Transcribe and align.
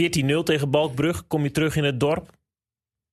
14-0 0.00 0.42
tegen 0.44 0.70
Balkbrug. 0.70 1.26
Kom 1.26 1.42
je 1.42 1.50
terug 1.50 1.76
in 1.76 1.84
het 1.84 2.00
dorp. 2.00 2.30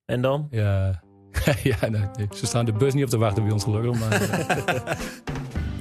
En 0.05 0.21
dan? 0.21 0.47
Ja, 0.49 1.01
ja 1.63 1.77
nee, 1.89 2.01
nee. 2.17 2.27
ze 2.35 2.45
staan 2.45 2.65
de 2.65 2.73
bus 2.73 2.93
niet 2.93 3.03
op 3.03 3.09
te 3.09 3.17
wachten 3.17 3.43
bij 3.43 3.51
ons 3.51 3.63
gelukkig. 3.63 3.99
Maar, 3.99 4.97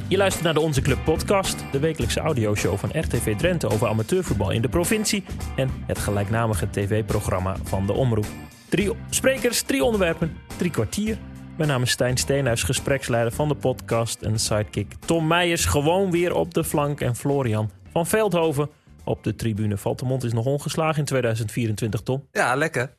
Je 0.08 0.16
luistert 0.16 0.44
naar 0.44 0.54
de 0.54 0.60
Onze 0.60 0.80
Club 0.80 0.98
podcast, 1.04 1.64
de 1.72 1.78
wekelijkse 1.78 2.20
audioshow 2.20 2.76
van 2.76 2.90
RTV 2.92 3.36
Drenthe 3.36 3.68
over 3.68 3.88
amateurvoetbal 3.88 4.50
in 4.50 4.62
de 4.62 4.68
provincie 4.68 5.24
en 5.56 5.70
het 5.86 5.98
gelijknamige 5.98 6.70
tv-programma 6.70 7.56
van 7.62 7.86
de 7.86 7.92
Omroep. 7.92 8.26
Drie 8.68 8.90
sprekers, 9.10 9.62
drie 9.62 9.84
onderwerpen, 9.84 10.36
drie 10.56 10.70
kwartier. 10.70 11.18
Mijn 11.56 11.68
naam 11.68 11.82
is 11.82 11.90
Stijn 11.90 12.16
Steenhuis, 12.16 12.62
gespreksleider 12.62 13.32
van 13.32 13.48
de 13.48 13.54
podcast 13.54 14.22
en 14.22 14.38
sidekick 14.38 14.94
Tom 15.06 15.26
Meijers, 15.26 15.64
gewoon 15.64 16.10
weer 16.10 16.34
op 16.34 16.54
de 16.54 16.64
flank 16.64 17.00
en 17.00 17.16
Florian 17.16 17.70
van 17.92 18.06
Veldhoven 18.06 18.70
op 19.06 19.24
de 19.24 19.34
tribune. 19.34 19.76
Valtemont 19.76 20.24
is 20.24 20.32
nog 20.32 20.44
ongeslagen 20.44 20.98
in 20.98 21.04
2024, 21.04 22.02
Tom. 22.02 22.28
Ja, 22.32 22.54
lekker. 22.54 22.96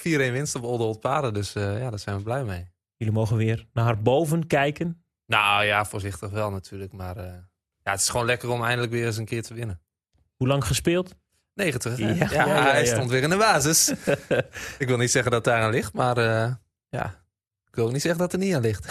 4-1 0.00 0.02
winst 0.02 0.54
op 0.54 0.62
Olde 0.62 0.98
Paden, 0.98 1.34
dus 1.34 1.56
uh, 1.56 1.78
ja, 1.80 1.90
daar 1.90 1.98
zijn 1.98 2.16
we 2.16 2.22
blij 2.22 2.44
mee. 2.44 2.72
Jullie 2.96 3.14
mogen 3.14 3.36
weer 3.36 3.66
naar 3.72 4.02
boven 4.02 4.46
kijken. 4.46 5.04
Nou 5.26 5.64
ja, 5.64 5.84
voorzichtig 5.84 6.30
wel 6.30 6.50
natuurlijk. 6.50 6.92
Maar 6.92 7.16
uh, 7.16 7.24
ja, 7.82 7.90
het 7.90 8.00
is 8.00 8.08
gewoon 8.08 8.26
lekker 8.26 8.48
om 8.48 8.64
eindelijk 8.64 8.92
weer 8.92 9.06
eens 9.06 9.16
een 9.16 9.24
keer 9.24 9.42
te 9.42 9.54
winnen. 9.54 9.80
Hoe 10.36 10.48
lang 10.48 10.64
gespeeld? 10.64 11.14
90. 11.54 11.98
Ja, 11.98 12.08
ja, 12.08 12.14
ja, 12.14 12.46
ja 12.46 12.62
hij 12.62 12.86
stond 12.86 13.10
weer 13.10 13.22
in 13.22 13.30
de 13.30 13.36
basis. 13.36 13.88
ik 14.78 14.86
wil 14.86 14.96
niet 14.96 15.10
zeggen 15.10 15.30
dat 15.30 15.44
daar 15.44 15.62
aan 15.62 15.70
ligt, 15.70 15.92
maar 15.92 16.18
uh, 16.18 16.54
ja, 16.88 17.24
ik 17.68 17.74
wil 17.74 17.84
ook 17.84 17.92
niet 17.92 18.02
zeggen 18.02 18.20
dat 18.20 18.32
er 18.32 18.38
niet 18.38 18.54
aan 18.54 18.60
ligt. 18.60 18.86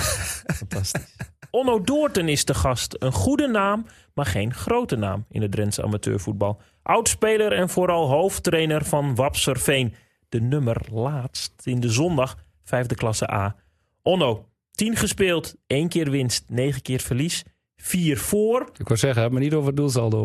Fantastisch. 0.56 1.16
Onno 1.56 1.82
Doorten 1.82 2.30
is 2.30 2.46
de 2.46 2.54
gast. 2.54 2.96
Een 3.00 3.12
goede 3.12 3.48
naam, 3.48 3.86
maar 4.14 4.26
geen 4.26 4.54
grote 4.54 4.96
naam 4.96 5.26
in 5.30 5.42
het 5.42 5.52
Drentse 5.52 5.84
amateurvoetbal. 5.84 6.62
Oudspeler 6.84 7.52
en 7.52 7.70
vooral 7.70 8.08
hoofdtrainer 8.08 8.86
van 8.86 9.16
Wapserveen. 9.16 9.94
De 10.30 10.42
nummer 10.42 10.78
laatst 10.92 11.54
in 11.64 11.80
de 11.80 11.90
zondag, 11.90 12.38
vijfde 12.64 12.96
klasse 12.96 13.32
A. 13.32 13.56
Onno, 14.02 14.46
10 14.72 14.96
gespeeld, 14.96 15.56
één 15.68 15.88
keer 15.88 16.12
winst, 16.12 16.46
negen 16.48 16.82
keer 16.82 17.00
verlies. 17.00 17.44
Vier 17.76 18.18
voor. 18.18 18.70
Ik 18.78 18.88
wou 18.88 19.00
zeggen, 19.00 19.32
maar 19.32 19.42
niet 19.42 19.54
over 19.54 19.68
het 19.68 19.78
doelsaldo. 19.78 20.22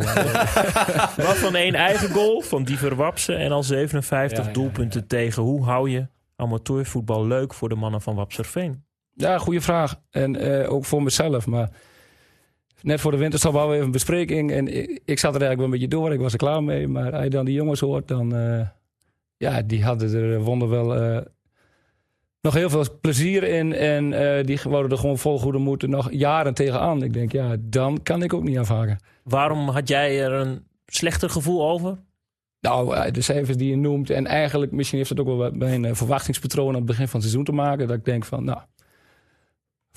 Wat 1.29 1.37
van 1.37 1.55
één 1.55 1.75
eigen 1.75 2.11
goal 2.11 2.41
van 2.41 2.65
Diever 2.65 2.95
Wapsen 2.95 3.39
en 3.39 3.53
al 3.53 3.63
57 3.63 4.47
ja, 4.47 4.53
doelpunten 4.53 5.01
ja, 5.01 5.07
ja. 5.17 5.23
tegen. 5.23 5.43
Hoe 5.43 5.65
hou 5.65 5.91
je 5.91 6.07
amateurvoetbal 6.37 7.27
leuk 7.27 7.55
voor 7.55 7.69
de 7.69 7.75
mannen 7.75 8.01
van 8.01 8.15
Wapserveen? 8.15 8.87
Ja, 9.19 9.39
goede 9.39 9.61
vraag. 9.61 10.01
En 10.11 10.47
uh, 10.47 10.73
ook 10.73 10.85
voor 10.85 11.03
mezelf. 11.03 11.47
Maar 11.47 11.71
net 12.81 13.01
voor 13.01 13.11
de 13.11 13.17
winterstop 13.17 13.53
hadden 13.53 13.71
we 13.71 13.75
even 13.75 13.87
een 13.87 13.93
bespreking. 13.93 14.53
En 14.53 14.77
ik, 14.77 15.01
ik, 15.05 15.19
zat 15.19 15.35
er 15.35 15.41
eigenlijk 15.41 15.57
wel 15.57 15.65
een 15.65 15.71
beetje 15.71 15.89
door. 15.89 16.13
Ik 16.13 16.21
was 16.21 16.33
er 16.33 16.39
klaar 16.39 16.63
mee. 16.63 16.89
Maar 16.89 17.13
als 17.13 17.25
je 17.25 17.31
dan 17.31 17.45
die 17.45 17.55
jongens 17.55 17.81
hoort, 17.81 18.09
dan... 18.09 18.35
Uh, 18.35 18.67
ja, 19.37 19.63
die 19.63 19.85
hadden 19.85 20.15
er 20.15 20.41
wonder 20.41 20.69
wel... 20.69 21.03
Uh, 21.03 21.21
nog 22.41 22.55
heel 22.55 22.71
veel 22.71 22.99
plezier 23.01 23.43
in. 23.43 23.73
En 23.73 24.11
die 24.47 24.61
wouden 24.63 24.91
er 24.91 24.99
gewoon 24.99 25.19
vol 25.19 25.39
goede 25.39 25.59
moeten 25.59 25.91
nog 25.91 26.13
jaren 26.13 26.55
tegenaan. 26.55 27.03
Ik 27.03 27.13
denk, 27.13 27.33
ja, 27.33 27.57
dan 27.61 28.03
kan 28.03 28.23
ik 28.23 28.33
ook 28.35 28.43
niet 28.43 28.59
afhaken. 28.59 28.99
Waarom 29.23 29.69
had 29.69 29.89
jij 29.89 30.25
er 30.25 30.33
een 30.33 30.67
slechter 30.87 31.31
gevoel 31.31 31.69
over? 31.69 31.99
Nou, 32.61 33.11
de 33.11 33.21
cijfers 33.21 33.57
die 33.57 33.71
je 33.71 33.77
noemt. 33.77 34.11
En 34.11 34.27
eigenlijk, 34.27 34.73
misschien 34.73 34.99
heeft 34.99 35.11
het 35.11 35.21
ook 35.21 35.27
wel 35.27 35.37
met 35.37 35.57
mijn 35.57 35.97
verwachtingspatroon 35.97 36.69
aan 36.69 36.75
het 36.75 36.85
begin 36.85 37.09
van 37.09 37.21
het 37.21 37.29
seizoen 37.29 37.45
te 37.45 37.53
maken. 37.53 37.89
Dat 37.89 37.97
ik 37.97 38.05
denk 38.05 38.25
van, 38.25 38.45
nou, 38.45 38.59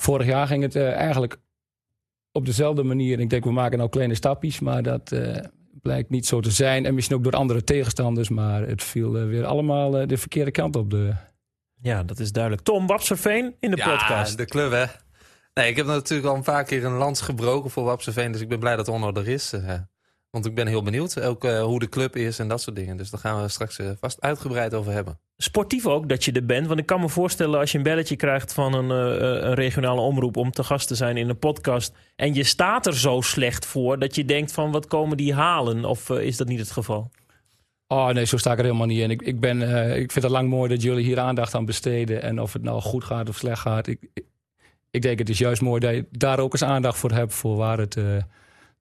vorig 0.02 0.28
jaar 0.28 0.48
ging 0.48 0.64
het 0.64 0.76
uh, 0.76 0.92
eigenlijk 0.92 1.38
op 2.32 2.46
dezelfde 2.46 2.84
manier. 2.84 3.20
Ik 3.20 3.30
denk, 3.30 3.44
we 3.44 3.52
maken 3.52 3.78
nou 3.78 3.90
kleine 3.90 4.16
stapjes, 4.16 4.60
maar 4.60 4.84
dat 4.84 5.12
uh, 5.12 5.38
blijkt 5.82 6.10
niet 6.10 6.26
zo 6.26 6.40
te 6.40 6.52
zijn. 6.52 6.86
En 6.86 6.94
misschien 6.94 7.16
ook 7.16 7.24
door 7.24 7.34
andere 7.34 7.64
tegenstanders, 7.64 8.30
maar 8.30 8.68
het 8.68 8.84
viel 8.84 9.18
uh, 9.18 9.28
weer 9.28 9.46
allemaal 9.46 9.92
de 10.08 10.18
verkeerde 10.18 10.52
kant 10.52 10.76
op. 10.76 10.90
De... 10.90 11.14
Ja, 11.82 12.04
dat 12.04 12.20
is 12.20 12.32
duidelijk. 12.32 12.64
Tom 12.64 12.88
Wapserveen 12.88 13.56
in 13.60 13.72
de 13.72 13.78
ja, 13.78 13.90
podcast. 13.90 14.38
de 14.38 14.46
club 14.46 14.72
hè. 14.72 14.86
Nee, 15.54 15.70
ik 15.70 15.76
heb 15.76 15.86
natuurlijk 15.86 16.30
al 16.30 16.36
een 16.36 16.44
paar 16.44 16.64
keer 16.64 16.86
een 16.86 16.98
lans 16.98 17.22
gebroken 17.22 17.70
voor 17.70 17.84
Wapserveen, 17.84 18.32
dus 18.32 18.42
ik 18.42 18.50
ben 18.50 18.60
blij 18.60 18.76
dat 18.76 18.88
Onno 18.88 19.14
er 19.14 19.28
is. 19.28 19.54
Want 20.32 20.46
ik 20.46 20.56
ben 20.56 20.68
heel 20.68 20.84
benieuwd 20.84 21.22
ook 21.22 21.44
uh, 21.46 21.64
hoe 21.64 21.80
de 21.80 21.90
club 21.90 22.16
is 22.16 22.40
en 22.40 22.48
dat 22.48 22.62
soort 22.62 22.76
dingen. 22.76 22.98
Dus 22.98 23.10
daar 23.10 23.20
gaan 23.20 23.42
we 23.42 23.48
straks 23.48 23.80
uh, 23.80 23.90
vast 24.00 24.22
uitgebreid 24.22 24.74
over 24.74 24.92
hebben. 24.92 25.20
Sportief 25.38 25.86
ook 25.86 26.10
dat 26.10 26.26
je 26.26 26.32
er 26.32 26.46
bent. 26.46 26.68
Want 26.68 26.80
ik 26.80 26.86
kan 26.86 27.00
me 27.00 27.10
voorstellen 27.10 27.60
als 27.60 27.72
je 27.72 27.78
een 27.78 27.84
belletje 27.84 28.16
krijgt 28.16 28.54
van 28.54 28.74
een, 28.74 29.16
uh, 29.16 29.48
een 29.48 29.54
regionale 29.54 30.02
omroep 30.02 30.38
om 30.38 30.52
te 30.52 30.64
gast 30.64 30.88
te 30.88 30.96
zijn 30.96 31.18
in 31.18 31.30
een 31.30 31.38
podcast. 31.38 31.96
En 32.16 32.34
je 32.34 32.44
staat 32.44 32.86
er 32.86 32.98
zo 32.98 33.22
slecht 33.22 33.66
voor 33.66 34.00
dat 34.00 34.16
je 34.16 34.26
denkt 34.26 34.52
van 34.52 34.72
wat 34.72 34.88
komen 34.88 35.18
die 35.18 35.34
halen? 35.34 35.86
Of 35.86 36.10
is 36.10 36.38
dat 36.38 36.48
niet 36.48 36.60
het 36.60 36.72
geval? 36.72 37.12
Oh 37.88 38.08
nee, 38.08 38.26
zo 38.26 38.38
sta 38.38 38.52
ik 38.52 38.58
er 38.58 38.64
helemaal 38.64 38.88
niet 38.88 39.00
in. 39.00 39.12
Ik, 39.12 39.22
ik, 39.22 39.40
ben, 39.40 39.62
ik 39.96 40.12
vind 40.12 40.24
het 40.24 40.34
lang 40.34 40.50
mooi 40.50 40.70
dat 40.70 40.82
jullie 40.82 41.04
hier 41.04 41.20
aandacht 41.20 41.56
aan 41.56 41.66
besteden. 41.66 42.22
En 42.22 42.42
of 42.42 42.54
het 42.54 42.64
nou 42.64 42.82
goed 42.82 43.04
gaat 43.04 43.30
of 43.30 43.38
slecht 43.38 43.62
gaat. 43.62 43.88
Ik, 43.88 44.00
ik, 44.14 44.26
ik 44.92 45.02
denk 45.02 45.20
het 45.20 45.30
is 45.30 45.38
juist 45.38 45.62
mooi 45.62 45.80
dat 45.80 45.94
je 45.94 46.06
daar 46.12 46.40
ook 46.40 46.52
eens 46.52 46.64
aandacht 46.64 46.98
voor 46.98 47.12
hebt. 47.12 47.34
Voor 47.34 47.56
waar 47.56 47.78
het 47.78 47.98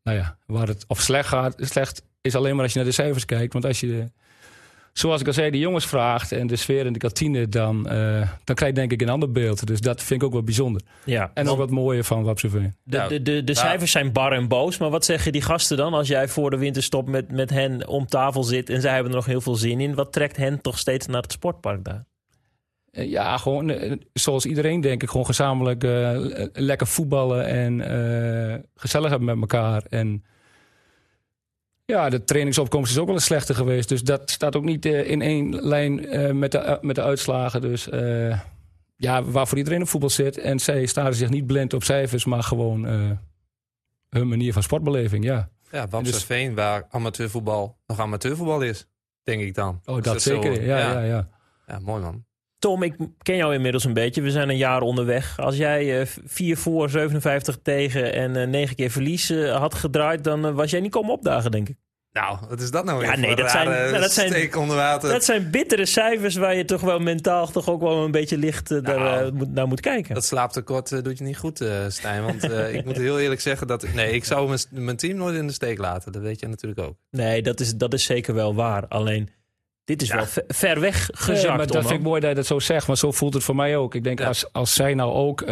nou 0.03 0.19
ja, 0.19 0.37
waar 0.47 0.67
het 0.67 0.85
of 0.87 1.01
slecht 1.01 1.29
gaat, 1.29 1.55
slecht 1.59 2.03
is 2.21 2.35
alleen 2.35 2.55
maar 2.55 2.63
als 2.63 2.73
je 2.73 2.79
naar 2.79 2.89
de 2.89 2.95
cijfers 2.95 3.25
kijkt. 3.25 3.53
Want 3.53 3.65
als 3.65 3.81
je, 3.81 4.11
zoals 4.93 5.21
ik 5.21 5.27
al 5.27 5.33
zei, 5.33 5.51
de 5.51 5.59
jongens 5.59 5.87
vraagt 5.87 6.33
en 6.33 6.47
de 6.47 6.57
sfeer 6.57 6.87
in 6.87 6.93
de 6.93 6.99
kantine, 6.99 7.49
dan, 7.49 7.93
uh, 7.93 8.29
dan 8.45 8.57
krijg 8.57 8.73
je 8.73 8.79
denk 8.79 8.93
ik 8.93 9.03
een 9.03 9.09
ander 9.09 9.33
beeld. 9.33 9.67
Dus 9.67 9.81
dat 9.81 10.03
vind 10.03 10.21
ik 10.21 10.27
ook 10.27 10.33
wel 10.33 10.43
bijzonder. 10.43 10.83
Ja, 11.05 11.31
en 11.35 11.49
ook 11.49 11.59
wat 11.59 11.71
mooier 11.71 12.05
van 12.05 12.23
Wapseveen. 12.23 12.75
De, 12.83 13.05
de, 13.09 13.23
de, 13.23 13.45
de 13.45 13.55
cijfers 13.55 13.91
zijn 13.91 14.13
bar 14.13 14.33
en 14.33 14.49
boos, 14.49 14.79
maar 14.79 14.91
wat 14.91 15.05
zeggen 15.05 15.33
die 15.33 15.43
gasten 15.43 15.77
dan 15.77 15.95
als 15.95 16.09
jij 16.09 16.29
voor 16.29 16.51
de 16.51 16.59
winterstop 16.59 17.09
met, 17.09 17.33
met 17.33 17.51
hen 17.51 17.89
om 17.89 18.07
tafel 18.07 18.43
zit 18.43 18.71
en 18.71 18.81
zij 18.81 18.93
hebben 18.93 19.11
er 19.11 19.19
nog 19.19 19.27
heel 19.27 19.41
veel 19.41 19.57
zin 19.57 19.81
in? 19.81 19.95
Wat 19.95 20.13
trekt 20.13 20.37
hen 20.37 20.61
toch 20.61 20.79
steeds 20.79 21.07
naar 21.07 21.23
het 21.23 21.33
sportpark 21.33 21.85
daar? 21.85 22.05
Ja, 22.93 23.37
gewoon 23.37 23.99
zoals 24.13 24.47
iedereen 24.47 24.81
denk 24.81 25.03
ik. 25.03 25.11
Gewoon 25.11 25.27
gezamenlijk 25.27 25.85
uh, 25.85 26.47
lekker 26.53 26.87
voetballen 26.87 27.47
en 27.47 27.79
uh, 27.79 28.59
gezellig 28.75 29.11
hebben 29.11 29.29
met 29.29 29.41
elkaar. 29.41 29.83
En 29.89 30.25
ja, 31.85 32.09
de 32.09 32.25
trainingsopkomst 32.25 32.91
is 32.91 32.99
ook 32.99 33.07
wel 33.07 33.15
eens 33.15 33.25
slechter 33.25 33.55
geweest. 33.55 33.89
Dus 33.89 34.03
dat 34.03 34.31
staat 34.31 34.57
ook 34.57 34.65
niet 34.65 34.87
uh, 34.87 35.11
in 35.11 35.23
één 35.23 35.55
lijn 35.63 35.95
met, 36.39 36.53
de, 36.53 36.79
met 36.81 36.95
de 36.95 37.03
uitslagen. 37.03 37.61
Dus 37.61 37.89
ja, 38.97 39.23
waarvoor 39.23 39.59
iedereen 39.59 39.83
op 39.83 39.89
voetbal 39.89 40.11
zit. 40.11 40.39
En 40.39 40.59
zij 40.59 40.87
staren 40.87 41.15
zich 41.15 41.29
niet 41.29 41.47
blind 41.47 41.75
op 41.75 41.85
cijfers, 41.85 42.25
maar 42.25 42.43
gewoon 42.43 42.85
hun 44.09 44.29
manier 44.29 44.53
van 44.53 44.63
sportbeleving, 44.63 45.25
ja. 45.25 45.49
Ja, 45.71 45.89
Wapsersveen, 45.89 46.47
dus, 46.47 46.55
waar 46.55 46.87
amateurvoetbal 46.91 47.79
nog 47.87 48.01
amateurvoetbal 48.01 48.63
is, 48.63 48.87
denk 49.23 49.43
ik 49.43 49.55
dan. 49.55 49.81
Oh, 49.85 49.95
dat, 49.95 50.05
dat 50.05 50.23
zeker, 50.23 50.55
zo, 50.55 50.63
ja, 50.63 50.79
ja, 50.79 50.93
ja, 50.93 51.03
ja. 51.03 51.29
Ja, 51.67 51.79
mooi 51.79 52.03
man. 52.03 52.25
Tom, 52.61 52.83
ik 52.83 52.95
ken 53.23 53.37
jou 53.37 53.55
inmiddels 53.55 53.85
een 53.85 53.93
beetje. 53.93 54.23
We 54.23 54.31
zijn 54.31 54.49
een 54.49 54.57
jaar 54.57 54.81
onderweg. 54.81 55.39
Als 55.39 55.57
jij 55.57 56.01
uh, 56.01 56.07
4 56.25 56.57
voor, 56.57 56.91
57 56.91 57.59
tegen 57.63 58.13
en 58.13 58.37
uh, 58.37 58.47
9 58.47 58.77
keer 58.77 58.91
verlies 58.91 59.31
uh, 59.31 59.57
had 59.57 59.75
gedraaid, 59.75 60.25
dan 60.25 60.55
was 60.55 60.71
jij 60.71 60.81
niet 60.81 60.91
komen 60.91 61.13
opdagen, 61.13 61.51
denk 61.51 61.69
ik. 61.69 61.77
Nou, 62.13 62.39
wat 62.49 62.61
is 62.61 62.71
dat 62.71 62.85
nou 62.85 63.05
ja, 63.05 63.17
nee, 63.17 63.37
dat 63.37 63.51
zijn, 63.51 63.69
nou, 63.69 63.99
dat, 63.99 64.13
zijn, 64.13 64.57
onder 64.57 64.77
water. 64.77 65.11
dat 65.11 65.25
zijn 65.25 65.51
bittere 65.51 65.87
cijfers 65.87 66.37
waar 66.37 66.55
je 66.55 66.65
toch 66.65 66.81
wel 66.81 66.99
mentaal 66.99 67.51
toch 67.51 67.69
ook 67.69 67.81
wel 67.81 68.05
een 68.05 68.11
beetje 68.11 68.39
licht 68.39 68.71
nou, 68.71 68.83
daar, 68.83 69.35
moet, 69.35 69.53
naar 69.53 69.67
moet 69.67 69.81
kijken. 69.81 70.15
Dat 70.15 70.25
slaaptekort 70.25 71.05
doet 71.05 71.19
je 71.19 71.25
niet 71.25 71.39
goed, 71.39 71.65
Stijn. 71.89 72.23
Want 72.25 72.43
ik 72.73 72.85
moet 72.85 72.97
heel 72.97 73.21
eerlijk 73.21 73.41
zeggen 73.41 73.67
dat... 73.67 73.93
Nee, 73.95 74.13
ik 74.13 74.25
zou 74.25 74.49
mijn, 74.49 74.61
mijn 74.71 74.97
team 74.97 75.17
nooit 75.17 75.37
in 75.37 75.47
de 75.47 75.53
steek 75.53 75.79
laten. 75.79 76.13
Dat 76.13 76.23
weet 76.23 76.41
je 76.41 76.49
natuurlijk 76.49 76.81
ook. 76.81 76.97
Nee, 77.11 77.43
dat 77.43 77.61
is, 77.61 77.77
dat 77.77 77.93
is 77.93 78.05
zeker 78.05 78.35
wel 78.35 78.55
waar. 78.55 78.89
Alleen 78.89 79.31
dit 79.85 80.03
is 80.03 80.09
ja. 80.09 80.17
wel 80.17 80.27
ver 80.49 80.81
weg 80.81 81.09
gezakt. 81.13 81.49
Nee, 81.49 81.57
maar 81.57 81.67
dat 81.67 81.87
vind 81.87 81.99
ik 81.99 82.07
mooi 82.07 82.21
dat 82.21 82.31
je 82.31 82.37
dat 82.37 82.47
zo 82.47 82.59
zegt. 82.59 82.87
Maar 82.87 82.97
zo 82.97 83.13
voelt 83.13 83.35
het 83.35 83.45
voor 83.45 83.57
mij 83.57 83.77
ook. 83.77 83.95
Ik 83.95 84.05
denk, 84.05 84.19
ja. 84.19 84.27
als, 84.27 84.53
als 84.53 84.75
zij 84.75 84.95
nou 84.95 85.13
ook... 85.13 85.41
Uh, 85.41 85.49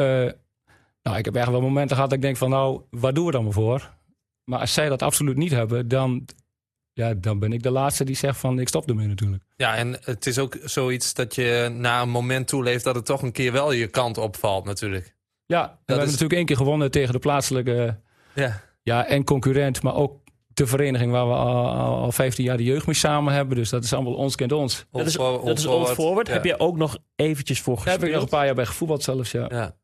nou, 1.02 1.18
ik 1.18 1.24
heb 1.24 1.36
echt 1.36 1.48
wel 1.48 1.60
momenten 1.60 1.96
gehad 1.96 2.10
dat 2.10 2.18
ik 2.18 2.24
denk 2.24 2.36
van... 2.36 2.50
Nou, 2.50 2.80
waar 2.90 3.14
doen 3.14 3.26
we 3.26 3.32
dan 3.32 3.44
maar 3.44 3.52
voor? 3.52 3.90
Maar 4.44 4.58
als 4.60 4.72
zij 4.72 4.88
dat 4.88 5.02
absoluut 5.02 5.36
niet 5.36 5.50
hebben, 5.50 5.88
dan... 5.88 6.26
Ja, 6.92 7.14
dan 7.14 7.38
ben 7.38 7.52
ik 7.52 7.62
de 7.62 7.70
laatste 7.70 8.04
die 8.04 8.16
zegt 8.16 8.38
van 8.38 8.58
ik 8.58 8.68
stop 8.68 8.88
ermee 8.88 9.06
natuurlijk. 9.06 9.42
Ja, 9.56 9.76
en 9.76 9.98
het 10.00 10.26
is 10.26 10.38
ook 10.38 10.56
zoiets 10.64 11.14
dat 11.14 11.34
je 11.34 11.70
na 11.72 12.02
een 12.02 12.10
moment 12.10 12.48
toeleeft... 12.48 12.84
dat 12.84 12.94
het 12.94 13.04
toch 13.04 13.22
een 13.22 13.32
keer 13.32 13.52
wel 13.52 13.72
je 13.72 13.86
kant 13.86 14.18
opvalt 14.18 14.64
natuurlijk. 14.64 15.14
Ja, 15.46 15.62
we 15.62 15.92
hebben 15.92 16.06
natuurlijk 16.06 16.32
één 16.32 16.46
keer 16.46 16.56
gewonnen 16.56 16.90
tegen 16.90 17.12
de 17.12 17.18
plaatselijke... 17.18 17.98
Ja. 18.34 18.60
Ja, 18.82 19.06
en 19.06 19.24
concurrent, 19.24 19.82
maar 19.82 19.94
ook 19.94 20.20
de 20.58 20.66
vereniging 20.66 21.12
waar 21.12 21.28
we 21.28 21.34
al, 21.34 21.68
al 21.70 22.12
15 22.12 22.44
jaar 22.44 22.56
de 22.56 22.64
jeugd 22.64 22.86
mee 22.86 22.94
samen 22.94 23.32
hebben. 23.32 23.56
Dus 23.56 23.70
dat 23.70 23.84
is 23.84 23.92
allemaal 23.92 24.14
ons 24.14 24.34
kent 24.34 24.52
ons. 24.52 24.86
Dat 24.90 25.06
is, 25.06 25.12
dat 25.12 25.58
is 25.58 25.66
Old 25.66 25.88
Forward. 25.88 26.26
Ja. 26.26 26.32
Heb 26.32 26.44
je 26.44 26.58
ook 26.58 26.76
nog 26.76 26.98
eventjes 27.16 27.60
voor 27.60 27.74
gespeeld? 27.74 28.00
Daar 28.00 28.08
heb 28.08 28.14
ik 28.14 28.22
nog 28.22 28.32
een 28.32 28.38
paar 28.38 28.46
jaar 28.46 28.54
bij 28.54 28.66
gevoetbald 28.66 29.02
zelfs, 29.02 29.30
ja. 29.30 29.46
ja. 29.48 29.76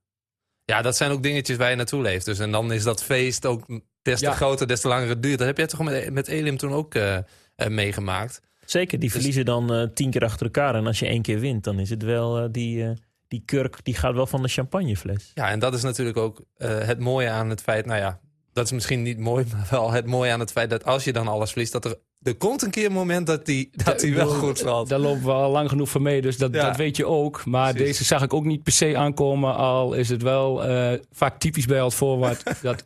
Ja, 0.64 0.82
dat 0.82 0.96
zijn 0.96 1.10
ook 1.10 1.22
dingetjes 1.22 1.56
waar 1.56 1.70
je 1.70 1.76
naartoe 1.76 2.02
leeft. 2.02 2.24
Dus 2.24 2.38
en 2.38 2.50
dan 2.50 2.72
is 2.72 2.82
dat 2.82 3.02
feest 3.02 3.46
ook 3.46 3.66
des 4.02 4.18
te 4.18 4.24
ja. 4.24 4.32
groter, 4.32 4.66
des 4.66 4.80
te 4.80 4.88
langer 4.88 5.08
het 5.08 5.22
duurt. 5.22 5.38
Dat 5.38 5.46
heb 5.46 5.56
jij 5.56 5.66
toch 5.66 5.82
met, 5.82 6.12
met 6.12 6.28
Elim 6.28 6.56
toen 6.56 6.72
ook 6.72 6.94
uh, 6.94 7.16
uh, 7.56 7.68
meegemaakt? 7.68 8.40
Zeker, 8.64 8.98
die 8.98 9.08
dus... 9.08 9.12
verliezen 9.12 9.44
dan 9.44 9.74
uh, 9.74 9.86
tien 9.94 10.10
keer 10.10 10.24
achter 10.24 10.46
elkaar. 10.46 10.74
En 10.74 10.86
als 10.86 10.98
je 10.98 11.06
één 11.06 11.22
keer 11.22 11.40
wint, 11.40 11.64
dan 11.64 11.78
is 11.78 11.90
het 11.90 12.02
wel 12.02 12.52
die, 12.52 12.92
die 13.28 13.42
kurk, 13.44 13.78
die 13.82 13.94
gaat 13.94 14.14
wel 14.14 14.26
van 14.26 14.42
de 14.42 14.48
champagnefles. 14.48 15.30
Ja, 15.34 15.50
en 15.50 15.58
dat 15.58 15.74
is 15.74 15.82
natuurlijk 15.82 16.16
ook 16.16 16.44
het 16.56 16.98
mooie 16.98 17.28
aan 17.28 17.50
het 17.50 17.62
feit, 17.62 17.86
nou 17.86 18.00
ja, 18.00 18.20
dat 18.54 18.64
is 18.64 18.72
misschien 18.72 19.02
niet 19.02 19.18
mooi, 19.18 19.44
maar 19.52 19.66
wel 19.70 19.90
het 19.90 20.06
mooie 20.06 20.32
aan 20.32 20.40
het 20.40 20.52
feit 20.52 20.70
dat 20.70 20.84
als 20.84 21.04
je 21.04 21.12
dan 21.12 21.28
alles 21.28 21.50
verliest, 21.50 21.72
dat 21.72 21.84
er 21.84 21.98
er 22.22 22.36
komt 22.36 22.62
een 22.62 22.70
keer 22.70 22.86
een 22.86 22.92
moment 22.92 23.26
dat 23.26 23.46
hij 23.46 23.68
dat 23.72 24.00
die 24.00 24.14
wel 24.14 24.28
goed 24.28 24.58
valt. 24.60 24.88
Daar 24.88 24.98
lopen 24.98 25.24
we 25.24 25.30
al 25.32 25.50
lang 25.50 25.68
genoeg 25.68 25.88
van 25.90 26.02
mee, 26.02 26.22
dus 26.22 26.36
dat, 26.36 26.54
Ja. 26.54 26.66
dat 26.66 26.76
weet 26.76 26.96
je 26.96 27.06
ook. 27.06 27.44
Maar 27.44 27.72
Precies. 27.72 27.88
deze 27.90 28.04
zag 28.04 28.22
ik 28.22 28.32
ook 28.34 28.44
niet 28.44 28.62
per 28.62 28.72
se 28.72 28.96
aankomen. 28.96 29.56
Al 29.56 29.92
is 29.94 30.08
het 30.08 30.22
wel 30.22 30.64
eh, 30.64 30.98
vaak 31.12 31.38
typisch 31.38 31.66
bij 31.66 31.82
Old 31.82 31.94
Forward. 31.94 32.42
dat 32.62 32.84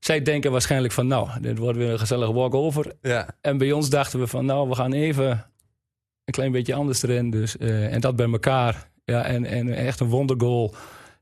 zij 0.00 0.22
denken 0.22 0.50
waarschijnlijk 0.52 0.92
van, 0.92 1.06
nou, 1.06 1.28
dit 1.40 1.58
wordt 1.58 1.78
weer 1.78 1.90
een 1.90 1.98
gezellige 1.98 2.32
walk-over. 2.32 2.92
Ja, 3.02 3.28
En 3.40 3.58
bij 3.58 3.72
ons 3.72 3.90
dachten 3.90 4.18
we 4.20 4.26
van, 4.26 4.44
nou, 4.44 4.68
we 4.68 4.74
gaan 4.74 4.92
even 4.92 5.30
een 6.24 6.32
klein 6.32 6.52
beetje 6.52 6.74
anders 6.74 7.02
erin. 7.02 7.30
Dus, 7.30 7.56
eh, 7.56 7.92
en 7.94 8.00
dat 8.00 8.16
bij 8.16 8.30
elkaar. 8.30 8.90
Ja, 9.04 9.22
en, 9.24 9.44
en 9.44 9.72
echt 9.74 10.00
een 10.00 10.08
wondergoal. 10.08 10.74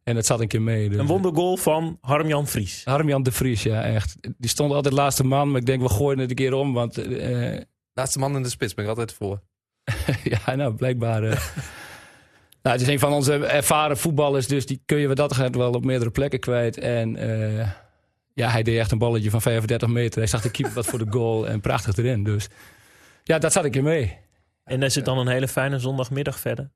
En 0.06 0.14
dat 0.14 0.26
zat 0.26 0.40
een 0.40 0.48
keer 0.48 0.62
mee. 0.62 0.88
Dus. 0.88 0.98
Een 0.98 1.06
wondergoal 1.06 1.56
van 1.56 1.98
Harm-Jan 2.00 2.46
Vries. 2.46 2.84
Harmjan 2.84 3.22
de 3.22 3.32
Vries, 3.32 3.62
ja, 3.62 3.84
echt. 3.84 4.16
Die 4.38 4.50
stond 4.50 4.72
altijd 4.72 4.94
laatste 4.94 5.24
man, 5.24 5.50
maar 5.50 5.60
ik 5.60 5.66
denk, 5.66 5.82
we 5.82 5.88
gooien 5.88 6.18
het 6.18 6.30
een 6.30 6.36
keer 6.36 6.52
om. 6.52 6.72
Want 6.72 6.98
eh, 6.98 7.60
laatste 7.92 8.18
man 8.18 8.36
in 8.36 8.42
de 8.42 8.48
spits 8.48 8.74
ben 8.74 8.84
ik 8.84 8.90
altijd 8.90 9.12
voor. 9.12 9.42
ja, 10.44 10.54
nou, 10.54 10.74
blijkbaar. 10.74 11.22
eh. 11.22 11.30
nou, 12.62 12.76
het 12.76 12.80
is 12.80 12.86
een 12.86 12.98
van 12.98 13.12
onze 13.12 13.46
ervaren 13.46 13.96
voetballers, 13.98 14.46
dus 14.46 14.66
die 14.66 14.82
kun 14.84 14.98
je 14.98 15.08
wat 15.08 15.16
dat 15.16 15.34
gaat 15.34 15.54
wel 15.56 15.72
op 15.72 15.84
meerdere 15.84 16.10
plekken 16.10 16.40
kwijt. 16.40 16.78
En 16.78 17.16
eh, 17.16 17.68
ja, 18.34 18.48
hij 18.48 18.62
deed 18.62 18.78
echt 18.78 18.90
een 18.92 18.98
balletje 18.98 19.30
van 19.30 19.42
35 19.42 19.88
meter. 19.88 20.18
Hij 20.18 20.28
zag 20.28 20.42
de 20.42 20.50
keeper 20.50 20.74
wat 20.74 20.86
voor 20.86 20.98
de 20.98 21.10
goal 21.10 21.48
en 21.48 21.60
prachtig 21.60 21.96
erin. 21.96 22.24
Dus 22.24 22.48
ja, 23.22 23.38
dat 23.38 23.52
zat 23.52 23.64
ik 23.64 23.76
er 23.76 23.82
mee. 23.82 24.18
En 24.64 24.82
is 24.82 24.94
het 24.94 25.04
dan 25.04 25.18
een 25.18 25.28
hele 25.28 25.48
fijne 25.48 25.78
zondagmiddag 25.78 26.38
verder? 26.40 26.70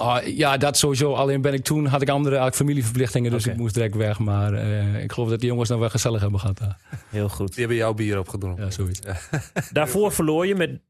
Ah, 0.00 0.26
ja, 0.26 0.56
dat 0.56 0.76
sowieso. 0.76 1.12
Alleen 1.14 1.40
ben 1.40 1.52
ik 1.52 1.62
toen, 1.62 1.86
had 1.86 2.02
ik 2.02 2.08
andere 2.08 2.36
had 2.36 2.48
ik 2.48 2.54
familieverplichtingen, 2.54 3.30
dus 3.30 3.46
ik 3.46 3.56
moest 3.56 3.74
direct 3.74 3.94
weg. 3.94 4.18
Maar 4.18 4.52
eh, 4.52 5.02
ik 5.02 5.12
geloof 5.12 5.28
dat 5.28 5.40
die 5.40 5.48
jongens 5.48 5.68
nou 5.68 5.80
wel 5.80 5.90
gezellig 5.90 6.20
hebben 6.20 6.40
gehad 6.40 6.58
daar. 6.58 6.78
Heel 7.08 7.28
goed. 7.28 7.48
Die 7.48 7.58
hebben 7.58 7.76
jouw 7.76 7.94
bier 7.94 8.18
opgedronken. 8.18 8.64
Ja, 8.64 8.70
zoiets. 8.70 9.00
Daarvoor 9.72 10.12
verloor 10.12 10.46
je 10.46 10.54
met 10.54 10.80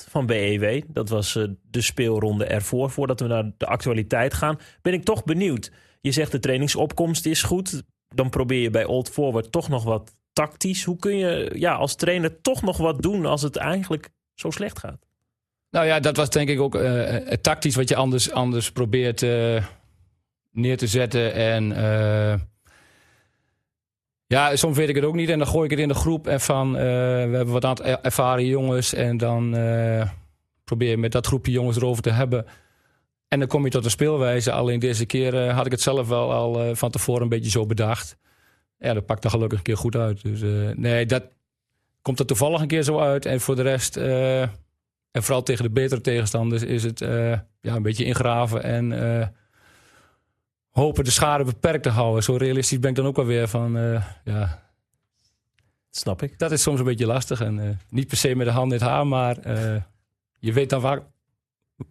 0-8 0.00 0.08
van 0.08 0.26
BEW. 0.26 0.82
Dat 0.88 1.08
was 1.08 1.36
eh, 1.36 1.44
de 1.70 1.80
speelronde 1.80 2.44
ervoor. 2.44 2.90
Voordat 2.90 3.20
we 3.20 3.26
naar 3.26 3.50
de 3.56 3.66
actualiteit 3.66 4.34
gaan, 4.34 4.58
ben 4.82 4.92
ik 4.92 5.04
toch 5.04 5.24
benieuwd. 5.24 5.72
Je 6.00 6.12
zegt 6.12 6.32
de 6.32 6.38
trainingsopkomst 6.38 7.26
is 7.26 7.42
goed. 7.42 7.82
Dan 8.08 8.30
probeer 8.30 8.60
je 8.60 8.70
bij 8.70 8.84
Old 8.84 9.10
Forward 9.10 9.52
toch 9.52 9.68
nog 9.68 9.84
wat 9.84 10.14
tactisch. 10.32 10.84
Hoe 10.84 10.96
kun 10.96 11.16
je 11.16 11.50
ja, 11.54 11.74
als 11.74 11.94
trainer 11.94 12.40
toch 12.40 12.62
nog 12.62 12.76
wat 12.76 13.02
doen 13.02 13.26
als 13.26 13.42
het 13.42 13.56
eigenlijk 13.56 14.08
zo 14.34 14.50
slecht 14.50 14.78
gaat? 14.78 15.09
Nou 15.70 15.86
ja, 15.86 16.00
dat 16.00 16.16
was 16.16 16.30
denk 16.30 16.48
ik 16.48 16.60
ook 16.60 16.74
eh, 16.74 16.92
het 17.06 17.42
tactisch 17.42 17.74
wat 17.74 17.88
je 17.88 17.96
anders, 17.96 18.30
anders 18.30 18.72
probeert 18.72 19.22
eh, 19.22 19.64
neer 20.50 20.76
te 20.76 20.86
zetten. 20.86 21.34
En 21.34 21.72
eh, 21.72 22.38
ja, 24.26 24.56
soms 24.56 24.76
weet 24.76 24.88
ik 24.88 24.94
het 24.94 25.04
ook 25.04 25.14
niet. 25.14 25.28
En 25.28 25.38
dan 25.38 25.46
gooi 25.46 25.64
ik 25.64 25.70
het 25.70 25.80
in 25.80 25.88
de 25.88 25.94
groep. 25.94 26.26
En 26.26 26.40
van, 26.40 26.72
we 26.72 26.78
hebben 27.36 27.46
wat 27.46 27.64
aantal 27.64 27.86
er- 27.86 28.00
ervaren 28.00 28.46
jongens. 28.46 28.94
En 28.94 29.16
dan 29.16 29.50
probeer 30.64 30.90
je 30.90 30.96
met 30.96 31.12
dat 31.12 31.26
groepje 31.26 31.52
jongens 31.52 31.76
erover 31.76 32.02
te 32.02 32.10
hebben. 32.10 32.46
En 33.28 33.38
dan 33.38 33.48
kom 33.48 33.64
je 33.64 33.70
tot 33.70 33.84
een 33.84 33.90
speelwijze. 33.90 34.52
Alleen 34.52 34.78
deze 34.78 35.06
keer 35.06 35.50
had 35.50 35.66
ik 35.66 35.72
het 35.72 35.80
zelf 35.80 36.08
wel 36.08 36.32
al 36.32 36.74
van 36.74 36.90
tevoren 36.90 37.22
een 37.22 37.28
beetje 37.28 37.50
zo 37.50 37.66
bedacht. 37.66 38.16
Ja, 38.78 38.94
dat 38.94 39.06
pakt 39.06 39.24
er 39.24 39.30
gelukkig 39.30 39.58
een 39.58 39.64
keer 39.64 39.76
goed 39.76 39.96
uit. 39.96 40.22
Dus 40.22 40.40
nee, 40.76 41.06
dat 41.06 41.22
komt 42.02 42.18
er 42.18 42.26
toevallig 42.26 42.60
een 42.60 42.66
keer 42.68 42.82
zo 42.82 42.98
uit. 42.98 43.26
En 43.26 43.40
voor 43.40 43.56
de 43.56 43.62
rest... 43.62 43.96
en 45.10 45.22
vooral 45.22 45.42
tegen 45.42 45.64
de 45.64 45.70
betere 45.70 46.00
tegenstanders 46.00 46.62
is 46.62 46.82
het 46.82 47.00
eh, 47.00 47.38
ja, 47.60 47.74
een 47.74 47.82
beetje 47.82 48.04
ingraven 48.04 48.62
en 48.62 49.18
eh, 49.20 49.28
hopen 50.70 51.04
de 51.04 51.10
schade 51.10 51.44
beperkt 51.44 51.82
te 51.82 51.88
houden. 51.88 52.22
Zo 52.22 52.36
realistisch 52.36 52.78
ben 52.78 52.90
ik 52.90 52.96
dan 52.96 53.06
ook 53.06 53.18
alweer 53.18 53.48
van, 53.48 53.76
eh, 53.76 54.04
ja, 54.24 54.68
Snap 55.90 56.22
ik. 56.22 56.38
dat 56.38 56.52
is 56.52 56.62
soms 56.62 56.78
een 56.78 56.84
beetje 56.84 57.06
lastig. 57.06 57.40
En 57.40 57.80
niet 57.88 58.06
per 58.06 58.16
se 58.16 58.34
met 58.34 58.46
de 58.46 58.52
hand 58.52 58.72
in 58.72 58.78
het 58.78 58.88
haar, 58.88 59.06
maar 59.06 59.36
je 60.38 60.52
weet 60.52 60.70
dan 60.70 60.80
waar, 60.80 61.02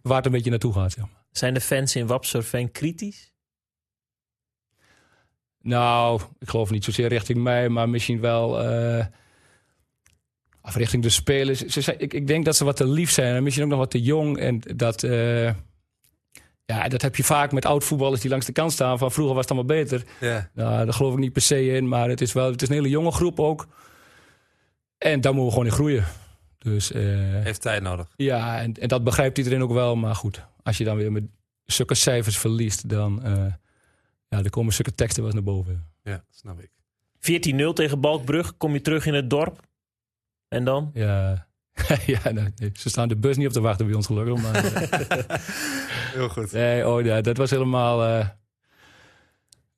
waar 0.02 0.16
het 0.16 0.26
een 0.26 0.32
beetje 0.32 0.50
naartoe 0.50 0.72
gaat. 0.72 0.92
Zeg 0.92 1.04
maar. 1.04 1.24
Zijn 1.30 1.54
de 1.54 1.60
fans 1.60 1.96
in 1.96 2.06
Wapserveen 2.06 2.70
kritisch? 2.70 3.32
Nou, 5.62 6.20
ik 6.38 6.48
geloof 6.48 6.70
niet 6.70 6.84
zozeer 6.84 7.08
richting 7.08 7.38
mij, 7.38 7.68
maar 7.68 7.88
misschien 7.88 8.20
wel 8.20 8.58
of 10.70 10.76
richting 10.76 11.02
de 11.02 11.08
spelers. 11.08 11.60
Ze 11.64 11.80
zijn, 11.80 12.00
ik, 12.00 12.14
ik 12.14 12.26
denk 12.26 12.44
dat 12.44 12.56
ze 12.56 12.64
wat 12.64 12.76
te 12.76 12.86
lief 12.88 13.10
zijn 13.10 13.34
en 13.34 13.42
misschien 13.42 13.64
ook 13.64 13.70
nog 13.70 13.78
wat 13.78 13.90
te 13.90 14.02
jong. 14.02 14.38
En 14.38 14.60
dat, 14.76 15.02
eh, 15.02 15.44
ja, 16.64 16.88
dat 16.88 17.02
heb 17.02 17.16
je 17.16 17.24
vaak 17.24 17.52
met 17.52 17.64
oud-voetballers 17.66 18.20
die 18.20 18.30
langs 18.30 18.46
de 18.46 18.52
kant 18.52 18.72
staan. 18.72 18.98
Van 18.98 19.12
vroeger 19.12 19.34
was 19.34 19.44
het 19.44 19.52
allemaal 19.56 19.76
beter. 19.76 20.02
Ja. 20.20 20.50
Nou, 20.54 20.84
daar 20.84 20.94
geloof 20.94 21.12
ik 21.12 21.18
niet 21.18 21.32
per 21.32 21.42
se 21.42 21.66
in, 21.66 21.88
maar 21.88 22.08
het 22.08 22.20
is 22.20 22.32
wel 22.32 22.50
het 22.50 22.62
is 22.62 22.68
een 22.68 22.74
hele 22.74 22.88
jonge 22.88 23.10
groep 23.10 23.40
ook. 23.40 23.68
En 24.98 25.20
daar 25.20 25.34
moeten 25.34 25.44
we 25.44 25.50
gewoon 25.50 25.66
in 25.66 25.72
groeien. 25.72 26.04
Dus 26.58 26.92
eh, 26.92 27.02
Heeft 27.42 27.60
tijd 27.60 27.82
nodig. 27.82 28.08
ja, 28.16 28.60
en, 28.60 28.74
en 28.74 28.88
dat 28.88 29.04
begrijpt 29.04 29.38
iedereen 29.38 29.62
ook 29.62 29.72
wel. 29.72 29.96
Maar 29.96 30.14
goed, 30.14 30.44
als 30.62 30.78
je 30.78 30.84
dan 30.84 30.96
weer 30.96 31.12
met 31.12 31.24
zulke 31.64 31.94
cijfers 31.94 32.38
verliest, 32.38 32.88
dan 32.88 33.22
eh, 33.22 33.32
ja, 34.28 34.42
er 34.42 34.50
komen 34.50 34.72
zulke 34.72 34.94
teksten 34.94 35.22
wel 35.22 35.32
eens 35.32 35.44
naar 35.44 35.54
boven. 35.54 35.86
Ja, 36.02 36.24
snap 36.30 36.60
ik. 36.60 36.70
14-0 37.20 37.72
tegen 37.74 38.00
Balkbrug. 38.00 38.56
Kom 38.56 38.72
je 38.72 38.80
terug 38.80 39.06
in 39.06 39.14
het 39.14 39.30
dorp. 39.30 39.68
En 40.50 40.64
dan? 40.64 40.90
Ja, 40.94 41.46
ja 42.06 42.20
nee, 42.32 42.52
nee, 42.56 42.70
ze 42.72 42.88
staan 42.88 43.08
de 43.08 43.16
bus 43.16 43.36
niet 43.36 43.46
op 43.46 43.52
te 43.52 43.60
wachten 43.60 43.86
bij 43.86 43.94
ons 43.94 44.06
gelukkig. 44.06 44.42
Maar, 44.42 44.54
eh, 44.54 45.36
Heel 46.14 46.28
goed. 46.28 46.52
nee, 46.52 46.88
oh, 46.88 47.04
ja, 47.04 47.20
dat 47.20 47.36
was 47.36 47.50
helemaal... 47.50 48.04
eh 48.04 48.28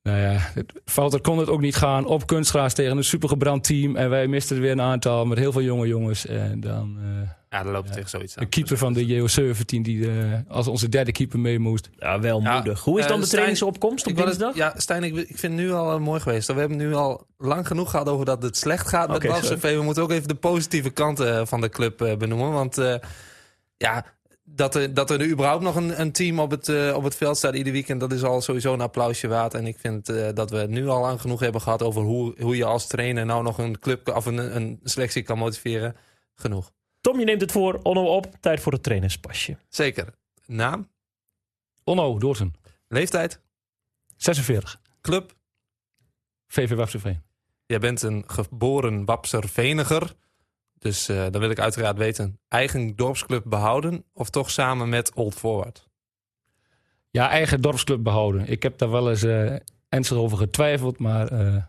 nou 0.03 0.19
ja, 0.19 0.37
het, 0.53 0.81
fout 0.85 1.21
kon 1.21 1.37
het 1.37 1.49
ook 1.49 1.61
niet 1.61 1.75
gaan. 1.75 2.05
Op 2.05 2.27
kunstgras 2.27 2.73
tegen 2.73 2.97
een 2.97 3.03
supergebrand 3.03 3.63
team. 3.63 3.95
En 3.95 4.09
wij 4.09 4.27
misten 4.27 4.55
er 4.55 4.61
weer 4.61 4.71
een 4.71 4.81
aantal 4.81 5.25
met 5.25 5.37
heel 5.37 5.51
veel 5.51 5.61
jonge 5.61 5.87
jongens. 5.87 6.25
En 6.25 6.59
dan 6.59 6.97
eh, 6.99 7.29
Ja, 7.53 7.63
dan 7.63 7.71
loop 7.71 7.83
je 7.83 7.89
Ja. 7.89 7.95
tegen 7.95 8.09
zoiets 8.09 8.37
aan. 8.37 8.43
de 8.43 8.49
keeper 8.49 8.77
van 8.77 8.93
de 8.93 9.05
JO17 9.07 9.81
die 9.81 10.09
eh, 10.11 10.39
als 10.47 10.67
onze 10.67 10.89
derde 10.89 11.11
keeper 11.11 11.39
mee 11.39 11.59
moest. 11.59 11.89
Ja, 11.97 12.19
wel 12.19 12.41
Ja, 12.41 12.53
moedig. 12.53 12.79
Hoe 12.83 12.99
is 12.99 13.05
dan 13.05 13.13
eh, 13.15 13.19
de 13.21 13.25
Stijn, 13.27 13.41
trainingsopkomst 13.43 14.05
op 14.05 14.11
Ik 14.11 14.17
wou 14.17 14.29
het- 14.29 14.39
dinsdag? 14.39 14.57
ja, 14.73 14.79
Stijn, 14.79 15.03
ik, 15.03 15.15
ik 15.15 15.37
vind 15.37 15.53
het 15.53 15.61
nu 15.61 15.71
al 15.71 15.91
eh, 15.93 15.99
mooi 15.99 16.19
geweest. 16.19 16.47
We 16.47 16.59
hebben 16.59 16.77
nu 16.77 16.93
al 16.93 17.27
lang 17.37 17.67
genoeg 17.67 17.89
gehad 17.89 18.09
over 18.09 18.25
dat 18.25 18.43
het 18.43 18.57
slecht 18.57 18.87
gaat 18.87 19.07
met 19.07 19.17
Oké, 19.17 19.27
Wapse 19.27 19.45
sorry. 19.45 19.59
V. 19.59 19.75
We 19.75 19.83
moeten 19.83 20.03
ook 20.03 20.11
even 20.11 20.27
de 20.27 20.35
positieve 20.35 20.89
kanten 20.89 21.47
van 21.47 21.61
de 21.61 21.69
club 21.69 22.01
eh, 22.01 22.17
benoemen. 22.17 22.51
Want 22.51 22.77
eh, 22.77 22.95
ja, 23.77 24.05
dat 24.43 24.75
er, 24.75 24.93
dat 24.93 25.09
er 25.09 25.17
nu 25.17 25.31
überhaupt 25.31 25.63
nog 25.63 25.75
een, 25.75 26.01
een 26.01 26.11
team 26.11 26.39
op 26.39 26.51
het, 26.51 26.93
op 26.93 27.03
het 27.03 27.15
veld 27.15 27.37
staat 27.37 27.55
ieder 27.55 27.73
weekend... 27.73 27.99
dat 27.99 28.11
is 28.11 28.23
al 28.23 28.41
sowieso 28.41 28.73
een 28.73 28.81
applausje 28.81 29.27
waard. 29.27 29.53
En 29.53 29.67
ik 29.67 29.77
vind 29.79 30.09
eh, 30.09 30.27
dat 30.33 30.49
we 30.49 30.57
het 30.57 30.69
nu 30.69 30.87
al 30.87 31.01
lang 31.01 31.21
genoeg 31.21 31.39
hebben 31.39 31.61
gehad... 31.61 31.81
over 31.83 32.01
hoe, 32.01 32.35
hoe 32.41 32.55
je 32.57 32.65
als 32.65 32.87
trainer 32.87 33.25
nou 33.25 33.43
nog 33.43 33.57
een 33.57 33.79
club 33.79 34.07
of 34.15 34.25
een, 34.25 34.55
een 34.55 34.79
selectie 34.83 35.21
kan 35.23 35.37
motiveren. 35.37 35.95
Genoeg. 36.35 36.71
Tom, 37.03 37.19
je 37.19 37.25
neemt 37.25 37.41
het 37.41 37.51
voor 37.51 37.79
Onno 37.81 38.15
op. 38.15 38.35
Tijd 38.39 38.59
voor 38.59 38.71
het 38.71 38.83
trainerspasje. 38.83 39.57
Zeker. 39.69 40.13
Naam, 40.45 40.89
Onno, 41.83 42.17
Doorten, 42.17 42.53
leeftijd, 42.87 43.41
46, 44.15 44.81
club... 45.01 45.35
VV 46.47 46.75
Wapseveen. 46.75 47.21
Jij 47.65 47.79
bent 47.79 48.01
een 48.01 48.23
geboren 48.27 49.05
Wapserveniger. 49.05 50.13
Dus 50.79 51.09
eh, 51.09 51.25
dan 51.31 51.41
wil 51.41 51.49
ik 51.49 51.59
uiteraard 51.59 51.97
weten, 51.97 52.39
eigen 52.47 52.95
dorpsclub 52.95 53.43
behouden 53.45 54.05
of 54.13 54.29
toch 54.29 54.51
samen 54.51 54.89
met 54.89 55.13
Old 55.13 55.35
Forward? 55.35 55.89
Ja, 57.09 57.29
eigen 57.29 57.61
dorpsclub 57.61 58.03
behouden. 58.03 58.47
Ik 58.47 58.63
heb 58.63 58.77
daar 58.77 58.91
wel 58.91 59.09
eens 59.09 59.23
eh, 59.23 59.55
ernstig 59.89 60.17
over 60.17 60.37
getwijfeld, 60.37 60.99
maar 60.99 61.27
eh, 61.27 61.63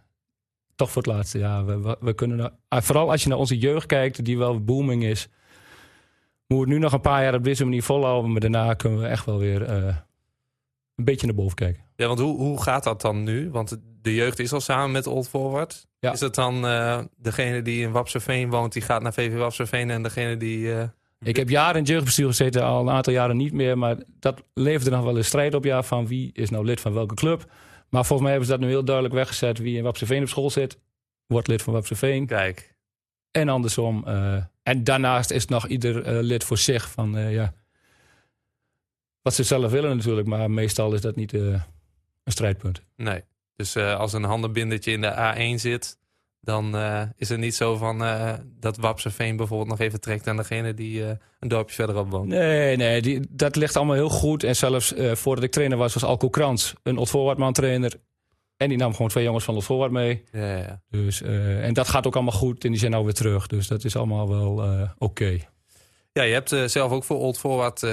toch 0.76 0.90
voor 0.90 1.02
het 1.02 1.12
laatste. 1.12 1.38
Ja, 1.38 1.64
we, 1.64 1.80
we, 1.80 1.96
we 2.00 2.12
kunnen 2.14 2.36
nou- 2.36 2.50
ah, 2.68 2.82
vooral 2.82 3.10
als 3.10 3.22
je 3.22 3.28
naar 3.28 3.38
onze 3.38 3.58
jeugd 3.58 3.86
kijkt, 3.86 4.24
die 4.24 4.38
wel 4.38 4.64
booming 4.64 5.04
is, 5.04 5.28
moeten 6.46 6.56
we 6.56 6.56
het 6.56 6.68
nu 6.68 6.78
nog 6.78 6.92
een 6.92 7.00
paar 7.00 7.22
jaar 7.22 7.34
op 7.34 7.44
deze 7.44 7.64
manier 7.64 7.82
volhouden, 7.82 8.30
maar 8.32 8.40
daarna 8.40 8.74
kunnen 8.74 9.00
we 9.00 9.06
echt 9.06 9.26
wel 9.26 9.38
weer 9.38 9.62
eh, 9.62 9.96
een 10.94 11.04
beetje 11.04 11.26
naar 11.26 11.34
boven 11.34 11.54
kijken. 11.56 11.82
Ja, 11.96 12.06
want 12.06 12.18
hoe, 12.18 12.36
hoe 12.36 12.62
gaat 12.62 12.84
dat 12.84 13.00
dan 13.00 13.22
nu? 13.22 13.50
Want 13.50 13.78
de 14.02 14.14
jeugd 14.14 14.38
is 14.38 14.52
al 14.52 14.60
samen 14.60 14.90
met 14.90 15.06
Old 15.06 15.28
Forward. 15.28 15.86
Ja. 15.98 16.12
Is 16.12 16.20
het 16.20 16.34
dan 16.34 16.66
eh, 16.66 16.98
degene 17.16 17.62
die 17.62 17.82
in 17.82 17.90
Wapserveen 17.92 18.50
woont, 18.50 18.72
die 18.72 18.82
gaat 18.82 19.02
naar 19.02 19.12
VV 19.12 19.36
Wapserveen 19.36 19.90
en 19.90 20.02
degene 20.02 20.36
die... 20.36 20.74
eh, 20.74 20.82
Ik 21.22 21.36
heb 21.36 21.48
jaren 21.48 21.74
in 21.74 21.80
het 21.80 21.88
jeugdbestuur 21.88 22.26
gezeten, 22.26 22.62
al 22.64 22.80
een 22.80 22.94
aantal 22.94 23.12
jaren 23.12 23.36
niet 23.36 23.52
meer. 23.52 23.78
Maar 23.78 23.96
dat 24.20 24.42
leverde 24.54 24.90
nog 24.96 25.04
wel 25.04 25.16
een 25.16 25.24
strijd 25.24 25.54
op, 25.54 25.64
ja, 25.64 25.82
van 25.82 26.06
wie 26.06 26.30
is 26.34 26.50
nou 26.50 26.64
lid 26.64 26.80
van 26.80 26.92
welke 26.92 27.14
club. 27.14 27.44
Maar 27.94 28.04
volgens 28.04 28.20
mij 28.28 28.30
hebben 28.30 28.48
ze 28.48 28.56
dat 28.58 28.66
nu 28.66 28.68
heel 28.74 28.84
duidelijk 28.84 29.14
weggezet. 29.14 29.58
Wie 29.58 29.76
in 29.76 29.82
Wapseveen 29.82 30.22
op 30.22 30.28
school 30.28 30.50
zit, 30.50 30.78
wordt 31.26 31.48
lid 31.48 31.62
van 31.62 31.72
Wapseveen. 31.72 32.26
Kijk, 32.26 32.74
En 33.30 33.48
andersom. 33.48 34.04
eh, 34.06 34.44
en 34.62 34.84
daarnaast 34.84 35.30
is 35.30 35.46
nog 35.46 35.66
ieder 35.66 36.02
eh, 36.02 36.22
lid 36.22 36.44
voor 36.44 36.58
zich 36.58 36.90
van, 36.90 37.16
eh, 37.16 37.32
ja, 37.32 37.54
wat 39.22 39.34
ze 39.34 39.42
zelf 39.42 39.70
willen 39.70 39.96
natuurlijk. 39.96 40.26
Maar 40.26 40.50
meestal 40.50 40.94
is 40.94 41.00
dat 41.00 41.16
niet 41.16 41.32
een 41.32 41.62
strijdpunt. 42.24 42.82
nee. 42.96 43.22
Dus 43.56 43.76
als 43.76 44.12
een 44.12 44.24
handenbindertje 44.24 44.92
in 44.92 45.00
de 45.00 45.14
A1 45.14 45.60
zit, 45.60 45.98
dan 46.44 46.76
eh, 46.76 47.02
is 47.16 47.28
het 47.28 47.38
niet 47.38 47.54
zo 47.54 47.76
van 47.76 48.04
eh, 48.04 48.32
dat 48.60 48.76
Wapserveen 48.76 49.36
bijvoorbeeld 49.36 49.68
nog 49.68 49.78
even 49.78 50.00
trekt 50.00 50.28
aan 50.28 50.36
degene 50.36 50.74
die 50.74 51.04
eh, 51.04 51.10
een 51.40 51.48
dorpje 51.48 51.74
verderop 51.74 52.10
woont. 52.10 52.28
Nee, 52.28 52.76
nee, 52.76 53.02
die, 53.02 53.26
dat 53.30 53.56
ligt 53.56 53.76
allemaal 53.76 53.94
heel 53.94 54.08
goed. 54.08 54.44
En 54.44 54.56
zelfs 54.56 54.94
voordat 54.96 55.44
ik 55.44 55.50
trainer 55.50 55.78
was, 55.78 55.94
was 55.94 56.04
Alco 56.04 56.28
Krans, 56.28 56.74
een 56.82 56.96
Otto 56.96 57.50
trainer. 57.50 57.92
En 58.56 58.68
die 58.68 58.78
nam 58.78 58.92
gewoon 58.92 59.08
twee 59.08 59.24
jongens 59.24 59.44
van 59.44 59.54
Lot 59.54 59.64
Voorwaard 59.64 59.92
mee. 59.92 60.24
Ja, 60.32 60.56
ja. 60.56 60.82
Dus, 60.90 61.22
en 61.22 61.74
dat 61.74 61.88
gaat 61.88 62.06
ook 62.06 62.14
allemaal 62.14 62.32
goed 62.32 62.64
en 62.64 62.70
die 62.70 62.78
zijn 62.78 62.90
nou 62.90 63.04
weer 63.04 63.14
terug. 63.14 63.46
Dus 63.46 63.68
dat 63.68 63.84
is 63.84 63.96
allemaal 63.96 64.28
wel 64.28 64.88
oké. 64.98 65.38
Ja, 66.12 66.22
je 66.22 66.32
hebt 66.32 66.48
zelf 66.66 66.92
ook 66.92 67.04
voor 67.04 67.18
Old 67.18 67.38
Forward 67.38 67.86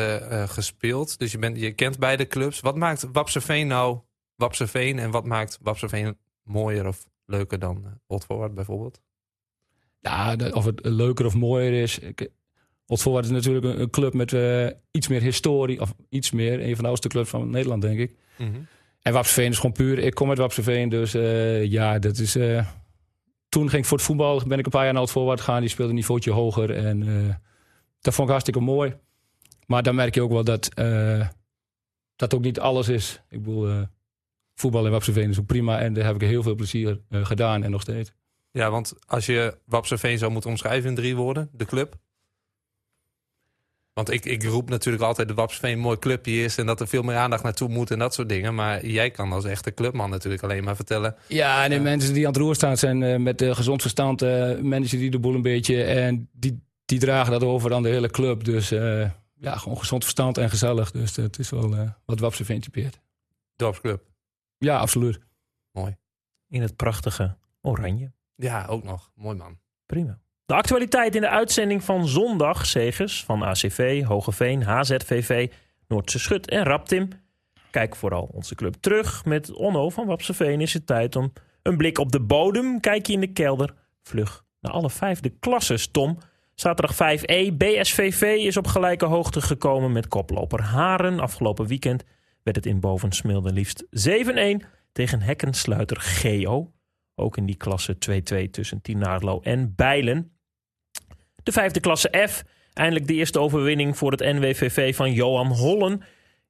gespeeld. 0.52 1.20
Dus 1.20 1.32
je, 1.32 1.38
bent, 1.38 1.60
je 1.60 1.72
kent 1.72 2.00
beide 2.00 2.28
clubs. 2.28 2.60
Wat 2.60 2.76
maakt 2.76 3.08
Wapseveen 3.12 3.68
nou 3.68 4.00
Wapseveen? 4.36 5.00
En 5.00 5.12
wat 5.12 5.26
maakt 5.26 5.58
Wapseveen 5.62 6.18
mooier 6.44 6.88
of 6.88 7.06
leuker 7.32 7.60
dan 7.60 7.82
eh, 7.86 7.92
Old 8.08 8.24
Forward 8.26 8.54
bijvoorbeeld? 8.54 9.02
Ja, 10.00 10.36
of 10.54 10.66
het 10.66 10.80
leuker 10.86 11.26
of 11.26 11.34
mooier 11.36 11.82
is. 11.82 12.00
Ik, 12.00 12.30
Old 12.86 13.02
Forward 13.02 13.26
is 13.26 13.32
natuurlijk 13.32 13.80
een, 13.80 13.90
club 13.90 14.14
met 14.14 14.34
eh, 14.34 14.68
iets 14.92 15.08
meer 15.08 15.22
historie. 15.22 15.82
Of 15.82 15.94
iets 16.10 16.32
meer. 16.32 16.62
Een 16.62 16.74
van 16.74 16.84
de 16.84 16.88
oudste 16.90 17.08
clubs 17.08 17.30
van 17.30 17.50
Nederland, 17.50 17.82
denk 17.82 18.00
ik. 18.00 18.16
En 19.02 19.14
Wapseveen 19.14 19.50
is 19.52 19.56
gewoon 19.56 19.72
puur. 19.72 19.98
Ik 20.00 20.14
kom 20.14 20.30
uit 20.30 20.38
Wapseveen, 20.38 20.90
dus 20.90 21.14
eh, 21.14 21.66
ja, 21.66 22.00
dat 22.00 22.18
is. 22.18 22.36
eh, 22.36 22.68
toen 23.50 23.70
ging 23.70 23.82
ik 23.82 23.88
voor 23.88 23.98
het 23.98 24.06
voetbal. 24.06 24.42
Ben 24.48 24.60
ik 24.60 24.66
een 24.66 24.72
paar 24.72 24.84
jaar 24.84 24.94
naar 24.94 25.02
Old 25.02 25.12
Forward 25.12 25.40
gegaan. 25.42 25.60
Die 25.62 25.70
speelde 25.70 25.92
een 25.92 25.98
niveautje 25.98 26.32
hoger. 26.32 26.72
En 26.76 27.08
eh, 27.08 27.36
dat 28.02 28.14
vond 28.14 28.28
ik 28.28 28.34
hartstikke 28.34 28.60
mooi. 28.60 28.96
Maar 29.66 29.84
dan 29.84 29.96
merk 29.96 30.16
je 30.16 30.22
ook 30.22 30.32
wel 30.32 30.44
dat. 30.44 30.74
eh, 30.74 31.28
dat 32.16 32.34
ook 32.34 32.42
niet 32.42 32.60
alles 32.60 32.88
is. 32.90 33.22
Ik 33.30 33.44
bedoel, 33.44 33.68
eh, 33.70 33.82
voetbal 34.62 34.86
in 34.86 34.92
Wapseveen 34.92 35.30
is 35.30 35.40
ook 35.40 35.46
prima. 35.46 35.80
En 35.80 35.94
daar 35.94 36.06
heb 36.06 36.16
ik 36.16 36.28
heel 36.28 36.44
veel 36.44 36.56
plezier 36.56 37.00
eh, 37.10 37.26
gedaan 37.26 37.64
en 37.64 37.72
nog 37.72 37.82
steeds. 37.82 38.12
Ja, 38.52 38.70
want 38.70 38.94
als 39.08 39.26
je 39.26 39.58
Wapseveen 39.66 40.18
zou 40.18 40.32
moeten 40.32 40.50
omschrijven 40.50 40.90
in 40.90 40.96
drie 40.96 41.16
woorden, 41.16 41.50
de 41.54 41.66
club. 41.66 41.96
Want 43.94 44.12
ik, 44.12 44.26
ik 44.26 44.44
roep 44.44 44.70
natuurlijk 44.70 45.04
altijd 45.04 45.28
dat 45.28 45.38
Wapseveen 45.38 45.72
een 45.72 45.80
mooi 45.80 46.00
clubje 46.00 46.44
is... 46.44 46.58
en 46.58 46.66
dat 46.66 46.80
er 46.80 46.88
veel 46.88 47.02
meer 47.04 47.16
aandacht 47.16 47.44
naartoe 47.44 47.70
moet 47.70 47.92
en 47.92 48.00
dat 48.00 48.14
soort 48.14 48.30
dingen. 48.30 48.56
Maar 48.56 48.86
jij 48.86 49.12
kan 49.12 49.32
als 49.32 49.46
echte 49.46 49.74
clubman 49.74 50.10
natuurlijk 50.10 50.44
alleen 50.44 50.64
maar 50.64 50.76
vertellen... 50.76 51.16
Ja, 51.28 51.64
en 51.64 51.70
de 51.70 51.80
mensen 51.80 52.14
die 52.14 52.28
aan 52.28 52.34
het 52.34 52.42
roer 52.42 52.56
staan 52.56 52.78
zijn 52.78 53.04
eh, 53.04 53.18
met 53.18 53.44
gezond 53.44 53.82
verstand. 53.82 54.22
eh 54.22 54.60
managen 54.60 54.98
die 54.98 55.12
de 55.12 55.20
boel 55.20 55.36
een 55.36 55.42
beetje. 55.42 55.84
En 55.84 56.30
die, 56.32 56.64
die 56.86 57.00
dragen 57.00 57.32
dat 57.32 57.44
over 57.44 57.74
aan 57.74 57.84
de 57.84 57.90
hele 57.90 58.10
club. 58.10 58.44
Dus 58.44 58.70
ja, 59.36 59.58
gewoon 59.58 59.78
gezond 59.78 60.04
verstand 60.04 60.38
en 60.38 60.50
gezellig. 60.50 60.92
Dus 60.92 61.16
het 61.16 61.40
is 61.40 61.50
wel 61.50 61.94
wat 62.06 62.20
Wapseveen 62.20 62.62
typeert. 62.62 63.00
Dorpsclub. 63.56 64.11
Ja, 64.66 64.78
absoluut. 64.78 65.20
In 66.48 66.62
het 66.62 66.76
prachtige 66.76 67.38
oranje. 67.62 68.12
Ja, 68.36 68.66
ook 68.66 68.84
nog. 68.84 69.12
Mooi 69.16 69.38
man. 69.38 69.60
Prima. 69.86 70.20
De 70.46 70.54
actualiteit 70.54 71.16
in 71.16 71.22
de 71.22 71.30
uitzending 71.30 71.84
van 71.84 72.08
zondag, 72.08 72.66
Zegers 72.66 73.24
van 73.24 73.42
ACV, 73.44 74.04
Hogeveen, 74.04 74.64
HZVV, 74.64 75.52
Noordse 75.88 76.20
Schut 76.20 76.50
en 76.50 76.64
Raptim. 76.64 77.10
Kijk 77.70 77.96
vooral 77.96 78.30
onze 78.32 78.56
club 78.56 78.74
terug. 78.74 79.26
Met 79.26 79.52
Onno 79.52 79.90
van 79.90 80.06
Wapseveen 80.06 80.62
is 80.62 80.74
het 80.74 80.88
tijd 80.88 81.16
om 81.16 81.34
een 81.62 81.78
blik 81.78 81.98
op 81.98 82.12
de 82.12 82.22
bodem. 82.22 82.80
Kijk 82.80 83.08
je 83.08 83.14
in 83.14 83.20
de 83.20 83.34
kelder. 83.34 83.74
Vlug 84.04 84.46
naar 84.60 84.72
alle 84.72 84.90
vijfde 84.90 85.30
klasses, 85.30 85.88
Tom. 85.88 86.18
Zaterdag 86.56 86.94
5e, 86.94 87.54
BSVV 87.58 88.22
is 88.22 88.58
op 88.58 88.68
gelijke 88.68 89.06
hoogte 89.06 89.42
gekomen 89.42 89.92
met 89.92 90.08
koploper 90.08 90.62
Haren. 90.62 91.20
Afgelopen 91.20 91.68
weekend 91.68 92.04
werd 92.44 92.56
het 92.56 92.66
in 92.66 92.80
Bovensmilde 92.80 93.52
liefst 93.52 93.84
7-1 93.84 93.88
tegen 94.92 95.22
hekkensluiter 95.22 96.00
GO. 96.00 96.72
Ook 97.16 97.38
in 97.38 97.46
die 97.46 97.56
klasse 97.56 97.98
2-2 98.48 98.50
tussen 98.52 98.82
Tinaarlo 98.82 99.40
en 99.40 99.76
Bijlen. 99.76 100.32
De 101.44 101.52
vijfde 101.52 101.80
klasse 101.80 102.28
F. 102.30 102.44
Eindelijk 102.74 103.08
de 103.08 103.14
eerste 103.14 103.40
overwinning 103.40 103.98
voor 103.98 104.12
het 104.12 104.20
NWVV 104.20 104.96
van 104.96 105.14
Johan 105.14 105.48
Hollen. 105.48 106.02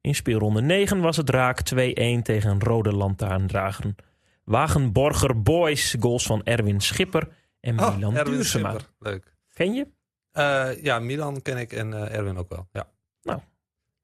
In 0.02 0.16
speelronde 0.16 0.62
9 0.62 1.00
was 1.00 1.18
het 1.18 1.30
raak 1.30 1.60
2-1 1.60 2.22
tegen 2.22 2.60
Rode 2.60 2.94
Lantaarndrager. 2.94 3.96
Wagenborger 4.44 5.42
Boys. 5.42 5.96
Goals 6.00 6.26
van 6.26 6.44
Erwin 6.44 6.82
Schipper 6.82 7.28
en 7.60 7.76
Milan 7.76 8.04
Oh, 8.04 8.18
Erwin 8.18 8.34
Duursema. 8.34 8.70
Schipper. 8.70 8.90
Leuk. 9.00 9.36
Ken 9.54 9.74
je? 9.74 9.88
Eh, 10.32 10.84
ja, 10.84 11.00
Milan 11.00 11.42
ken 11.42 11.58
ik 11.58 11.74
en 11.74 11.94
eh, 11.94 12.16
Erwin 12.18 12.38
ook 12.38 12.50
wel. 12.50 12.68
Ja. 12.72 12.91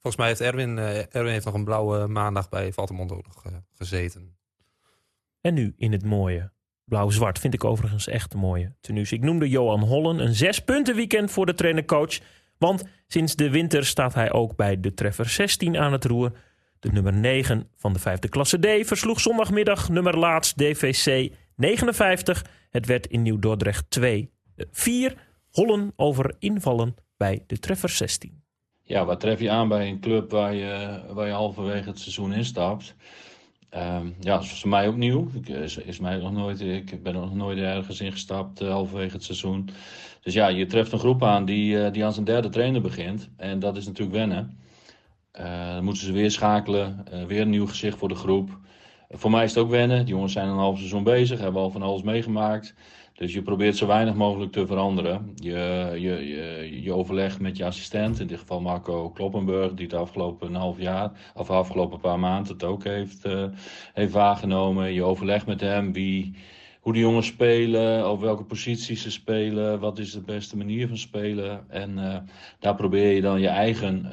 Volgens 0.07 0.27
mij 0.27 0.37
heeft 0.37 0.55
Erwin, 0.55 0.77
eh, 0.77 1.15
Erwin 1.15 1.31
heeft 1.31 1.45
nog 1.45 1.53
een 1.53 1.63
blauwe 1.63 2.07
maandag 2.07 2.49
bij 2.49 2.73
nog 2.75 3.45
eh, 3.45 3.51
gezeten. 3.73 4.37
En 5.41 5.53
nu 5.53 5.73
in 5.77 5.91
het 5.91 6.05
mooie. 6.05 6.51
Blauw-zwart 6.85 7.39
vind 7.39 7.53
ik 7.53 7.63
overigens 7.63 8.07
echt 8.07 8.33
een 8.33 8.39
mooie 8.39 8.75
tenues. 8.81 9.11
Ik 9.11 9.21
noemde 9.21 9.49
Johan 9.49 9.81
Hollen 9.83 10.19
een 10.19 10.33
zes 10.33 10.59
punten 10.59 10.95
weekend 10.95 11.31
voor 11.31 11.45
de 11.45 11.53
trainer-coach. 11.53 12.19
Want 12.57 12.83
sinds 13.07 13.35
de 13.35 13.49
winter 13.49 13.85
staat 13.85 14.13
hij 14.13 14.31
ook 14.31 14.55
bij 14.55 14.79
de 14.79 14.93
treffer 14.93 15.29
16 15.29 15.77
aan 15.77 15.91
het 15.91 16.05
roer. 16.05 16.31
De 16.79 16.91
nummer 16.91 17.13
9 17.13 17.69
van 17.75 17.93
de 17.93 17.99
vijfde 17.99 18.29
klasse 18.29 18.57
D 18.57 18.87
versloeg 18.87 19.19
zondagmiddag 19.19 19.89
nummer 19.89 20.17
laatst 20.17 20.57
DVC 20.57 21.33
59. 21.55 22.45
Het 22.69 22.85
werd 22.85 23.07
in 23.07 23.21
Nieuw-Dordrecht 23.21 23.89
2. 23.89 24.31
4 24.71 25.15
Hollen 25.51 25.93
over 25.95 26.35
invallen 26.39 26.95
bij 27.17 27.43
de 27.47 27.59
treffer 27.59 27.89
16. 27.89 28.36
Ja, 28.87 29.05
wat 29.05 29.19
tref 29.19 29.39
je 29.39 29.49
aan 29.49 29.67
bij 29.67 29.87
een 29.87 29.99
club 29.99 30.31
waar 30.31 30.53
je, 30.53 30.99
waar 31.09 31.27
je 31.27 31.33
halverwege 31.33 31.89
het 31.89 31.99
seizoen 31.99 32.33
instapt? 32.33 32.95
Ehm, 33.69 34.07
ja, 34.19 34.39
is 34.39 34.59
voor 34.59 34.69
mij 34.69 34.87
ook 34.87 34.95
nieuw. 34.95 35.27
Ik, 35.33 35.49
is, 35.49 35.77
is 35.77 35.99
mij 35.99 36.17
nog 36.17 36.31
nooit, 36.31 36.61
ik 36.61 37.03
ben 37.03 37.13
nog 37.13 37.33
nooit 37.33 37.57
ergens 37.57 38.01
ingestapt 38.01 38.61
uh, 38.61 38.69
halverwege 38.69 39.13
het 39.13 39.23
seizoen. 39.23 39.69
Dus 40.21 40.33
ja, 40.33 40.47
je 40.47 40.65
treft 40.65 40.91
een 40.91 40.99
groep 40.99 41.23
aan 41.23 41.45
die, 41.45 41.75
uh, 41.75 41.91
die 41.91 42.05
aan 42.05 42.13
zijn 42.13 42.25
derde 42.25 42.49
trainer 42.49 42.81
begint. 42.81 43.29
En 43.37 43.59
dat 43.59 43.77
is 43.77 43.85
natuurlijk 43.85 44.17
wennen. 44.17 44.59
Dan 45.31 45.83
moeten 45.83 46.03
ze 46.03 46.11
weer 46.11 46.31
schakelen, 46.31 47.05
weer 47.27 47.41
een 47.41 47.49
nieuw 47.49 47.67
gezicht 47.67 47.97
voor 47.97 48.09
de 48.09 48.15
groep. 48.15 48.59
voor 49.09 49.31
mij 49.31 49.43
is 49.43 49.53
het 49.53 49.63
ook 49.63 49.69
wennen. 49.69 50.05
Die 50.05 50.13
jongens 50.13 50.33
zijn 50.33 50.47
een 50.47 50.57
half 50.57 50.77
seizoen 50.77 51.03
bezig, 51.03 51.39
hebben 51.39 51.61
al 51.61 51.69
van 51.69 51.81
alles 51.81 52.01
meegemaakt. 52.01 52.75
Dus 53.17 53.33
je 53.33 53.41
probeert 53.41 53.77
zo 53.77 53.87
weinig 53.87 54.15
mogelijk 54.15 54.51
te 54.51 54.67
veranderen. 54.67 55.31
Je, 55.35 55.89
je, 55.93 56.27
je, 56.27 56.81
je 56.81 56.93
overlegt 56.93 57.39
met 57.39 57.57
je 57.57 57.65
assistent, 57.65 58.19
in 58.19 58.27
dit 58.27 58.39
geval 58.39 58.61
Marco 58.61 59.09
Kloppenburg, 59.09 59.73
die 59.73 59.85
het 59.85 59.95
afgelopen 59.95 60.55
half 60.55 60.79
jaar, 60.79 61.11
of 61.35 61.49
afgelopen 61.49 61.99
paar 61.99 62.19
maanden 62.19 62.53
het 62.53 62.63
ook 62.63 62.83
heeft, 62.83 63.25
uh, 63.25 63.45
heeft 63.93 64.11
waargenomen. 64.11 64.93
Je 64.93 65.03
overlegt 65.03 65.45
met 65.45 65.61
hem 65.61 65.93
wie, 65.93 66.35
hoe 66.79 66.93
de 66.93 66.99
jongens 66.99 67.27
spelen, 67.27 68.11
op 68.11 68.21
welke 68.21 68.43
posities 68.43 69.01
ze 69.01 69.11
spelen, 69.11 69.79
wat 69.79 69.99
is 69.99 70.11
de 70.11 70.21
beste 70.21 70.57
manier 70.57 70.87
van 70.87 70.97
spelen. 70.97 71.69
En 71.69 71.97
uh, 71.97 72.17
daar 72.59 72.75
probeer 72.75 73.11
je 73.11 73.21
dan 73.21 73.41
je 73.41 73.47
eigen 73.47 74.09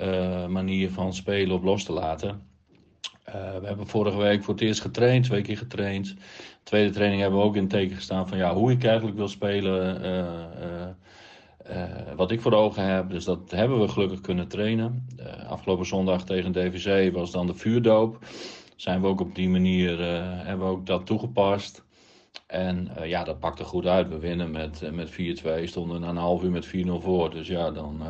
uh, 0.00 0.46
manier 0.46 0.90
van 0.90 1.14
spelen 1.14 1.56
op 1.56 1.64
los 1.64 1.84
te 1.84 1.92
laten. 1.92 2.55
We 3.32 3.66
hebben 3.66 3.86
vorige 3.86 4.18
week 4.18 4.44
voor 4.44 4.54
het 4.54 4.62
eerst 4.62 4.80
getraind, 4.80 5.24
twee 5.24 5.42
keer 5.42 5.56
getraind 5.56 6.16
tweede 6.66 6.90
training 6.90 7.20
hebben 7.20 7.38
we 7.38 7.44
ook 7.44 7.54
in 7.54 7.60
het 7.60 7.70
teken 7.70 7.96
gestaan 7.96 8.28
van 8.28 8.38
ja, 8.38 8.54
hoe 8.54 8.70
ik 8.70 8.84
eigenlijk 8.84 9.16
wil 9.16 9.28
spelen. 9.28 10.04
Uh, 10.04 10.86
uh, 11.70 11.82
wat 12.16 12.30
ik 12.30 12.40
voor 12.40 12.52
ogen 12.52 12.84
heb. 12.84 13.10
Dus 13.10 13.24
dat 13.24 13.50
hebben 13.50 13.80
we 13.80 13.88
gelukkig 13.88 14.20
kunnen 14.20 14.48
trainen. 14.48 15.08
afgelopen 15.48 15.86
zondag 15.86 16.24
tegen 16.24 16.52
DVC 16.52 17.14
was 17.14 17.30
dan 17.30 17.46
de 17.46 17.54
vuurdoop. 17.54 18.18
Zijn 18.76 19.00
we 19.00 19.06
ook 19.06 19.20
op 19.20 19.34
die 19.34 19.48
manier 19.48 19.98
hebben 20.44 20.66
we 20.66 20.72
ook 20.72 20.86
dat 20.86 21.06
toegepast. 21.06 21.84
En 22.46 22.90
ja, 23.04 23.24
dat 23.24 23.38
pakte 23.38 23.64
goed 23.64 23.86
uit. 23.86 24.08
We 24.08 24.18
winnen 24.18 24.50
met, 24.50 24.92
met 24.92 25.10
4-2, 25.10 25.14
stonden 25.64 26.00
na 26.00 26.08
een 26.08 26.16
half 26.16 26.42
uur 26.42 26.50
met 26.50 26.66
4-0 26.66 26.70
voor. 26.98 27.30
Dus 27.30 27.48
ja, 27.48 27.70
dan, 27.70 28.02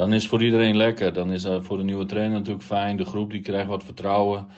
dan 0.00 0.12
is 0.12 0.22
het 0.22 0.30
voor 0.30 0.42
iedereen 0.42 0.76
lekker. 0.76 1.12
Dan 1.12 1.32
is 1.32 1.42
dat 1.42 1.64
voor 1.64 1.76
de 1.76 1.82
nieuwe 1.82 2.04
trainer 2.04 2.38
natuurlijk 2.38 2.64
fijn. 2.64 2.96
De 2.96 3.04
groep 3.04 3.30
die 3.30 3.40
krijgt 3.40 3.68
wat 3.68 3.84
vertrouwen. 3.84 4.48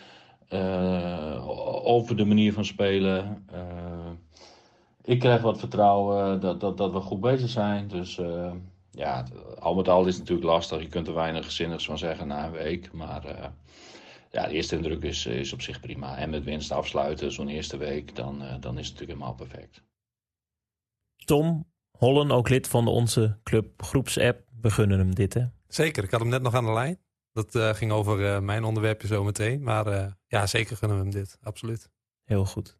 Uh, 0.48 1.46
over 1.86 2.16
de 2.16 2.24
manier 2.24 2.52
van 2.52 2.64
spelen. 2.64 3.46
Uh, 3.52 4.10
ik 5.04 5.18
krijg 5.18 5.42
wat 5.42 5.58
vertrouwen 5.58 6.40
dat, 6.40 6.60
dat, 6.60 6.76
dat 6.76 6.92
we 6.92 7.00
goed 7.00 7.20
bezig 7.20 7.48
zijn. 7.48 7.88
Dus 7.88 8.20
ja, 8.90 9.24
al 9.58 9.74
met 9.74 9.88
al 9.88 10.06
is 10.06 10.12
het 10.14 10.18
natuurlijk 10.18 10.48
lastig. 10.48 10.80
Je 10.80 10.88
kunt 10.88 11.08
er 11.08 11.14
weinig 11.14 11.50
zinnigs 11.50 11.84
van 11.84 11.98
zeggen 11.98 12.26
na 12.26 12.46
een 12.46 12.52
week. 12.52 12.92
Maar 12.92 13.52
ja, 14.30 14.46
de 14.46 14.52
eerste 14.52 14.76
indruk 14.76 15.02
is, 15.02 15.26
is 15.26 15.52
op 15.52 15.60
zich 15.60 15.80
prima. 15.80 16.16
En 16.16 16.30
met 16.30 16.44
winst 16.44 16.72
afsluiten 16.72 17.32
zo'n 17.32 17.48
eerste 17.48 17.76
week, 17.76 18.16
dan, 18.16 18.38
dan 18.38 18.78
is 18.78 18.88
het 18.88 18.98
natuurlijk 18.98 19.18
helemaal 19.18 19.34
perfect. 19.34 19.82
Tom 21.24 21.66
Hollen, 21.98 22.30
ook 22.30 22.48
lid 22.48 22.68
van 22.68 22.86
onze 22.86 23.38
club 23.42 23.82
groepsapp. 23.82 24.50
We 24.62 24.70
gunnen 24.70 24.98
hem 24.98 25.14
dit, 25.14 25.34
hè? 25.34 25.44
Zeker, 25.68 26.04
ik 26.04 26.10
had 26.10 26.20
hem 26.20 26.28
net 26.28 26.42
nog 26.42 26.54
aan 26.54 26.64
de 26.64 26.72
lijn. 26.72 26.98
Dat 27.32 27.54
uh, 27.54 27.74
ging 27.74 27.92
over 27.92 28.20
uh, 28.20 28.38
mijn 28.38 28.64
onderwerpje 28.64 29.06
zo 29.06 29.24
meteen. 29.24 29.62
Maar 29.62 29.86
uh, 29.86 30.06
ja, 30.26 30.46
zeker 30.46 30.76
gunnen 30.76 30.96
we 30.96 31.02
hem 31.02 31.12
dit. 31.12 31.38
Absoluut. 31.42 31.90
Heel 32.24 32.44
goed. 32.44 32.76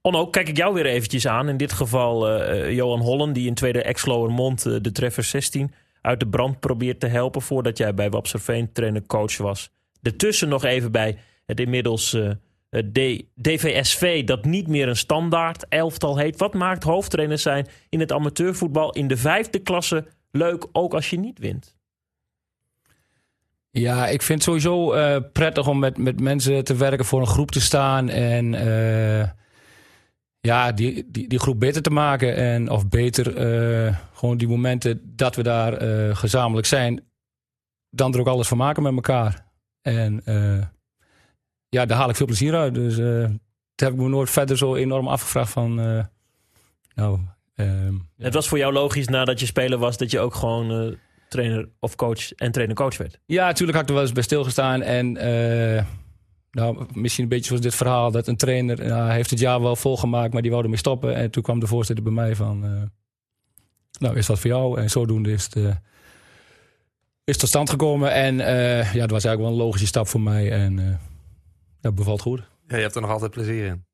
Onno, 0.00 0.26
kijk 0.26 0.48
ik 0.48 0.56
jou 0.56 0.74
weer 0.74 0.86
eventjes 0.86 1.26
aan. 1.26 1.48
In 1.48 1.56
dit 1.56 1.72
geval 1.72 2.42
Johan 2.70 3.00
Hollen, 3.00 3.32
die 3.32 3.46
in 3.46 3.54
tweede 3.54 3.82
Exloermond 3.82 4.62
de 4.62 4.92
treffer 4.92 5.22
16 5.22 5.72
uit 6.00 6.20
de 6.20 6.28
brand 6.28 6.60
probeert 6.60 7.00
te 7.00 7.06
helpen. 7.06 7.42
Voordat 7.42 7.78
jij 7.78 7.94
bij 7.94 8.10
Wapserveen 8.10 8.72
trainer-coach 8.72 9.36
was. 9.36 9.70
Ertussen 10.02 10.48
nog 10.48 10.64
even 10.64 10.92
bij 10.92 11.18
het 11.46 11.60
inmiddels 11.60 12.16
D 12.70 12.98
DVSV, 13.34 14.24
dat 14.24 14.44
niet 14.44 14.68
meer 14.68 14.88
een 14.88 14.96
standaard 14.96 15.68
elftal 15.68 16.18
heet. 16.18 16.36
Wat 16.36 16.54
maakt 16.54 16.82
hoofdtrainer 16.82 17.38
zijn 17.38 17.66
in 17.88 18.00
het 18.00 18.12
amateurvoetbal 18.12 18.92
in 18.92 19.08
de 19.08 19.16
vijfde 19.16 19.58
klasse 19.58 20.06
leuk, 20.36 20.66
ook 20.72 20.94
als 20.94 21.10
je 21.10 21.18
niet 21.18 21.38
wint? 21.38 21.76
Ja, 23.78 24.06
ik 24.06 24.22
vind 24.22 24.38
het 24.38 24.42
sowieso 24.42 24.92
eh, 24.92 25.22
prettig 25.32 25.68
om 25.68 25.78
met, 25.78 25.98
met 25.98 26.20
mensen 26.20 26.64
te 26.64 26.76
werken, 26.76 27.04
voor 27.04 27.20
een 27.20 27.26
groep 27.26 27.50
te 27.50 27.60
staan 27.60 28.08
en 28.08 28.54
eh, 28.54 29.28
ja, 30.40 30.72
die, 30.72 31.10
die, 31.10 31.28
die 31.28 31.38
groep 31.38 31.60
beter 31.60 31.82
te 31.82 31.90
maken. 31.90 32.36
En, 32.36 32.70
of 32.70 32.88
beter, 32.88 33.36
eh, 33.36 33.96
gewoon 34.12 34.36
die 34.36 34.48
momenten 34.48 35.12
dat 35.16 35.36
we 35.36 35.42
daar 35.42 35.80
gezamenlijk 36.16 36.66
zijn, 36.66 37.04
dan 37.90 38.14
er 38.14 38.20
ook 38.20 38.26
alles 38.26 38.48
van 38.48 38.56
maken 38.56 38.82
met 38.82 38.94
elkaar. 38.94 39.46
En 39.82 40.22
ja, 41.68 41.86
daar 41.86 41.98
haal 41.98 42.08
ik 42.08 42.16
veel 42.16 42.26
plezier 42.26 42.54
uit. 42.54 42.74
Dus 42.74 42.96
dat 42.96 43.88
heb 43.88 43.92
ik 43.92 43.96
me 43.96 44.08
nooit 44.08 44.30
verder 44.30 44.56
zo 44.56 44.74
enorm 44.74 45.08
afgevraagd 45.08 45.52
van, 45.52 45.74
nou... 46.94 47.18
ehm, 47.56 47.94
Het 48.16 48.34
was 48.34 48.48
voor 48.48 48.58
jou 48.58 48.72
logisch 48.72 49.08
nadat 49.08 49.40
je 49.40 49.46
speler 49.46 49.78
was 49.78 49.96
dat 49.96 50.10
je 50.10 50.18
ook 50.20 50.34
gewoon 50.34 50.70
eh, 50.70 50.96
trainer 51.28 51.68
of 51.80 51.94
coach 51.96 52.32
en 52.32 52.52
trainer-coach 52.52 52.96
werd. 52.96 53.20
Ja, 53.26 53.46
natuurlijk 53.46 53.72
had 53.78 53.82
ik 53.82 53.88
er 53.88 53.94
wel 53.94 54.04
eens 54.04 54.12
bij 54.14 54.22
stilgestaan. 54.22 54.82
En 54.82 55.16
eh, 55.16 55.84
nou, 56.50 56.86
misschien 56.92 57.22
een 57.24 57.30
beetje 57.30 57.46
zoals 57.46 57.62
dit 57.62 57.74
verhaal. 57.74 58.10
Dat 58.10 58.26
een 58.26 58.36
trainer 58.36 58.78
hij 59.04 59.14
heeft 59.14 59.30
het 59.30 59.38
jaar 59.38 59.60
wel 59.60 59.76
volgemaakt, 59.76 60.32
maar 60.32 60.42
die 60.42 60.50
wou 60.50 60.62
ermee 60.62 60.78
stoppen. 60.78 61.14
En 61.14 61.30
toen 61.30 61.42
kwam 61.42 61.60
de 61.60 61.66
voorzitter 61.66 62.04
bij 62.04 62.12
mij 62.14 62.36
van... 62.36 62.64
eh, 62.64 62.82
nou, 63.98 64.16
is 64.16 64.26
dat 64.26 64.38
voor 64.38 64.50
jou? 64.50 64.80
En 64.80 64.90
zodoende 64.90 65.32
is 65.32 65.44
het, 65.44 65.56
eh, 65.56 65.76
is 67.24 67.36
tot 67.36 67.48
stand 67.48 67.70
gekomen. 67.70 68.12
En 68.12 68.40
eh, 68.40 68.94
ja, 68.94 69.00
dat 69.00 69.10
was 69.10 69.24
eigenlijk 69.24 69.38
wel 69.38 69.48
een 69.50 69.64
logische 69.66 69.86
stap 69.86 70.08
voor 70.08 70.20
mij. 70.20 70.52
En 70.52 70.78
eh, 70.78 70.94
dat 71.80 71.94
bevalt 71.94 72.20
goed. 72.20 72.38
Ja, 72.66 72.76
je 72.76 72.82
hebt 72.82 72.94
er 72.94 73.00
nog 73.00 73.10
altijd 73.10 73.30
plezier 73.30 73.66
in. 73.66 73.84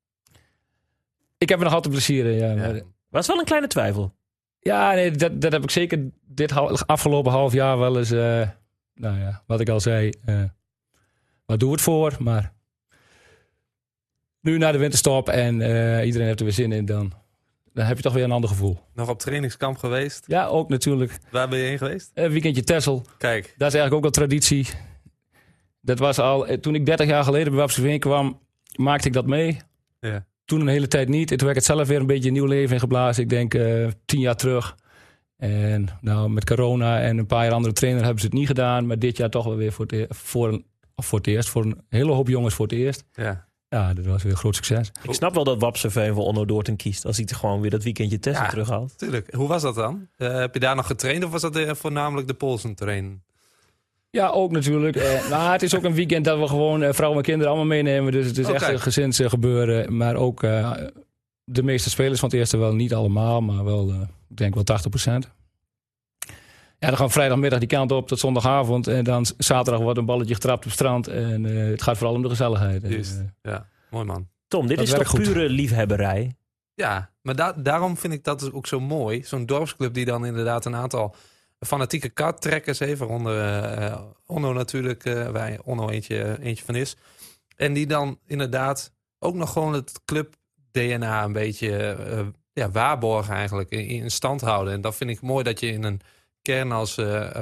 Ik 1.38 1.48
heb 1.48 1.58
er 1.58 1.64
nog 1.64 1.74
altijd 1.74 1.94
plezier 1.94 2.26
in, 2.26 2.36
ja. 2.38 2.50
Ja. 2.50 2.54
Maar, 2.54 2.80
Was 3.12 3.26
wel 3.26 3.38
een 3.38 3.44
kleine 3.44 3.66
twijfel. 3.66 4.14
Ja, 4.60 4.92
nee, 4.92 5.10
dat, 5.10 5.40
dat 5.40 5.52
heb 5.52 5.62
ik 5.62 5.70
zeker 5.70 6.10
dit 6.26 6.52
afgelopen 6.86 7.32
half 7.32 7.52
jaar 7.52 7.78
wel 7.78 7.98
eens. 7.98 8.10
eh, 8.10 8.48
nou 8.94 9.18
ja, 9.18 9.42
wat 9.46 9.60
ik 9.60 9.68
al 9.68 9.80
zei. 9.80 10.10
eh 10.24 10.42
wat 11.46 11.60
doe 11.60 11.72
het 11.72 11.80
voor? 11.80 12.16
Maar 12.18 12.52
nu 14.40 14.58
na 14.58 14.72
de 14.72 14.78
winterstop 14.78 15.28
en 15.28 15.60
eh, 15.60 16.06
iedereen 16.06 16.26
heeft 16.26 16.38
er 16.38 16.44
weer 16.44 16.54
zin 16.54 16.72
in, 16.72 16.84
dan, 16.84 17.12
dan 17.72 17.84
heb 17.86 17.96
je 17.96 18.02
toch 18.02 18.12
weer 18.12 18.24
een 18.24 18.32
ander 18.32 18.50
gevoel. 18.50 18.78
Nog 18.94 19.08
op 19.08 19.18
trainingskamp 19.18 19.76
geweest. 19.78 20.24
Ja, 20.26 20.46
ook 20.46 20.68
natuurlijk. 20.68 21.18
Waar 21.30 21.48
ben 21.48 21.58
je 21.58 21.64
heen 21.64 21.78
geweest? 21.78 22.10
Een 22.14 22.30
weekendje 22.30 22.64
Tessel. 22.64 23.04
Kijk, 23.18 23.42
Dat 23.42 23.68
is 23.68 23.74
eigenlijk 23.74 23.94
ook 23.94 24.02
wel 24.02 24.10
traditie. 24.10 24.66
Dat 25.80 25.98
was 25.98 26.18
al, 26.18 26.46
toen 26.60 26.74
ik 26.74 26.86
30 26.86 27.06
jaar 27.06 27.24
geleden 27.24 27.48
bij 27.52 27.60
Wapseveen 27.60 27.98
kwam, 28.00 28.40
maakte 28.76 29.06
ik 29.08 29.12
dat 29.14 29.26
mee. 29.26 29.60
Ja. 30.00 30.26
Toen 30.44 30.60
een 30.60 30.66
hele 30.68 30.88
tijd 30.88 31.08
niet. 31.08 31.30
En 31.30 31.36
toen 31.36 31.48
heb 31.48 31.56
ik 31.56 31.62
het 31.66 31.72
zelf 31.76 31.88
weer 31.88 32.00
een 32.00 32.06
beetje 32.06 32.28
een 32.28 32.34
nieuw 32.34 32.44
leven 32.46 32.74
ingeblazen. 32.74 33.22
Ik 33.22 33.28
denk 33.28 33.54
eh, 33.54 33.86
tien 34.04 34.20
jaar 34.20 34.36
terug. 34.36 34.76
En 35.36 35.88
nou, 36.00 36.30
met 36.30 36.44
corona 36.44 37.00
en 37.00 37.18
een 37.18 37.26
paar 37.26 37.44
jaar 37.44 37.52
andere 37.52 37.74
trainer 37.74 38.02
hebben 38.02 38.20
ze 38.20 38.26
het 38.26 38.34
niet 38.34 38.46
gedaan. 38.46 38.86
Maar 38.86 38.98
dit 38.98 39.16
jaar 39.16 39.30
toch 39.30 39.44
wel 39.44 39.56
weer 39.56 39.72
voor 39.72 39.84
het, 39.84 39.94
e- 39.94 40.06
voor 40.08 40.48
een, 40.48 40.64
voor 40.96 41.18
het 41.18 41.26
eerst. 41.26 41.48
Voor 41.48 41.64
een 41.64 41.80
hele 41.88 42.12
hoop 42.12 42.28
jongens 42.28 42.54
voor 42.54 42.66
het 42.66 42.74
eerst. 42.74 43.04
ja. 43.12 43.50
Ja, 43.68 43.94
dat 43.94 44.04
was 44.06 44.22
weer 44.22 44.32
een 44.32 44.38
groot 44.38 44.54
succes. 44.54 44.92
Ik 45.02 45.14
snap 45.14 45.34
wel 45.34 45.44
dat 45.44 45.60
Wapseveen 45.60 46.14
voor 46.14 46.24
Onno 46.24 46.44
Doorten 46.44 46.76
kiest. 46.76 47.04
Als 47.06 47.16
hij 47.16 47.26
er 47.26 47.34
gewoon 47.36 47.60
weer 47.60 47.70
dat 47.70 47.82
weekendje 47.82 48.18
Tesla 48.18 48.42
Ja. 48.42 48.48
terughaalt. 48.48 48.98
Tuurlijk. 48.98 49.34
Hoe 49.34 49.48
was 49.48 49.62
dat 49.62 49.74
dan? 49.74 50.08
Eh, 50.16 50.34
heb 50.38 50.54
je 50.54 50.60
daar 50.60 50.76
nog 50.76 50.86
getraind 50.86 51.24
of 51.24 51.30
was 51.30 51.40
dat 51.42 51.56
eh, 51.56 51.74
voornamelijk 51.74 52.26
de 52.28 52.34
Poolsen 52.34 52.74
trainen? 52.74 53.22
Ja, 54.16 54.28
ook 54.28 54.50
natuurlijk. 54.50 54.96
Eh, 54.96 55.28
maar 55.30 55.52
het 55.52 55.62
is 55.62 55.76
ook 55.76 55.84
een 55.84 55.94
weekend 55.94 56.24
dat 56.24 56.38
we 56.38 56.46
gewoon 56.48 56.82
eh, 56.82 56.92
vrouwen 56.92 57.18
en 57.18 57.24
kinderen 57.24 57.48
allemaal 57.52 57.68
meenemen. 57.76 58.12
Dus 58.12 58.26
het 58.26 58.38
is 58.38 58.46
Oké. 58.46 58.54
echt 58.54 58.68
een 58.68 58.80
gezinsgebeuren. 58.80 59.96
Maar 59.96 60.14
ook 60.16 60.42
eh, 60.42 60.72
de 61.44 61.62
meeste 61.62 61.90
spelers 61.90 62.20
van 62.20 62.28
het 62.28 62.38
eerste 62.38 62.56
wel 62.56 62.74
niet 62.74 62.94
allemaal, 62.94 63.40
maar 63.40 63.64
wel, 63.64 63.90
eh, 63.90 64.00
ik 64.28 64.36
denk 64.36 64.54
wel 64.54 64.64
80% 64.64 65.28
Ja, 66.78 66.88
dan 66.88 66.96
gaan 66.96 67.06
we 67.06 67.12
vrijdagmiddag 67.12 67.58
die 67.58 67.68
kant 67.68 67.92
op 67.92 68.08
tot 68.08 68.18
zondagavond. 68.18 68.86
En 68.86 69.04
dan 69.04 69.26
zaterdag 69.38 69.82
wordt 69.82 69.98
een 69.98 70.04
balletje 70.04 70.34
getrapt 70.34 70.56
op 70.58 70.64
het 70.64 70.72
strand. 70.72 71.08
En 71.08 71.46
eh, 71.46 71.70
het 71.70 71.82
gaat 71.82 71.96
vooral 71.96 72.14
om 72.16 72.22
de 72.22 72.28
gezelligheid. 72.28 72.82
En, 72.84 72.90
eh, 72.92 73.06
Ja, 73.42 73.66
mooi 73.90 74.04
man. 74.04 74.28
Tom, 74.48 74.66
dit 74.66 74.76
Dat 74.76 74.86
is 74.86 74.92
toch 74.92 75.08
goed. 75.08 75.22
pure 75.22 75.48
liefhebberij? 75.48 76.36
Ja, 76.74 77.10
maar 77.22 77.36
da- 77.36 77.52
daarom 77.52 77.96
vind 77.96 78.12
ik 78.12 78.24
dat 78.24 78.40
dus 78.40 78.52
ook 78.52 78.66
zo 78.66 78.80
mooi. 78.80 79.22
Zo'n 79.24 79.46
dorpsclub 79.46 79.94
die 79.94 80.04
dan 80.04 80.26
inderdaad 80.26 80.64
een 80.64 80.74
aantal 80.76 81.14
fanatieke 81.66 82.08
karttrekkers 82.08 82.78
heeft. 82.78 82.98
Waaronder 82.98 83.64
eh, 83.74 84.00
Onno 84.26 84.52
natuurlijk, 84.52 85.04
eh, 85.04 85.28
waar 85.28 85.58
Onno 85.64 85.88
eentje, 85.88 86.38
eentje 86.40 86.64
van 86.64 86.74
is. 86.74 86.96
En 87.56 87.72
die 87.72 87.86
dan 87.86 88.18
inderdaad 88.26 88.92
ook 89.18 89.34
nog 89.34 89.52
gewoon 89.52 89.72
het 89.72 90.00
club 90.04 90.34
DNA 90.70 91.24
een 91.24 91.32
beetje 91.32 91.78
eh, 91.78 92.26
ja, 92.52 92.70
waarborgen 92.70 93.34
eigenlijk. 93.34 93.70
In, 93.70 94.10
stand 94.10 94.40
houden. 94.40 94.72
En 94.72 94.80
dat 94.80 94.96
vind 94.96 95.10
ik 95.10 95.20
mooi 95.20 95.44
dat 95.44 95.60
je 95.60 95.66
in 95.66 95.82
een 95.84 96.00
kern 96.42 96.72
als 96.72 96.94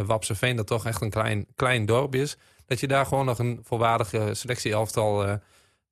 Wapseveen, 0.06 0.56
dat 0.56 0.66
toch 0.66 0.86
echt 0.86 1.00
een 1.00 1.10
klein, 1.10 1.46
klein 1.54 1.86
dorp 1.86 2.14
is. 2.14 2.36
Dat 2.66 2.80
je 2.80 2.88
daar 2.88 3.06
gewoon 3.06 3.24
nog 3.24 3.38
een 3.38 3.60
volwaardige 3.62 4.34
selectieelftal 4.34 5.40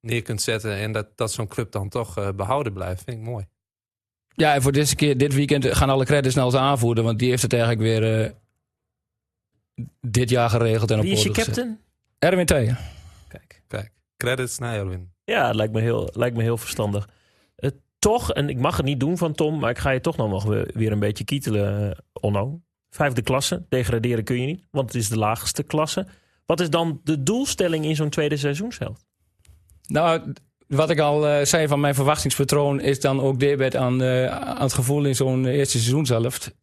neer 0.01 0.21
kunt 0.21 0.41
zetten. 0.41 0.75
En 0.75 0.91
dat, 0.91 1.17
dat 1.17 1.31
zo'n 1.31 1.47
club 1.47 1.71
dan 1.71 1.89
toch 1.89 2.17
eh, 2.17 2.29
behouden 2.35 2.73
blijft. 2.73 3.03
Vind 3.03 3.17
ik 3.17 3.23
mooi. 3.23 3.45
Ja, 4.39 4.53
en 4.53 4.61
voor 4.61 4.71
deze 4.71 4.95
keer, 4.95 5.17
dit 5.17 5.33
weekend 5.33 5.65
gaan 5.65 5.89
alle 5.89 6.05
credits 6.05 6.35
naar 6.35 6.45
onze 6.45 6.59
aanvoerder. 6.59 7.03
Want 7.03 7.19
die 7.19 7.29
heeft 7.29 7.41
het 7.41 7.53
eigenlijk 7.53 7.81
weer 7.81 8.23
eh, 8.23 8.31
dit 10.01 10.29
jaar 10.29 10.49
geregeld. 10.49 10.91
En 10.91 10.97
op 10.97 11.03
Wie 11.03 11.13
is 11.13 11.23
je 11.23 11.31
captain? 11.31 11.79
Erwin 12.19 12.45
Theijen. 12.45 12.77
Kijk. 13.27 13.63
Kijk, 13.67 13.91
credits 14.17 14.57
naar 14.57 14.75
Erwin. 14.75 15.11
Ja, 15.23 15.47
het 15.47 15.55
lijkt 15.55 15.73
me 15.73 15.81
heel, 15.81 16.09
lijkt 16.13 16.37
me 16.37 16.43
heel 16.43 16.57
verstandig. 16.57 17.09
Eh, 17.55 17.69
toch, 17.99 18.33
en 18.33 18.49
ik 18.49 18.57
mag 18.57 18.77
het 18.77 18.85
niet 18.85 18.99
doen 18.99 19.17
van 19.17 19.33
Tom, 19.33 19.59
maar 19.59 19.69
ik 19.69 19.77
ga 19.77 19.89
je 19.89 20.01
toch 20.01 20.17
nog 20.17 20.43
wel 20.43 20.53
weer, 20.53 20.71
weer 20.73 20.91
een 20.91 20.99
beetje 20.99 21.23
kietelen, 21.23 21.91
eh, 21.91 21.97
Onno. 22.13 22.61
Vijfde 22.89 23.21
klasse, 23.21 23.65
degraderen 23.69 24.23
kun 24.23 24.39
je 24.39 24.45
niet, 24.45 24.65
want 24.71 24.93
het 24.93 25.01
is 25.01 25.09
de 25.09 25.17
laagste 25.17 25.63
klasse. 25.63 26.07
Wat 26.45 26.59
is 26.59 26.69
dan 26.69 27.01
de 27.03 27.23
doelstelling 27.23 27.85
in 27.85 27.95
zo'n 27.95 28.09
tweede 28.09 28.37
seizoenshelft? 28.37 29.05
Nou, 29.87 30.33
wat 30.69 30.89
ik 30.89 30.99
al 30.99 31.27
eh, 31.27 31.45
zei 31.45 31.67
van 31.67 31.79
mijn 31.79 31.95
verwachtingspatroon 31.95 32.81
is 32.81 32.99
dan 32.99 33.21
ook 33.21 33.39
debet 33.39 33.75
aan, 33.75 34.01
eh, 34.01 34.25
aan 34.25 34.61
het 34.61 34.73
gevoel 34.73 35.05
in 35.05 35.15
zo'n 35.15 35.45
eerste 35.45 35.77
seizoenshelft. 35.77 36.55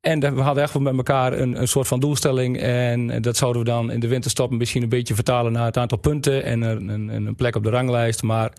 En 0.00 0.20
dat- 0.20 0.34
we 0.34 0.40
hadden 0.40 0.62
echt 0.62 0.72
wel 0.72 0.82
met 0.82 0.96
elkaar 0.96 1.32
een, 1.32 1.60
een 1.60 1.68
soort 1.68 1.86
van 1.86 2.00
doelstelling. 2.00 2.58
En 2.58 3.22
dat 3.22 3.36
zouden 3.36 3.62
we 3.62 3.68
dan 3.68 3.90
in 3.90 4.00
de 4.00 4.08
winterstop 4.08 4.50
misschien 4.50 4.82
een 4.82 4.88
beetje 4.88 5.14
vertalen 5.14 5.52
naar 5.52 5.64
het 5.64 5.76
aantal 5.76 5.98
punten 5.98 6.44
en 6.44 6.62
een, 6.62 7.08
een, 7.08 7.34
plek 7.34 7.56
op 7.56 7.62
de 7.62 7.70
ranglijst. 7.70 8.22
Maar 8.22 8.52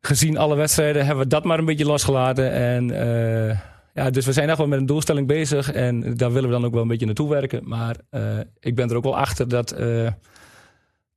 gezien 0.00 0.38
alle 0.38 0.56
wedstrijden 0.56 1.06
hebben 1.06 1.24
we 1.24 1.30
dat 1.30 1.44
maar 1.44 1.58
een 1.58 1.64
beetje 1.64 1.84
losgelaten. 1.86 2.52
En 2.52 2.90
eh, 2.90 3.58
ja, 3.94 4.10
dus 4.10 4.26
we 4.26 4.32
zijn 4.32 4.48
echt 4.48 4.58
wel 4.58 4.66
met 4.68 4.78
een 4.78 4.86
doelstelling 4.86 5.26
bezig. 5.26 5.72
En 5.72 6.16
daar 6.16 6.32
willen 6.32 6.48
we 6.48 6.54
dan 6.54 6.64
ook 6.64 6.72
wel 6.72 6.82
een 6.82 6.88
beetje 6.88 7.06
naartoe 7.06 7.28
werken. 7.28 7.68
Maar 7.68 7.96
eh, 8.10 8.38
ik 8.60 8.74
ben 8.74 8.90
er 8.90 8.96
ook 8.96 9.04
wel 9.04 9.16
achter 9.16 9.48
dat. 9.48 9.74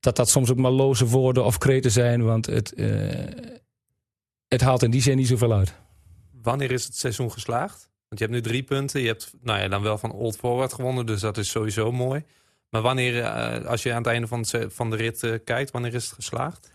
Dat 0.04 0.16
dat 0.16 0.30
soms 0.30 0.52
ook 0.52 0.58
maar 0.58 0.72
loze 0.72 1.06
woorden 1.06 1.46
of 1.46 1.58
kreten 1.58 1.92
zijn. 1.92 2.24
Want 2.24 2.46
het, 2.46 2.74
eh, 2.74 2.88
het 4.48 4.62
haalt 4.62 4.84
in 4.84 4.92
die 4.92 5.02
zin 5.02 5.18
niet 5.18 5.28
zoveel 5.28 5.54
uit. 5.54 5.74
Wanneer 6.42 6.72
is 6.72 6.86
het 6.86 6.98
seizoen 6.98 7.32
geslaagd? 7.32 7.90
Want 8.08 8.22
je 8.22 8.26
hebt 8.26 8.32
nu 8.32 8.42
drie 8.52 8.64
punten. 8.64 9.02
Je 9.02 9.08
hebt 9.08 9.34
nou 9.42 9.60
ja, 9.60 9.68
dan 9.68 9.82
wel 9.82 9.98
van 9.98 10.12
Old 10.12 10.36
Forward 10.36 10.74
gewonnen. 10.74 11.06
Dus 11.06 11.22
dat 11.22 11.38
is 11.38 11.50
sowieso 11.50 11.92
mooi. 11.92 12.24
Maar 12.70 12.82
wanneer, 12.82 13.22
eh, 13.22 13.66
als 13.66 13.84
je 13.84 13.92
aan 13.92 13.98
het 13.98 14.08
einde 14.08 14.28
van, 14.28 14.40
het 14.40 14.74
van 14.74 14.90
de 14.90 14.96
rit 14.96 15.24
eh, 15.24 15.34
kijkt, 15.44 15.72
wanneer 15.72 15.94
is 15.94 16.06
het 16.06 16.14
geslaagd? 16.14 16.72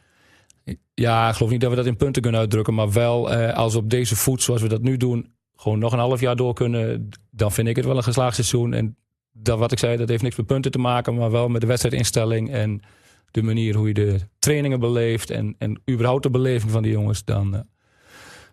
Ja, 0.95 1.29
ik 1.29 1.35
geloof 1.35 1.51
niet 1.51 1.61
dat 1.61 1.71
we 1.71 1.77
dat 1.77 1.87
in 1.87 1.97
punten 1.97 2.23
kunnen 2.23 2.41
uitdrukken. 2.41 2.75
Maar 2.75 2.93
wel 2.93 3.33
als 3.35 3.73
we 3.73 3.79
op 3.79 3.91
deze 3.91 4.17
voet, 4.17 4.43
zoals 4.43 4.63
we 4.63 4.69
dat 4.69 4.83
nu 4.83 4.97
doen, 4.97 5.33
gewoon 5.57 5.79
nog 5.79 5.93
een 5.93 5.99
half 5.99 6.21
jaar 6.21 6.37
door 6.37 6.55
kunnen. 6.55 7.09
Dan 7.31 7.53
vind 7.53 7.69
ik 7.69 7.77
het 7.77 7.85
wel 7.85 7.97
een 7.97 8.03
geslaagd 8.03 8.35
seizoen. 8.35 8.73
En 8.73 8.97
dat 9.33 9.59
wat 9.59 9.73
ik 9.73 9.79
zei, 9.79 9.97
dat 9.97 10.09
heeft 10.09 10.23
niks 10.23 10.37
met 10.37 10.47
punten 10.47 10.71
te 10.71 10.79
maken. 10.79 11.15
Maar 11.15 11.31
wel 11.31 11.49
met 11.49 11.61
de 11.61 11.67
wedstrijdinstelling 11.67 12.51
en 12.51 12.83
de 13.31 13.43
manier 13.43 13.75
hoe 13.75 13.87
je 13.87 13.95
de 13.95 14.21
trainingen 14.39 14.81
beleeft. 14.81 15.31
En, 15.31 15.55
en 15.59 15.81
überhaupt 15.91 16.23
de 16.23 16.31
beleving 16.31 16.73
van 16.73 16.83
die 16.83 16.93
jongens. 16.93 17.25
Dan, 17.25 17.55
eh, 17.55 17.61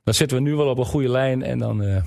dan 0.04 0.14
zitten 0.14 0.38
we 0.38 0.44
nu 0.44 0.56
wel 0.56 0.70
op 0.70 0.78
een 0.78 0.86
goede 0.86 1.10
lijn. 1.10 1.44
En 1.44 1.58
dan 1.58 1.84
eh, 1.84 2.04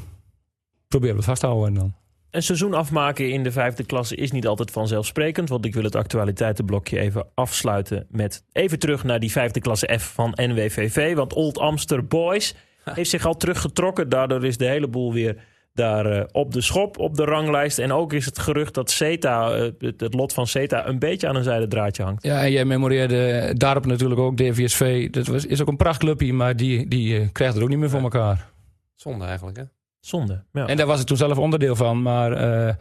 proberen 0.89 1.15
we 1.15 1.21
het 1.21 1.29
vast 1.29 1.41
te 1.41 1.47
houden. 1.47 1.69
En 1.69 1.75
dan. 1.75 1.95
Een 2.31 2.43
seizoen 2.43 2.75
afmaken 2.75 3.31
in 3.31 3.43
de 3.43 3.53
vijfde 3.53 3.85
klasse 3.85 4.17
is 4.17 4.33
niet 4.33 4.47
altijd 4.47 4.71
vanzelfsprekend. 4.71 5.49
Want 5.49 5.65
ik 5.65 5.75
wil 5.75 5.85
het 5.85 5.97
actualiteitenblokje 5.97 6.99
even 6.99 7.27
afsluiten 7.35 8.07
met 8.11 8.45
even 8.53 8.79
terug 8.79 9.05
naar 9.05 9.21
die 9.21 9.31
vijfde 9.31 9.61
klasse 9.61 9.99
F 9.99 10.03
van 10.03 10.33
NWVV. 10.35 11.15
Want 11.15 11.33
Old 11.33 11.59
Amster 11.59 12.07
Boys 12.07 12.55
heeft 12.85 13.11
zich 13.11 13.27
al 13.27 13.37
teruggetrokken. 13.37 14.09
Daardoor 14.09 14.45
is 14.45 14.57
de 14.57 14.67
hele 14.67 14.89
boel 14.89 15.13
weer 15.13 15.37
daar 15.79 16.07
eh, 16.07 16.25
op 16.33 16.53
de 16.53 16.61
schop, 16.61 16.99
op 16.99 17.15
de 17.15 17.25
ranglijst. 17.25 17.79
En 17.79 17.93
ook 17.93 18.13
is 18.13 18.25
het 18.25 18.39
gerucht 18.39 18.75
dat 18.75 18.91
CETA, 18.91 19.51
eh, 19.51 19.71
het, 19.79 20.01
het 20.01 20.15
lot 20.15 20.33
van 20.33 20.47
CETA, 20.47 20.87
een 20.87 20.99
beetje 20.99 21.29
aan 21.29 21.37
een 21.37 21.43
zijden 21.43 21.69
draadje 21.69 22.03
hangt. 22.03 22.23
Ja, 22.23 22.43
en 22.43 22.51
jij 22.51 22.65
memoreerde 22.65 23.51
daarop 23.57 23.87
natuurlijk 23.87 24.21
ook 24.21 24.37
DVSV. 24.37 25.11
Dat 25.11 25.27
was, 25.27 25.47
is 25.47 25.61
ook 25.61 25.69
een 25.69 25.77
prachtclubje, 25.77 26.33
maar 26.33 26.57
die, 26.57 26.89
die 26.89 27.19
eh, 27.19 27.29
krijgt 27.33 27.55
het 27.55 27.63
ook 27.63 27.69
niet 27.69 27.79
meer 27.79 27.91
voor 27.91 28.03
elkaar. 28.03 28.51
Zonde 28.95 29.25
eigenlijk, 29.25 29.57
hè? 29.57 29.63
Zonde. 30.01 30.45
Ja. 30.53 30.67
En 30.67 30.77
daar 30.77 30.87
was 30.87 31.01
ik 31.01 31.07
toen 31.07 31.17
zelf 31.17 31.39
onderdeel 31.39 31.77
van. 31.77 32.03
Maar 32.03 32.33
eh, 32.33 32.75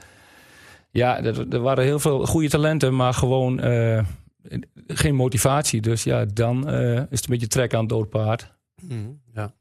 ja, 0.92 1.24
er, 1.24 1.48
er 1.50 1.60
waren 1.60 1.84
heel 1.84 2.00
veel 2.00 2.26
goede 2.26 2.50
talenten, 2.50 2.96
maar 2.96 3.14
gewoon 3.14 3.60
eh, 3.60 4.06
geen 4.88 5.16
motivatie. 5.16 5.82
Dus 5.82 6.04
ja, 6.04 6.26
dan 6.26 6.70
eh, 6.70 6.96
is 6.96 7.02
het 7.10 7.24
een 7.24 7.30
beetje 7.30 7.48
trek 7.48 7.74
aan 7.74 7.80
het 7.80 7.90
doodpaard. 7.90 8.56
Mhm, 8.82 9.10
ja. 9.34 9.56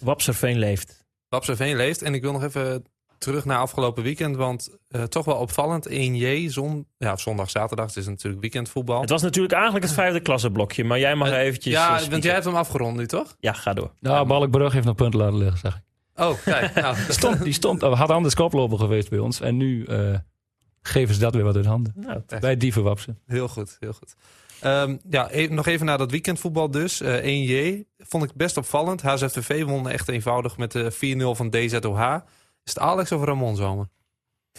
Wapserveen 0.00 0.58
leeft. 0.58 1.06
Wapseveen 1.28 1.76
leeft. 1.76 2.02
En 2.02 2.14
ik 2.14 2.22
wil 2.22 2.32
nog 2.32 2.42
even 2.42 2.84
terug 3.18 3.44
naar 3.44 3.58
afgelopen 3.58 4.02
weekend. 4.02 4.36
Want 4.36 4.70
eh, 4.88 5.02
toch 5.02 5.24
wel 5.24 5.36
opvallend. 5.36 5.88
1J, 5.88 6.46
zon, 6.46 6.86
ja, 6.98 7.16
zondag, 7.16 7.50
zaterdag. 7.50 7.86
Het 7.86 7.96
is 7.96 8.06
natuurlijk 8.06 8.40
weekendvoetbal. 8.42 9.00
Het 9.00 9.10
was 9.10 9.22
natuurlijk 9.22 9.54
eigenlijk 9.54 9.84
het 9.84 9.94
vijfde 9.94 10.20
klasseblokje, 10.20 10.84
maar 10.84 10.98
jij 10.98 11.14
mag 11.14 11.28
Eh, 11.30 11.38
eventjes... 11.40 11.72
ja, 11.72 12.00
eh, 12.00 12.06
want 12.06 12.22
jij 12.22 12.32
hebt 12.32 12.44
hem 12.44 12.54
afgerond 12.54 12.96
nu, 12.96 13.06
toch? 13.06 13.36
Ja, 13.40 13.52
ga 13.52 13.72
door. 13.74 13.90
Nou, 14.00 14.26
Balkbrug 14.26 14.72
heeft 14.72 14.86
nog 14.86 14.94
punten 14.94 15.20
laten 15.20 15.38
liggen, 15.38 15.58
zeg 15.58 15.74
ik. 15.76 15.82
Oh, 16.22 16.42
kijk. 16.44 16.74
nou, 16.74 16.94
Die 16.94 17.12
stond, 17.20 17.42
die 17.42 17.52
stond, 17.52 17.82
oh, 17.82 17.98
had 17.98 18.10
anders 18.10 18.34
koploper 18.34 18.78
geweest 18.78 19.10
bij 19.10 19.18
ons. 19.18 19.40
En 19.40 19.56
nu 19.56 19.84
eh, 19.84 20.14
geven 20.82 21.14
ze 21.14 21.20
dat 21.20 21.34
weer 21.34 21.44
wat 21.44 21.56
uit 21.56 21.66
handen. 21.66 21.92
Nou. 21.96 22.22
Bij 22.40 22.56
Dievenwapsen. 22.56 23.18
Heel 23.26 23.48
goed, 23.48 23.76
heel 23.80 23.92
goed. 23.92 24.14
Ehm, 24.60 24.96
ja, 25.10 25.28
e- 25.30 25.46
nog 25.46 25.66
even 25.66 25.86
naar 25.86 25.98
dat 25.98 26.10
weekendvoetbal 26.10 26.70
dus. 26.70 27.00
Eh 27.00 27.22
1J 27.24 27.84
vond 27.98 28.24
ik 28.24 28.34
best 28.34 28.56
opvallend. 28.56 29.02
HZVV 29.02 29.64
won 29.64 29.88
echt 29.88 30.08
eenvoudig 30.08 30.56
met 30.56 30.72
de 30.72 30.90
4-0 30.92 31.34
van 31.34 31.50
DZOH. 31.50 32.14
Is 32.64 32.74
het 32.74 32.78
Alex 32.78 33.12
of 33.12 33.24
Ramon 33.24 33.56
zomer? 33.56 33.88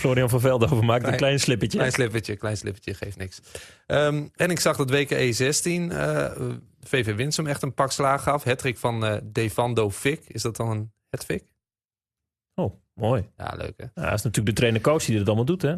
Florian 0.00 0.28
van 0.28 0.40
Veldhoven 0.40 0.84
maakt 0.84 0.96
een 0.98 1.02
Klein- 1.02 1.16
klein 1.16 1.40
slippertje. 1.40 1.78
Klein 1.78 1.92
slippertje, 1.92 2.36
klein 2.36 2.56
slippertje, 2.56 2.94
geeft 2.94 3.16
niks. 3.16 3.40
Ehm, 3.86 4.26
en 4.34 4.50
ik 4.50 4.60
zag 4.60 4.76
dat 4.76 4.90
WKE 4.90 5.32
16 5.32 5.92
eh 5.92 6.30
VV 6.80 7.14
Winsum 7.14 7.46
echt 7.46 7.62
een 7.62 7.74
pak 7.74 7.92
slaag 7.92 8.22
gaf. 8.22 8.44
Hattrick 8.44 8.78
van 8.78 9.04
eh 9.04 9.16
Devando 9.24 9.90
Fik. 9.90 10.24
Is 10.26 10.42
dat 10.42 10.56
dan 10.56 10.68
een 10.70 10.92
hatfik? 11.10 11.44
Oh, 12.54 12.74
mooi. 12.94 13.28
Ja, 13.36 13.54
leuk 13.56 13.74
hè? 13.76 13.84
Nou, 13.94 14.08
dat 14.08 14.18
is 14.18 14.22
natuurlijk 14.24 14.46
de 14.46 14.52
trainer-coach 14.52 15.04
die 15.04 15.18
dit 15.18 15.26
allemaal 15.26 15.44
doet, 15.44 15.62
hè? 15.62 15.74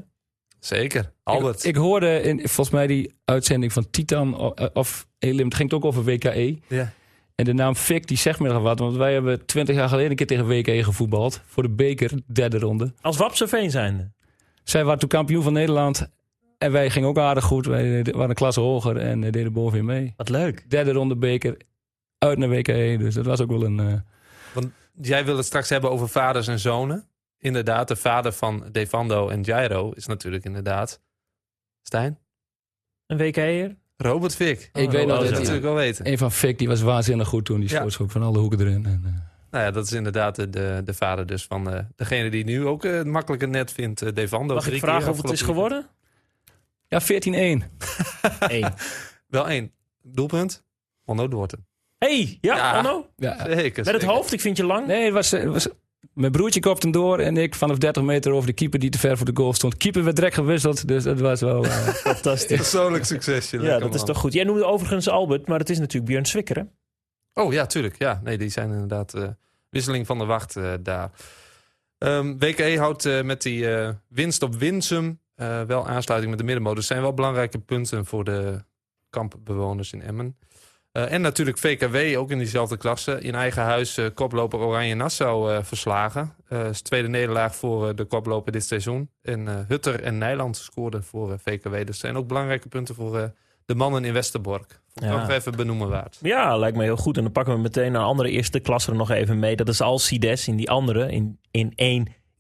Zeker. 0.61 1.13
Albert. 1.23 1.59
Ik, 1.59 1.65
ik 1.65 1.77
hoorde 1.77 2.23
in, 2.23 2.39
volgens 2.39 2.71
mij 2.71 2.87
die 2.87 3.15
uitzending 3.25 3.73
van 3.73 3.91
Titan 3.91 4.55
eh, 4.55 4.67
of 4.73 5.07
Elim. 5.19 5.45
Het 5.47 5.55
ging 5.55 5.73
ook 5.73 5.85
over 5.85 6.05
WKE. 6.05 6.59
ja. 6.69 6.93
En 7.35 7.45
de 7.45 7.53
naam 7.53 7.75
Fik, 7.75 8.07
die 8.07 8.17
zegt 8.17 8.41
me 8.41 8.49
nog 8.49 8.63
wat. 8.63 8.79
Want 8.79 8.97
wij 8.97 9.13
hebben 9.13 9.47
twintig 9.47 9.75
jaar 9.77 9.89
geleden 9.89 10.11
een 10.11 10.17
keer 10.17 10.27
tegen 10.27 10.47
WKE 10.47 10.85
gevoetbald. 10.85 11.41
Voor 11.47 11.63
de 11.63 11.69
beker, 11.71 12.11
derde 12.27 12.59
ronde. 12.59 12.93
Als 13.01 13.17
Wapseveen 13.17 13.71
zijnde. 13.71 14.11
Zij 14.65 14.85
waren 14.85 14.99
toen 14.99 15.09
kampioen 15.09 15.43
van 15.43 15.53
Nederland. 15.53 16.09
En 16.59 16.73
wij 16.73 16.91
gingen 16.91 17.09
ook 17.09 17.19
aardig 17.19 17.45
goed. 17.45 17.67
Wij 17.67 18.03
waren 18.11 18.29
een 18.29 18.35
klasse 18.35 18.61
hoger 18.61 18.97
en 18.97 19.25
eh, 19.25 19.33
deden 19.33 19.53
bovenin 19.53 19.85
mee. 19.85 20.15
Wat 20.17 20.29
leuk. 20.29 20.71
Derde 20.71 20.93
ronde 20.93 21.17
beker, 21.17 21.57
uit 22.19 22.39
naar 22.39 22.49
WKE. 22.49 22.97
Dus 22.99 23.15
dat 23.15 23.27
was 23.27 23.41
ook 23.41 23.51
wel 23.51 23.63
een... 23.65 23.79
eh, 23.81 24.63
Jij 25.01 25.25
wil 25.25 25.37
het 25.37 25.47
straks 25.47 25.69
hebben 25.69 25.91
over 25.91 26.09
vaders 26.09 26.47
en 26.49 26.59
zonen. 26.59 27.07
Inderdaad, 27.39 27.89
de 27.89 27.97
vader 27.97 28.33
van 28.33 28.69
Devando 28.73 29.29
en 29.29 29.43
Jairo 29.43 29.91
is 29.91 30.07
natuurlijk 30.07 30.45
inderdaad... 30.45 31.01
Stijn? 31.83 32.19
Een 33.07 33.17
WK'er? 33.19 33.77
Robert 33.97 34.35
Fik. 34.35 34.71
Ik 34.73 34.87
Oh, 34.87 34.93
weet 34.93 35.07
nog 35.07 35.17
Dat 35.19 35.27
dat 35.29 35.35
natuurlijk 35.39 35.65
wel 35.65 35.75
weten. 35.75 36.07
Een 36.09 36.19
van 36.19 36.33
Fik, 36.33 36.59
die 36.59 36.69
was 36.69 36.81
waanzinnig 36.81 37.29
goed 37.29 37.45
toen. 37.45 37.61
Die 37.61 37.69
Ja. 37.71 37.77
schoot 37.89 38.01
ook 38.01 38.11
van 38.11 38.23
alle 38.23 38.39
hoeken 38.39 38.61
erin. 38.61 38.87
En, 38.87 39.03
eh, 39.05 39.13
Nou 39.51 39.65
ja, 39.65 39.71
dat 39.71 39.85
is 39.87 39.93
inderdaad 39.93 40.35
de, 40.37 40.51
de, 40.51 40.81
de 40.85 40.95
vader 40.95 41.27
dus 41.27 41.45
van 41.45 41.71
eh, 41.73 41.85
degene 41.97 42.31
die 42.31 42.45
nu 42.45 42.67
ook 42.67 42.85
eh, 42.85 42.93
het 42.93 43.07
makkelijke 43.07 43.47
net 43.47 43.73
vindt. 43.73 44.15
Devando. 44.17 44.55
Mag 44.55 44.67
ik 44.69 44.81
vragen 44.81 45.11
of 45.11 45.17
het 45.23 45.31
is 45.31 45.43
geworden? 45.43 45.87
ja, 46.89 47.01
14-1. 47.03 47.07
Eén. 47.33 47.65
weekend. 48.49 48.75
Wel 49.27 49.49
één. 49.49 49.73
Doelpunt. 50.03 50.65
Onno 51.05 51.29
Doorten. 51.29 51.67
hey, 51.99 52.39
ja, 52.41 52.57
Ja. 52.57 52.73
Anno? 52.77 53.11
Ja. 53.17 53.37
Zeker. 53.39 53.85
Met 53.85 53.93
het 53.93 54.01
zeker. 54.01 54.09
hoofd, 54.17 54.33
ik 54.33 54.41
vind 54.41 54.57
je 54.57 54.65
lang. 54.65 54.87
Nee, 54.87 55.05
het 55.05 55.13
was, 55.15 55.31
het 55.31 55.45
was... 55.45 55.69
Mijn 56.19 56.33
broertje 56.33 56.61
kopte 56.61 56.83
hem 56.83 56.93
door 56.93 57.19
en 57.19 57.37
ik 57.37 57.55
vanaf 57.55 57.79
30 57.79 58.03
meter 58.03 58.33
over 58.33 58.47
de 58.47 58.53
keeper 58.53 58.79
die 58.79 58.91
te 58.91 58.99
ver 58.99 59.17
voor 59.17 59.27
de 59.27 59.37
goal 59.37 59.53
stond. 59.53 59.77
Keeper 59.77 60.05
werd 60.05 60.17
direct 60.17 60.35
gewisseld, 60.35 60.89
dus 60.89 61.03
dat 61.05 61.21
was 61.21 61.41
wel... 61.41 61.65
eh, 61.65 61.71
Fantastisch. 62.13 62.57
Persoonlijk 62.57 63.05
succesje. 63.05 63.61
Ja, 63.61 63.79
dat 63.79 63.95
is 63.95 64.03
toch 64.03 64.19
goed. 64.19 64.33
Jij 64.33 64.45
noemde 64.45 64.65
overigens 64.65 65.09
Albert, 65.09 65.47
maar 65.49 65.59
het 65.59 65.71
is 65.71 65.79
natuurlijk 65.79 66.07
Björn 66.07 66.25
Swikker, 66.25 66.57
hè? 66.57 66.63
Oh 67.43 67.53
ja, 67.53 67.67
tuurlijk. 67.67 67.99
Ja, 67.99 68.21
nee, 68.25 68.39
die 68.39 68.49
zijn 68.49 68.71
inderdaad 68.71 69.15
eh, 69.15 69.29
wisseling 69.71 70.07
van 70.07 70.19
de 70.19 70.25
wacht 70.25 70.57
eh, 70.57 70.73
daar. 70.81 71.11
Ehm, 71.99 72.39
WKE 72.39 72.79
houdt 72.79 73.05
eh, 73.05 73.23
met 73.23 73.43
die 73.43 73.75
eh, 73.75 73.91
winst 74.09 74.43
op 74.43 74.55
Winsum 74.55 75.21
eh, 75.35 75.63
wel 75.63 75.87
aansluiting 75.89 76.31
met 76.31 76.41
de 76.41 76.47
middenmoot. 76.47 76.77
Er 76.77 76.83
zijn 76.83 77.01
wel 77.03 77.15
belangrijke 77.15 77.59
punten 77.59 78.07
voor 78.07 78.25
de 78.25 78.65
kampbewoners 79.11 79.93
in 79.93 80.03
Emmen. 80.03 80.37
Eh, 80.99 81.13
en 81.13 81.21
natuurlijk 81.21 81.59
VKW, 81.59 82.19
ook 82.19 82.31
in 82.31 82.39
diezelfde 82.39 82.77
klasse. 82.77 83.21
In 83.21 83.35
eigen 83.35 83.63
huis 83.63 83.97
eh, 83.97 84.07
koploper 84.15 84.59
Oranje 84.59 84.95
Nassau 84.95 85.53
eh, 85.53 85.63
verslagen. 85.63 86.35
Is 86.71 86.81
tweede 86.81 87.09
nederlaag 87.09 87.57
voor 87.57 87.95
de 87.95 88.05
koploper 88.05 88.53
dit 88.53 88.65
seizoen. 88.65 89.11
En 89.23 89.67
Hutter 89.69 90.03
en 90.03 90.19
Nijland 90.19 90.57
scoorden 90.57 91.05
voor 91.05 91.39
VKW. 91.39 91.73
Dus 91.73 91.85
dat 91.85 91.97
zijn 91.97 92.17
ook 92.17 92.27
belangrijke 92.27 92.69
punten 92.69 92.95
voor 92.95 93.33
de 93.65 93.75
mannen 93.75 94.05
in 94.05 94.13
Westerbork. 94.13 94.81
Vond 94.89 95.07
ik 95.07 95.13
Ja. 95.13 95.23
ook 95.23 95.29
even 95.29 95.57
benoemen 95.57 95.89
waard. 95.89 96.19
Ja, 96.23 96.57
lijkt 96.57 96.77
me 96.77 96.83
heel 96.83 96.97
goed. 96.97 97.17
En 97.17 97.23
dan 97.23 97.33
pakken 97.33 97.55
we 97.55 97.61
meteen 97.61 97.95
een 97.95 98.01
andere 98.01 98.31
eerste 98.31 98.61
klasse 98.61 98.91
er 98.91 98.97
nog 98.97 99.11
even 99.11 99.39
mee. 99.39 99.57
Dat 99.57 99.69
is 99.69 99.81
Alcides 99.81 100.49
in 100.49 100.57
die 100.57 100.71
andere, 100.71 101.11
in, 101.11 101.39
in 101.51 101.73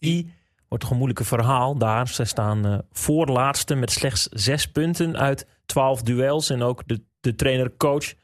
1i. 0.01 0.31
Wordt 0.69 0.83
toch 0.85 0.91
een 0.93 0.97
moeilijke 0.99 1.25
verhaal 1.25 1.79
daar. 1.79 2.09
Ze 2.09 2.25
staan 2.25 2.83
voorlaatste 2.93 3.75
met 3.75 3.91
slechts 3.91 4.29
zes 4.31 4.71
punten 4.71 5.17
uit 5.17 5.47
12 5.67 6.03
duels. 6.03 6.51
En 6.51 6.63
ook 6.63 6.83
de, 6.87 7.03
de 7.21 7.35
trainer-coach 7.35 8.15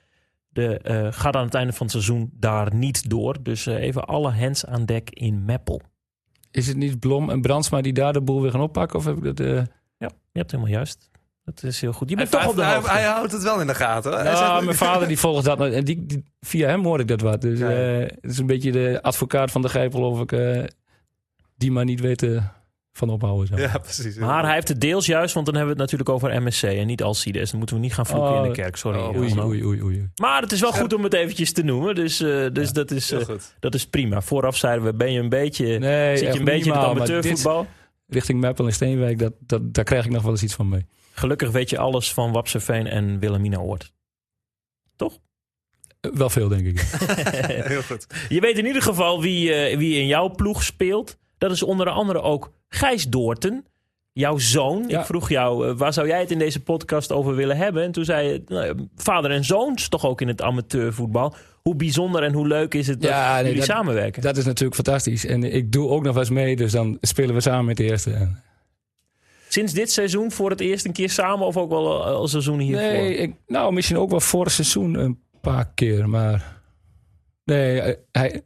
de, 0.55 0.79
eh, 0.79 1.07
gaat 1.11 1.37
aan 1.37 1.45
het 1.45 1.55
einde 1.55 1.73
van 1.73 1.83
het 1.87 1.91
seizoen 1.91 2.31
daar 2.33 2.75
niet 2.75 3.11
door. 3.11 3.37
Dus 3.43 3.67
eh, 3.67 3.75
even 3.83 4.05
alle 4.07 4.31
hands 4.31 4.67
aan 4.67 4.85
dek 4.85 5.11
in 5.11 5.45
Meppel. 5.45 5.81
is 6.51 6.67
het 6.67 6.77
niet 6.77 6.99
Blom 6.99 7.31
en 7.31 7.41
Brandsma 7.41 7.81
die 7.81 7.93
daar 7.93 8.13
de 8.13 8.21
boel 8.23 8.43
weer 8.43 8.51
gaan 8.51 8.61
oppakken? 8.61 8.99
Of 8.99 9.05
heb 9.05 9.17
ik 9.17 9.23
dat... 9.25 9.41
eh, 9.41 9.55
Ja, 9.99 10.11
je 10.33 10.39
hebt 10.39 10.51
helemaal 10.51 10.73
juist. 10.73 11.11
Dat 11.45 11.63
is 11.63 11.81
heel 11.81 11.93
goed. 11.93 12.11
Je 12.11 12.17
bent 12.17 12.31
Hij, 12.33 12.41
toch 12.41 12.51
op 12.51 12.57
de 12.57 12.63
hij- 12.63 12.75
hoogte. 12.75 12.91
hij 12.91 13.03
houdt 13.05 13.33
het 13.33 13.43
wel 13.43 13.61
in 13.61 13.67
de 13.67 13.75
gaten. 13.75 14.11
Hoor. 14.13 14.21
Hij 14.21 14.37
zegt- 14.37 14.65
mijn 14.65 14.77
vader 14.77 15.09
die 15.09 15.19
volgt 15.19 15.45
dat. 15.45 15.61
En 15.61 15.85
die, 15.85 16.07
die- 16.07 16.25
via 16.41 16.69
hem 16.69 16.85
hoor 16.85 17.01
ik 17.01 17.09
dat 17.09 17.21
wat. 17.21 17.41
Dus 17.41 17.59
Ja. 17.59 17.71
eh, 17.71 17.99
het 18.01 18.31
is 18.31 18.39
een 18.39 18.47
beetje 18.47 18.73
de 18.73 18.99
advocaat 19.03 19.51
van 19.51 19.63
de 19.63 19.69
Gijpel 19.69 20.03
of 20.11 20.21
ik 20.21 20.33
eh, 20.33 20.65
die 21.57 21.73
maar 21.73 21.85
niet 21.85 22.01
weten 22.01 22.53
van 22.97 23.11
ophouden. 23.11 23.47
Zo. 23.47 23.57
Ja, 23.63 23.79
precies. 23.79 24.17
Maar 24.17 24.45
hij 24.45 24.55
heeft 24.55 24.69
het 24.69 24.81
deels 24.81 25.07
juist, 25.07 25.35
want 25.35 25.47
dan 25.47 25.55
hebben 25.55 25.75
we 25.77 25.83
het 25.83 25.91
natuurlijk 25.91 26.17
over 26.25 26.43
MSC 26.43 26.63
en 26.63 26.87
niet 26.87 27.03
Alcides. 27.03 27.49
Dan 27.51 27.59
moeten 27.59 27.77
we 27.77 27.83
niet 27.83 27.95
gaan 27.95 28.07
vloeken 28.07 28.31
Oh, 28.31 28.37
in 28.45 28.49
de 28.49 28.57
kerk, 28.57 28.77
sorry. 28.77 28.99
oh, 29.01 29.17
Oei, 29.17 29.31
Onno. 29.31 29.47
oei, 29.47 29.65
oei, 29.65 29.83
oei. 29.83 30.09
Maar 30.21 30.43
het 30.43 30.53
is 30.53 30.61
wel 30.61 30.73
goed 30.73 30.93
om 30.93 31.03
het 31.05 31.13
eventjes 31.15 31.53
te 31.53 31.63
noemen, 31.63 31.95
dus, 31.95 32.21
eh, 32.21 32.47
dus 32.53 32.73
dat, 32.73 32.91
is, 32.91 33.11
eh, 33.11 33.29
dat 33.61 33.75
is 33.75 33.87
prima. 33.87 34.21
Vooraf 34.21 34.57
zeiden 34.57 34.85
we, 34.85 34.95
ben 34.95 35.13
je 35.13 35.21
een 35.21 35.29
beetje, 35.29 35.79
Nee, 35.79 36.17
zit 36.17 36.33
je 36.33 36.39
een 36.39 36.45
beetje 36.45 36.71
in 36.71 36.77
het 36.77 36.87
amateurvoetbal? 36.87 37.67
richting 38.09 38.41
Meppel 38.41 38.67
en 38.67 38.73
Steenwijk, 38.73 39.19
dat, 39.19 39.33
dat, 39.41 39.75
daar 39.75 39.85
krijg 39.85 40.05
ik 40.05 40.11
nog 40.11 40.23
wel 40.23 40.31
eens 40.31 40.43
iets 40.43 40.55
van 40.55 40.69
mee. 40.69 40.87
Gelukkig 41.13 41.51
weet 41.51 41.71
je 41.71 41.79
alles 41.79 42.13
van 42.13 42.33
Wapseveen 42.33 42.87
en 42.87 43.19
Wilhelmina 43.19 43.59
Oort. 43.59 43.93
Eh, 44.97 46.11
Wel 46.15 46.31
veel, 46.31 46.49
denk 46.49 46.67
ik. 46.67 46.81
Heel 47.73 47.83
goed. 47.83 48.07
Je 48.29 48.41
weet 48.41 48.59
in 48.59 48.67
ieder 48.67 48.83
geval 48.83 49.21
wie, 49.23 49.53
eh, 49.55 49.77
wie 49.79 49.97
in 50.01 50.07
jouw 50.07 50.29
ploeg 50.31 50.63
speelt. 50.63 51.19
Dat 51.45 51.53
is 51.53 51.63
onder 51.63 51.89
andere 51.89 52.21
ook 52.21 52.53
Gijs 52.69 53.09
Doorten, 53.09 53.65
jouw 54.13 54.39
zoon. 54.39 54.85
Ja. 54.89 55.01
Ik 55.01 55.07
vroeg 55.07 55.29
jou, 55.29 55.69
eh, 55.69 55.77
waar 55.77 55.93
zou 55.93 56.07
jij 56.07 56.21
het 56.21 56.31
in 56.31 56.39
deze 56.39 56.63
podcast 56.63 57.13
over 57.13 57.35
willen 57.35 57.57
hebben? 57.57 57.83
En 57.83 57.93
toen 57.93 58.05
zei 58.05 58.29
je, 58.29 58.43
nou, 58.47 58.89
vader 58.97 59.31
en 59.31 59.45
zoons 59.45 59.89
toch 59.89 60.07
ook 60.07 60.21
in 60.21 60.29
het 60.29 60.43
amateurvoetbal. 60.43 61.35
Hoe 61.63 61.75
bijzonder 61.77 62.23
en 62.23 62.33
hoe 62.33 62.47
leuk 62.47 62.75
is 62.75 62.87
het 62.87 63.01
dat 63.01 63.11
Ja, 63.11 63.35
nee, 63.35 63.43
jullie 63.43 63.59
dat- 63.59 63.69
samenwerken? 63.69 64.23
Dat 64.23 64.37
is 64.37 64.45
natuurlijk 64.45 64.75
fantastisch. 64.75 65.27
En 65.27 65.43
ik 65.43 65.73
doe 65.73 65.89
ook 65.89 66.03
nog 66.03 66.13
wel 66.13 66.23
eens 66.23 66.31
mee, 66.33 66.57
dus 66.57 66.73
dan 66.73 66.99
spelen 67.01 67.35
we 67.35 67.41
samen 67.41 67.65
met 67.65 67.77
de 67.77 67.85
eerste. 67.85 68.29
Sinds 69.49 69.73
dit 69.73 69.93
seizoen 69.93 70.31
voor 70.31 70.51
het 70.51 70.61
eerst 70.61 70.85
een 70.85 70.93
keer 70.93 71.11
samen 71.11 71.47
of 71.47 71.57
ook 71.57 71.71
wel 71.71 72.05
al 72.05 72.29
seizoenen 72.29 72.67
hiervoor? 72.67 72.87
Nee, 72.89 73.17
ik, 73.17 73.35
nou 73.47 73.73
misschien 73.73 73.99
ook 73.99 74.11
wel 74.11 74.21
vorig 74.21 74.53
seizoen 74.53 74.95
een 74.95 75.19
paar 75.41 75.71
keer, 75.75 76.09
maar... 76.09 76.63
Nee, 77.45 77.97
hij, 78.13 78.43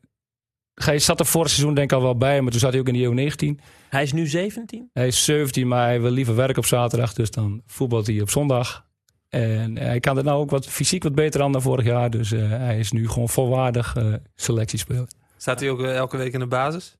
hij 0.85 0.99
zat 0.99 1.21
er 1.21 1.27
vorig 1.27 1.49
seizoen 1.51 1.75
denk 1.75 1.91
ik 1.91 1.97
al 1.97 2.03
wel 2.03 2.17
bij, 2.17 2.41
maar 2.41 2.51
toen 2.51 2.61
zat 2.61 2.71
hij 2.73 2.81
ook 2.81 2.89
in 2.89 3.17
de 3.17 3.31
EU19. 3.61 3.65
Hij 3.89 4.03
is 4.03 4.13
nu 4.13 4.27
17. 4.27 4.91
Hij 4.93 5.07
is 5.07 5.25
17, 5.25 5.69
maar 5.69 5.87
hij 5.87 6.01
wil 6.01 6.11
liever 6.11 6.35
werken 6.35 6.57
op 6.59 6.67
zaterdag. 6.67 7.13
Dus 7.13 7.31
dan 7.31 7.63
voetbalt 7.67 8.07
hij 8.07 8.21
op 8.21 8.31
zondag. 8.31 8.87
En 9.29 9.79
hij 9.79 10.01
kan 10.01 10.17
het 10.17 10.25
nou 10.25 10.41
ook 10.41 10.51
wat 10.51 10.67
fysiek 10.67 11.03
wat 11.03 11.15
beter 11.15 11.43
aan 11.43 11.53
dan 11.53 11.63
vorig 11.63 11.85
jaar. 11.85 12.11
Dus 12.11 12.33
eh, 12.33 12.49
hij 12.49 12.79
is 12.79 12.93
nu 12.93 13.09
gewoon 13.09 13.29
volwaardig 13.29 13.97
eh 13.97 14.13
selectiespeler. 14.35 15.07
Staat 15.37 15.61
hij 15.61 15.71
ook 15.71 15.83
eh, 15.83 15.97
elke 15.97 16.17
week 16.17 16.33
in 16.33 16.41
de 16.41 16.47
basis? 16.47 16.97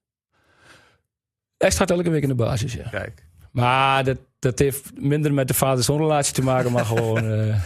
Hij 1.57 1.71
staat 1.71 1.91
elke 1.91 2.11
week 2.11 2.23
in 2.23 2.29
de 2.29 2.35
basis, 2.35 2.73
ja. 2.73 2.89
Kijk. 2.91 3.27
Maar 3.53 4.05
dat, 4.05 4.19
dat 4.39 4.59
heeft 4.59 4.91
minder 5.01 5.33
met 5.35 5.49
de 5.49 5.55
vader-zoon 5.55 5.99
relatie 5.99 6.35
te 6.35 6.43
maken, 6.43 6.73
maar 6.73 6.85
gewoon... 6.85 7.25
eh, 7.25 7.61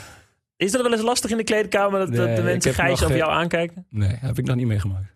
Is 0.56 0.72
dat 0.72 0.82
wel 0.82 0.92
eens 0.92 1.02
lastig 1.02 1.30
in 1.30 1.36
de 1.36 1.44
kleedkamer 1.44 1.98
dat, 1.98 2.36
de 2.36 2.42
mensen 2.42 2.74
Gijs 2.74 3.02
op 3.02 3.10
jou 3.10 3.32
aankijken? 3.32 3.86
nee, 3.90 4.16
heb 4.20 4.38
ik 4.38 4.44
nog 4.44 4.56
niet 4.56 4.66
meegemaakt. 4.66 5.14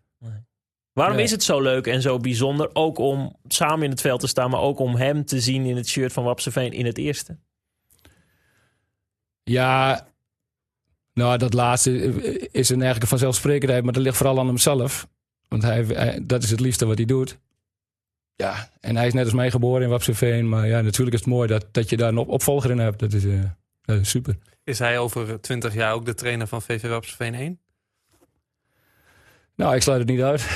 Waarom 0.96 1.16
Nee. 1.16 1.24
is 1.24 1.30
het 1.30 1.42
zo 1.42 1.60
leuk 1.60 1.86
en 1.86 2.02
zo 2.02 2.18
bijzonder? 2.18 2.70
Ook 2.72 2.98
om 2.98 3.36
samen 3.48 3.84
in 3.84 3.90
het 3.90 4.00
veld 4.00 4.20
te 4.20 4.26
staan, 4.26 4.50
maar 4.50 4.60
ook 4.60 4.78
om 4.78 4.94
hem 4.94 5.24
te 5.24 5.40
zien 5.40 5.64
in 5.64 5.76
het 5.76 5.88
shirt 5.88 6.12
van 6.12 6.24
Wapseveen 6.24 6.72
in 6.72 6.86
het 6.86 6.98
eerste. 6.98 7.36
Ja, 9.42 10.06
nou, 11.14 11.38
dat 11.38 11.54
laatste 11.54 11.90
is 12.52 12.68
een 12.68 12.80
eigenlijk 12.80 13.10
vanzelfsprekendheid, 13.10 13.84
maar 13.84 13.92
dat 13.92 14.02
ligt 14.02 14.16
vooral 14.16 14.38
aan 14.38 14.46
hemzelf. 14.46 15.08
Want 15.48 15.62
hij, 15.62 15.84
hij- 15.84 16.20
dat 16.22 16.42
is 16.42 16.50
het 16.50 16.60
liefste 16.60 16.86
wat 16.86 16.96
hij 16.96 17.06
doet. 17.06 17.38
Ja, 18.34 18.70
en 18.80 18.96
hij 18.96 19.06
is 19.06 19.12
net 19.12 19.24
als 19.24 19.34
mij 19.34 19.50
geboren 19.50 19.82
in 19.82 19.88
Wapseveen. 19.88 20.48
Maar 20.48 20.66
ja, 20.66 20.80
natuurlijk 20.80 21.14
is 21.16 21.20
het 21.20 21.28
mooi 21.28 21.48
dat, 21.48 21.66
dat 21.72 21.90
je 21.90 21.96
daar 21.96 22.08
een 22.08 22.18
op- 22.18 22.28
opvolger 22.28 22.70
in 22.70 22.78
hebt. 22.78 22.98
Dat 22.98 23.12
is, 23.12 23.24
eh, 23.24 23.40
dat 23.82 24.00
is 24.00 24.10
super. 24.10 24.36
Is 24.64 24.78
hij 24.78 24.98
over 24.98 25.40
20 25.40 25.74
jaar 25.74 25.92
ook 25.92 26.04
de 26.04 26.14
trainer 26.14 26.46
van 26.46 26.62
VV 26.62 26.88
Wapsveen 26.88 27.34
1? 27.34 27.60
Nou, 29.56 29.74
ik 29.74 29.82
sluit 29.82 29.98
het 29.98 30.08
niet 30.08 30.22
uit. 30.22 30.46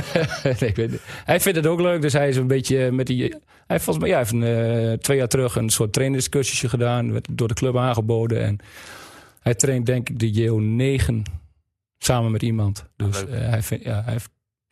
nee, 0.60 0.70
ik 0.70 0.76
weet 0.76 0.90
niet. 0.90 1.02
Hij 1.24 1.40
vindt 1.40 1.58
het 1.58 1.66
ook 1.66 1.80
leuk, 1.80 2.02
dus 2.02 2.12
hij 2.12 2.28
is 2.28 2.36
een 2.36 2.46
beetje 2.46 2.92
met 2.92 3.06
die... 3.06 3.22
Hij 3.22 3.76
heeft 3.76 3.84
volgens 3.84 3.98
mij 3.98 4.08
ja, 4.08 4.22
hij 4.22 4.24
heeft 4.24 4.32
een, 4.32 4.90
uh, 4.90 4.92
twee 4.92 5.16
jaar 5.16 5.28
terug 5.28 5.56
een 5.56 5.68
soort 5.68 5.92
trainerscursusje 5.92 6.68
gedaan. 6.68 7.12
Werd 7.12 7.28
door 7.30 7.48
de 7.48 7.54
club 7.54 7.76
aangeboden. 7.76 8.42
En 8.42 8.58
hij 9.40 9.54
traint 9.54 9.86
denk 9.86 10.08
ik 10.08 10.18
de 10.18 10.30
JO 10.30 10.58
9 10.58 11.22
samen 11.98 12.30
met 12.30 12.42
iemand. 12.42 12.84
Dus 12.96 13.24
uh, 13.24 13.30
hij, 13.30 13.62
vind, 13.62 13.82
ja, 13.82 14.02
hij, 14.04 14.16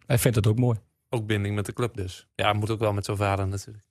hij 0.07 0.19
vindt 0.19 0.37
het 0.37 0.47
ook 0.47 0.59
mooi. 0.59 0.79
Ook 1.09 1.27
binding 1.27 1.55
met 1.55 1.67
de 1.67 1.73
club 1.73 1.97
dus. 1.97 2.27
Ja, 2.35 2.53
moet 2.53 2.71
ook 2.71 2.79
wel 2.79 2.93
met 2.93 3.05
zo'n 3.05 3.17
vader 3.17 3.49
natuurlijk. 3.49 3.85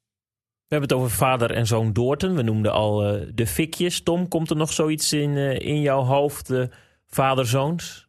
We 0.67 0.75
hebben 0.75 0.89
het 0.89 0.97
over 0.97 1.17
vader 1.17 1.51
en 1.51 1.67
zoon 1.67 1.93
Doorten. 1.93 2.35
We 2.35 2.41
noemden 2.41 2.71
al 2.71 3.15
uh, 3.15 3.27
de 3.33 3.47
fikjes. 3.47 4.01
Tom, 4.01 4.27
komt 4.27 4.49
er 4.49 4.55
nog 4.55 4.73
zoiets 4.73 5.13
in, 5.13 5.29
uh, 5.29 5.59
in 5.59 5.81
jouw 5.81 6.03
hoofd, 6.03 6.51
uh, 6.51 6.65
vader-zoons? 7.07 8.04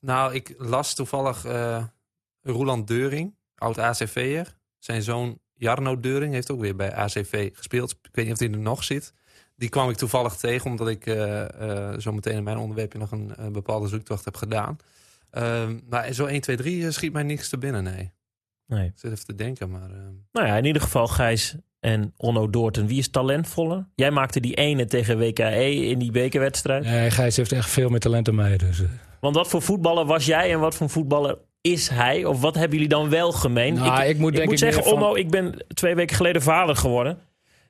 Nou, 0.00 0.34
ik 0.34 0.54
las 0.58 0.94
toevallig 0.94 1.42
Roland 2.42 2.86
Deuring, 2.86 3.34
oud 3.54 3.78
ACV'er. 3.78 4.56
Zijn 4.78 5.02
zoon 5.02 5.38
Jarno 5.54 6.00
Deuring 6.00 6.32
heeft 6.32 6.50
ook 6.50 6.60
weer 6.60 6.76
bij 6.76 6.94
ACV 6.94 7.50
gespeeld. 7.52 7.90
Ik 7.90 8.08
weet 8.12 8.24
niet 8.24 8.34
of 8.34 8.40
hij 8.40 8.50
er 8.50 8.58
nog 8.58 8.84
zit. 8.84 9.12
Die 9.56 9.68
kwam 9.68 9.90
ik 9.90 9.96
toevallig 9.96 10.36
tegen, 10.36 10.70
omdat 10.70 10.88
ik 10.88 11.04
zo 11.98 12.12
meteen 12.12 12.36
in 12.36 12.42
mijn 12.42 12.58
onderwerpje 12.58 12.98
nog 12.98 13.10
een, 13.10 13.32
een 13.36 13.52
bepaalde 13.52 13.88
zoektocht 13.88 14.24
heb 14.24 14.36
gedaan. 14.36 14.78
Ehm, 15.30 15.78
maar 15.88 16.12
zo 16.12 16.26
1, 16.26 16.40
2, 16.40 16.56
3 16.56 16.90
schiet 16.90 17.12
mij 17.12 17.22
niks 17.22 17.48
te 17.48 17.58
binnen, 17.58 17.82
nee. 17.82 18.12
Nee. 18.66 18.86
Ik 18.86 18.92
zit 18.94 19.12
even 19.12 19.24
te 19.24 19.34
denken, 19.34 19.70
maar... 19.70 19.90
Uh... 19.90 19.96
Nou 20.32 20.46
ja, 20.46 20.56
in 20.56 20.64
ieder 20.64 20.82
geval 20.82 21.06
Gijs 21.06 21.54
en 21.80 22.12
Onno 22.16 22.50
Doorten. 22.50 22.86
Wie 22.86 22.98
is 22.98 23.08
talentvoller? 23.08 23.86
Jij 23.94 24.10
maakte 24.10 24.40
die 24.40 24.54
ene 24.54 24.84
tegen 24.84 25.18
WKE 25.18 25.74
in 25.74 25.98
die 25.98 26.10
bekerwedstrijd. 26.10 26.84
Nee, 26.84 27.10
Gijs 27.10 27.36
heeft 27.36 27.52
echt 27.52 27.70
veel 27.70 27.88
meer 27.88 28.00
talent 28.00 28.24
dan 28.24 28.34
mij. 28.34 28.56
Dus, 28.56 28.80
uh... 28.80 28.88
Want 29.20 29.34
wat 29.34 29.48
voor 29.48 29.62
voetballer 29.62 30.04
was 30.04 30.26
jij 30.26 30.52
en 30.52 30.60
wat 30.60 30.74
voor 30.74 30.88
voetballer 30.88 31.38
is 31.60 31.88
hij? 31.88 32.24
Of 32.24 32.40
wat 32.40 32.54
hebben 32.54 32.72
jullie 32.72 32.88
dan 32.88 33.08
wel 33.08 33.32
gemeen? 33.32 33.74
Nou, 33.74 34.02
ik, 34.02 34.08
ik, 34.08 34.18
moet, 34.18 34.30
ik 34.30 34.36
denk 34.36 34.48
moet 34.48 34.58
zeggen, 34.58 34.82
van... 34.84 34.92
Onno, 34.92 35.14
ik 35.14 35.30
ben 35.30 35.64
twee 35.74 35.94
weken 35.94 36.16
geleden 36.16 36.42
vader 36.42 36.76
geworden. 36.76 37.18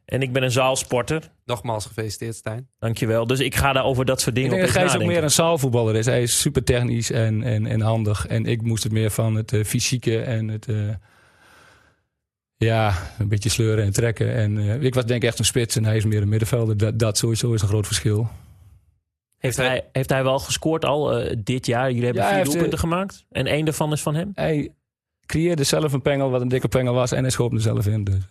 En 0.04 0.22
ik 0.22 0.32
ben 0.32 0.42
een 0.42 0.50
zaalsporter. 0.50 1.30
Nogmaals 1.44 1.86
gefeliciteerd, 1.86 2.34
Stijn. 2.34 2.68
Dankjewel. 2.78 3.26
Dus 3.26 3.40
ik 3.40 3.54
ga 3.54 3.72
daar 3.72 3.84
over 3.84 4.04
dat 4.04 4.20
soort 4.20 4.34
dingen 4.34 4.50
ik 4.50 4.56
denk 4.56 4.68
op 4.68 4.74
dat 4.74 4.84
Gijs 4.90 5.02
ook 5.02 5.08
meer 5.08 5.22
een 5.22 5.30
zaalvoetballer 5.30 5.96
is. 5.96 6.06
Hij 6.06 6.22
is 6.22 6.40
super 6.40 6.64
technisch 6.64 7.10
en, 7.10 7.42
en, 7.42 7.66
en 7.66 7.80
handig. 7.80 8.26
En 8.26 8.46
ik 8.46 8.62
moest 8.62 8.82
het 8.82 8.92
meer 8.92 9.10
van 9.10 9.34
het 9.34 9.52
uh, 9.52 9.64
fysieke 9.64 10.20
en 10.20 10.48
het... 10.48 10.66
Uh, 10.68 10.90
ja, 12.56 12.94
een 13.18 13.28
beetje 13.28 13.48
sleuren 13.48 13.84
en 13.84 13.92
trekken. 13.92 14.34
En 14.34 14.56
uh, 14.56 14.82
ik 14.82 14.94
was 14.94 15.06
denk 15.06 15.22
ik 15.22 15.28
echt 15.28 15.38
een 15.38 15.44
spits 15.44 15.76
en 15.76 15.84
hij 15.84 15.96
is 15.96 16.04
meer 16.04 16.22
een 16.22 16.28
middenvelder. 16.28 16.76
Dat, 16.76 16.98
dat 16.98 17.18
sowieso 17.18 17.52
is 17.52 17.62
een 17.62 17.68
groot 17.68 17.86
verschil. 17.86 18.28
Heeft 19.40 19.56
hij, 19.56 19.88
heeft 19.92 20.10
hij 20.10 20.22
wel 20.22 20.38
gescoord 20.38 20.84
al 20.84 21.20
uh, 21.20 21.36
dit 21.38 21.66
jaar? 21.66 21.88
Jullie 21.88 22.04
hebben 22.04 22.22
Ja, 22.22 22.34
vier 22.34 22.44
doelpunten 22.44 22.78
gemaakt. 22.78 23.26
En 23.30 23.46
één 23.46 23.64
daarvan 23.64 23.92
is 23.92 24.02
van 24.02 24.14
hem? 24.14 24.32
Hij 24.34 24.74
creëerde 25.26 25.64
zelf 25.64 25.92
een 25.92 26.02
pengel 26.02 26.30
wat 26.30 26.40
een 26.40 26.48
dikke 26.48 26.68
pengel 26.68 26.94
was. 26.94 27.12
En 27.12 27.22
hij 27.22 27.30
schoot 27.30 27.48
hem 27.48 27.56
er 27.56 27.62
zelf 27.62 27.86
in. 27.86 28.04
Dus. 28.04 28.22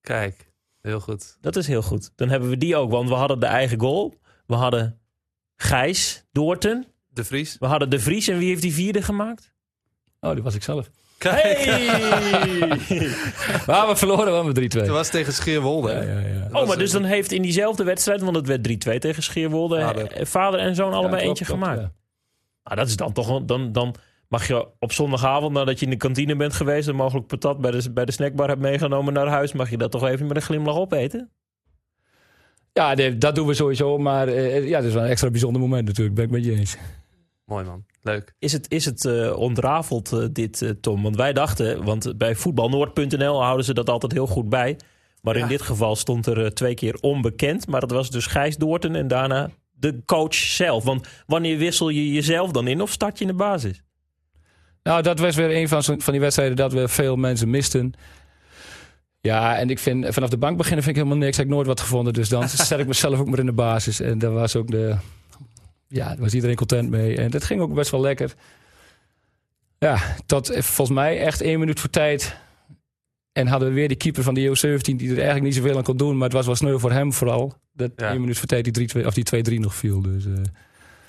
Kijk, 0.00 0.52
heel 0.82 1.00
goed. 1.00 1.36
Dat 1.40 1.56
is 1.56 1.66
heel 1.66 1.82
goed. 1.82 2.10
Dan 2.16 2.28
hebben 2.28 2.48
we 2.48 2.56
die 2.56 2.76
ook. 2.76 2.90
Want 2.90 3.08
we 3.08 3.14
hadden 3.14 3.40
de 3.40 3.46
eigen 3.46 3.80
goal. 3.80 4.14
We 4.46 4.54
hadden 4.54 5.00
Gijs 5.56 6.24
Doorten. 6.32 6.86
De 7.08 7.24
Vries. 7.24 7.56
We 7.58 7.66
hadden 7.66 7.90
De 7.90 8.00
Vries. 8.00 8.28
En 8.28 8.38
wie 8.38 8.48
heeft 8.48 8.62
die 8.62 8.72
vierde 8.72 9.02
gemaakt? 9.02 9.52
Oh, 10.20 10.32
die 10.32 10.42
was 10.42 10.54
ik 10.54 10.62
zelf. 10.62 10.90
Hey! 11.28 11.66
maar 13.66 13.88
we 13.88 13.92
verloren 13.96 14.32
wel 14.32 14.44
met 14.44 14.58
3-2. 14.60 14.62
Dat 14.78 14.88
was 14.88 15.08
tegen 15.10 15.32
Scheerwolde. 15.32 15.90
Ja, 15.92 16.00
ja, 16.02 16.18
ja. 16.18 16.48
Oh, 16.52 16.66
maar 16.68 16.78
dus 16.78 16.90
dan 16.90 17.04
heeft 17.04 17.32
in 17.32 17.42
diezelfde 17.42 17.84
wedstrijd, 17.84 18.20
want 18.20 18.36
het 18.36 18.46
werd 18.46 18.62
3-2 18.62 18.98
tegen 18.98 19.22
Scheerwolde, 19.22 19.80
Vader. 19.80 20.12
eh, 20.12 20.26
vader 20.26 20.60
en 20.60 20.74
zoon 20.74 20.92
allebei 20.92 21.22
Ja, 21.22 21.28
eentje 21.28 21.44
klopt, 21.44 21.60
gemaakt. 21.62 21.80
ja. 21.80 21.92
Nou, 22.64 22.76
dat 22.76 22.88
is 22.88 22.96
dan 22.96 23.12
toch, 23.12 23.28
een- 23.28 23.46
dan, 23.46 23.72
dan 23.72 23.94
mag 24.28 24.46
je 24.46 24.66
op 24.78 24.92
zondagavond, 24.92 25.52
nadat 25.52 25.78
je 25.78 25.84
in 25.84 25.90
de 25.90 25.96
kantine 25.96 26.36
bent 26.36 26.52
geweest 26.52 26.88
en 26.88 26.94
mogelijk 26.94 27.26
patat 27.26 27.60
bij 27.60 27.70
de, 27.70 27.90
bij 27.92 28.04
de 28.04 28.12
snackbar 28.12 28.48
hebt 28.48 28.60
meegenomen 28.60 29.12
naar 29.12 29.26
huis, 29.26 29.52
mag 29.52 29.70
je 29.70 29.76
dat 29.76 29.90
toch 29.90 30.06
even 30.06 30.26
met 30.26 30.36
een 30.36 30.42
glimlach 30.42 30.76
opeten? 30.76 31.30
Ja, 32.72 32.94
nee, 32.94 33.18
dat 33.18 33.34
doen 33.34 33.46
we 33.46 33.54
sowieso. 33.54 33.98
Maar 33.98 34.28
eh, 34.28 34.68
ja, 34.68 34.78
dat 34.78 34.86
is 34.88 34.94
wel 34.94 35.02
een 35.04 35.10
extra 35.10 35.30
bijzonder 35.30 35.60
moment 35.60 35.86
natuurlijk. 35.86 36.16
Ben 36.16 36.24
ik 36.24 36.30
met 36.30 36.44
je 36.44 36.52
eens. 36.54 36.76
Mooi 37.44 37.64
man. 37.64 37.84
Leuk. 38.02 38.34
Is 38.38 38.52
het, 38.52 38.70
is 38.70 38.84
het 38.84 39.04
eh, 39.04 39.36
ontrafeld, 39.36 40.12
eh, 40.12 40.24
dit, 40.32 40.62
eh, 40.62 40.70
Tom? 40.70 41.02
Want 41.02 41.16
wij 41.16 41.32
dachten, 41.32 41.84
want 41.84 42.18
bij 42.18 42.34
voetbalnoord.nl 42.34 43.42
houden 43.42 43.64
ze 43.64 43.74
dat 43.74 43.90
altijd 43.90 44.12
heel 44.12 44.26
goed 44.26 44.48
bij. 44.48 44.78
Maar 45.22 45.36
in 45.36 45.48
dit 45.48 45.62
geval 45.62 45.96
stond 45.96 46.26
er 46.26 46.54
twee 46.54 46.74
keer 46.74 46.98
onbekend. 47.00 47.66
Maar 47.66 47.80
het 47.80 47.90
was 47.90 48.10
dus 48.10 48.26
Gijs 48.26 48.56
Doorten 48.56 48.94
en 48.94 49.08
daarna 49.08 49.50
de 49.70 50.02
coach 50.04 50.34
zelf. 50.34 50.84
Want 50.84 51.08
wanneer 51.26 51.58
wissel 51.58 51.88
je 51.88 52.12
jezelf 52.12 52.50
dan 52.50 52.66
in 52.66 52.80
of 52.80 52.90
start 52.90 53.18
je 53.18 53.24
in 53.24 53.30
de 53.30 53.36
basis? 53.36 53.82
Nou, 54.82 55.02
dat 55.02 55.18
was 55.18 55.36
weer 55.36 55.56
een 55.56 55.68
van, 55.68 55.82
van 55.82 56.12
die 56.12 56.20
wedstrijden 56.20 56.56
dat 56.56 56.72
we 56.72 56.88
veel 56.88 57.16
mensen 57.16 57.50
misten. 57.50 57.92
Ja, 59.20 59.56
en 59.56 59.70
ik 59.70 59.78
vind 59.78 60.06
vanaf 60.14 60.28
de 60.28 60.38
bank 60.38 60.56
beginnen 60.56 60.84
vind 60.84 60.96
ik 60.96 61.02
helemaal 61.02 61.24
niks. 61.24 61.36
Heb 61.36 61.46
ik 61.46 61.52
nooit 61.52 61.66
wat 61.66 61.80
gevonden. 61.80 62.12
Dus 62.12 62.28
dan 62.28 62.48
zet 62.68 62.78
ik 62.78 62.86
mezelf 62.86 63.18
ook 63.18 63.28
maar 63.28 63.38
in 63.38 63.46
de 63.46 63.52
basis. 63.52 64.00
En 64.00 64.18
daar 64.18 64.32
was 64.32 64.56
ook 64.56 64.70
de. 64.70 64.96
Ja, 65.92 66.08
daar 66.08 66.18
was 66.18 66.34
iedereen 66.34 66.56
content 66.56 66.90
mee. 66.90 67.16
En 67.16 67.30
dat 67.30 67.44
ging 67.44 67.60
ook 67.60 67.74
best 67.74 67.90
wel 67.90 68.00
lekker. 68.00 68.34
Ja, 69.78 69.98
tot 70.26 70.50
eh, 70.50 70.62
volgens 70.62 70.98
mij 70.98 71.20
echt 71.20 71.40
één 71.40 71.58
minuut 71.58 71.80
voor 71.80 71.90
tijd. 71.90 72.36
En 73.32 73.46
hadden 73.46 73.68
we 73.68 73.74
weer 73.74 73.88
die 73.88 73.96
keeper 73.96 74.22
van 74.22 74.34
de 74.34 74.48
EU17 74.48 74.80
die 74.80 75.08
er 75.10 75.14
eigenlijk 75.16 75.42
niet 75.42 75.54
zoveel 75.54 75.76
aan 75.76 75.82
kon 75.82 75.96
doen. 75.96 76.14
Maar 76.14 76.24
het 76.24 76.32
was 76.36 76.46
wel 76.46 76.54
sneu 76.54 76.78
voor 76.78 76.92
hem 76.92 77.12
vooral. 77.12 77.54
Dat 77.72 77.90
Ja. 77.96 78.10
één 78.10 78.20
minuut 78.20 78.38
voor 78.38 78.48
tijd 78.48 78.64
die 78.64 78.72
3-2 78.72 79.06
of 79.06 79.14
die 79.14 79.24
2-3 79.24 79.58
nog 79.60 79.74
viel. 79.74 80.02
Dus, 80.02 80.24
eh. 80.26 80.32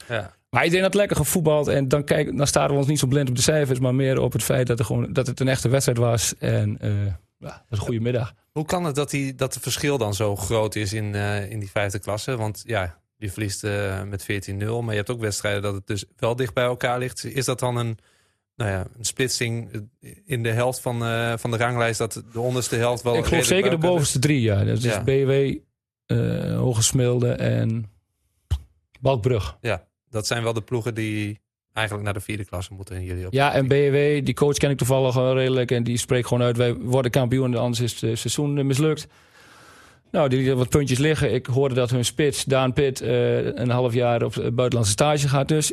Ja. 0.07 0.33
Maar 0.49 0.63
iedereen 0.63 0.85
had 0.85 0.93
lekker 0.93 1.17
gevoetbald. 1.17 1.67
En 1.67 1.87
dan, 1.87 2.03
kijk, 2.03 2.37
dan 2.37 2.47
staren 2.47 2.71
we 2.71 2.77
ons 2.77 2.87
niet 2.87 2.99
zo 2.99 3.07
blind 3.07 3.29
op 3.29 3.35
de 3.35 3.41
cijfers. 3.41 3.79
Maar 3.79 3.95
meer 3.95 4.19
op 4.19 4.33
het 4.33 4.43
feit 4.43 4.67
dat, 4.67 4.79
er 4.79 4.85
gewoon, 4.85 5.13
dat 5.13 5.27
het 5.27 5.39
een 5.39 5.47
echte 5.47 5.69
wedstrijd 5.69 5.97
was. 5.97 6.37
En 6.37 6.77
eh 6.79 6.89
ja, 7.37 7.47
dat 7.47 7.63
was 7.69 7.79
een 7.79 7.85
goede 7.85 7.99
middag. 8.01 8.33
Hoe 8.51 8.65
kan 8.65 8.83
het 8.83 8.95
dat, 8.95 9.09
die, 9.09 9.35
dat 9.35 9.53
het 9.53 9.63
verschil 9.63 9.97
dan 9.97 10.13
zo 10.13 10.35
groot 10.35 10.75
is 10.75 10.93
in, 10.93 11.15
in 11.49 11.59
die 11.59 11.69
vijfde 11.71 11.99
klasse? 11.99 12.37
Want 12.37 12.63
ja, 12.65 13.00
je 13.21 13.31
verliest 13.31 13.63
eh, 13.63 14.03
met 14.03 14.23
14-0. 14.23 14.55
Maar 14.57 14.89
je 14.89 14.97
hebt 14.97 15.09
ook 15.09 15.19
wedstrijden 15.19 15.61
dat 15.61 15.73
het 15.73 15.87
dus 15.87 16.05
wel 16.17 16.35
dicht 16.35 16.53
bij 16.53 16.63
elkaar 16.63 16.99
ligt. 16.99 17.25
Is 17.25 17.45
dat 17.45 17.59
dan 17.59 17.75
een, 17.77 17.97
nou 18.55 18.71
ja, 18.71 18.87
een 18.97 19.05
splitsing 19.05 19.87
in 20.25 20.43
de 20.43 20.51
helft 20.51 20.79
van, 20.79 21.05
eh, 21.05 21.33
van 21.37 21.51
de 21.51 21.57
ranglijst? 21.57 21.97
Dat 21.97 22.23
de 22.33 22.39
onderste 22.39 22.75
helft 22.75 23.03
wel 23.03 23.15
ik 23.15 23.25
geloof 23.25 23.45
zeker 23.45 23.69
de 23.69 23.77
bovenste 23.77 24.19
drie. 24.19 24.41
Ja. 24.41 24.63
Dat 24.63 24.77
is 24.77 24.83
Ja. 24.83 25.03
BW, 25.03 25.55
eh 26.05 26.57
Hoge 26.57 26.83
Smilde 26.83 27.31
en 27.31 27.91
Balkbrug. 28.99 29.57
Ja, 29.61 29.87
dat 30.09 30.27
zijn 30.27 30.43
wel 30.43 30.53
de 30.53 30.61
ploegen 30.61 30.93
die 30.95 31.39
eigenlijk 31.73 32.05
naar 32.05 32.13
de 32.15 32.21
vierde 32.25 32.45
klasse 32.45 32.73
moeten. 32.73 33.03
Jullie 33.03 33.25
op. 33.25 33.33
Ja, 33.33 33.53
en 33.53 33.67
BW, 33.67 34.25
die 34.25 34.33
coach 34.33 34.57
ken 34.57 34.69
ik 34.69 34.77
toevallig 34.77 35.15
redelijk. 35.15 35.71
En 35.71 35.83
die 35.83 35.97
spreekt 35.97 36.27
gewoon 36.27 36.43
uit, 36.43 36.57
wij 36.57 36.73
worden 36.73 37.11
kampioen. 37.11 37.55
Anders 37.55 37.79
is 37.79 37.91
het 37.91 38.03
eh, 38.03 38.15
seizoen 38.15 38.57
eh, 38.57 38.63
mislukt. 38.63 39.07
Nou, 40.11 40.29
die 40.29 40.37
lieten 40.39 40.57
wat 40.57 40.69
puntjes 40.69 40.97
liggen. 40.97 41.33
Ik 41.33 41.45
hoorde 41.45 41.75
dat 41.75 41.89
hun 41.89 42.05
spits, 42.05 42.43
Daan 42.45 42.73
Pitt, 42.73 43.01
eh, 43.01 43.45
een 43.45 43.69
half 43.69 43.93
jaar 43.93 44.23
op 44.23 44.33
buitenlandse 44.33 44.91
stage 44.91 45.27
gaat. 45.27 45.47
Dus 45.47 45.71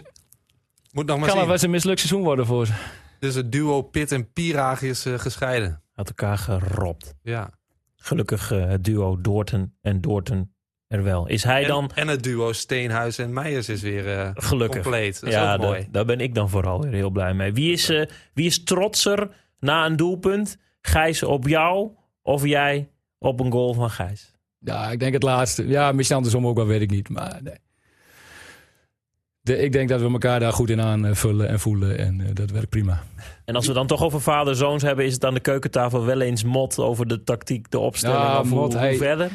Moet 0.93 1.07
nog 1.07 1.19
maar 1.19 1.29
kan 1.29 1.39
wel 1.39 1.51
eens 1.53 1.63
een 1.63 1.71
mislukt 1.71 1.99
seizoen 2.01 2.23
worden 2.23 2.47
voor 2.47 2.67
ze. 2.67 2.73
Dus 3.19 3.35
het 3.35 3.53
duo 3.53 3.83
Pit 3.83 4.13
en 4.13 4.33
Piraag 4.33 4.83
is 4.83 5.07
eh, 5.07 5.19
gescheiden. 5.19 5.83
Uit 5.95 6.09
elkaar 6.09 6.39
geropt. 6.39 7.15
Ja. 7.23 7.51
Gelukkig 7.97 8.51
eh, 8.53 8.67
het 8.67 8.85
duo 8.85 9.21
Doorten 9.21 9.77
en 9.83 10.01
Doorten 10.01 10.55
er 10.89 11.03
wel. 11.03 11.27
Is 11.29 11.45
hij 11.45 11.63
En, 11.63 11.69
dan 11.69 11.91
en 11.95 12.09
het 12.09 12.23
duo 12.23 12.53
Steenhuis 12.53 13.19
en 13.19 13.33
Meijers 13.33 13.69
is 13.69 13.83
weer 13.83 14.19
eh, 14.19 14.31
gelukkig? 14.35 14.83
compleet. 14.83 15.21
Dat 15.21 15.29
is 15.29 15.35
ja, 15.35 15.55
ook 15.55 15.61
mooi. 15.61 15.81
daar- 15.81 15.89
daar 15.91 16.05
ben 16.05 16.21
ik 16.21 16.35
dan 16.35 16.49
vooral 16.51 16.81
weer 16.83 16.93
heel 16.93 17.11
blij 17.11 17.35
mee. 17.35 17.53
Wie 17.53 17.73
is, 17.73 17.89
eh, 17.89 18.07
wie 18.35 18.47
is 18.47 18.65
trotser 18.65 19.29
na 19.61 19.87
een 19.87 19.97
doelpunt? 19.97 20.59
Gijs 20.81 21.23
op 21.23 21.49
jou 21.49 21.91
of 22.23 22.45
jij 22.47 22.89
op 23.19 23.41
een 23.41 23.53
goal 23.53 23.75
van 23.75 23.91
Gijs? 23.91 24.33
Ja, 24.59 24.91
ik 24.91 25.01
denk 25.01 25.13
het 25.13 25.23
laatste. 25.23 25.67
Ja, 25.67 25.93
misschien 25.93 26.17
andersom 26.17 26.47
ook 26.47 26.57
wel, 26.57 26.67
weet 26.67 26.81
ik 26.81 26.91
niet. 26.91 27.09
Maar 27.09 27.41
nee. 27.43 27.55
De, 29.41 29.59
ik 29.59 29.73
denk 29.73 29.89
dat 29.89 30.01
we 30.01 30.11
elkaar 30.11 30.41
daar 30.41 30.53
goed 30.53 30.71
in 30.71 30.81
aanvullen 30.81 31.49
en 31.49 31.61
voelen. 31.61 31.99
En 31.99 32.21
eh, 32.21 32.27
dat 32.35 32.51
werkt 32.51 32.69
prima. 32.69 33.03
En 33.45 33.55
als 33.55 33.67
we 33.67 33.73
dan 33.73 33.87
toch 33.87 34.03
over 34.03 34.21
vader-zoons 34.21 34.83
hebben, 34.83 35.05
is 35.05 35.13
het 35.15 35.25
aan 35.25 35.35
de 35.35 35.41
keukentafel 35.41 36.05
wel 36.05 36.21
eens 36.21 36.45
mot 36.45 36.79
over 36.79 37.07
de 37.09 37.23
tactiek, 37.23 37.71
de 37.71 37.79
opstelling 37.79 38.19
Ja, 38.19 38.41
of 38.41 38.49
hoe, 38.49 38.59
Mot, 38.59 38.73
hoe 38.73 38.81
hij- 38.83 38.97
verder? 38.97 39.31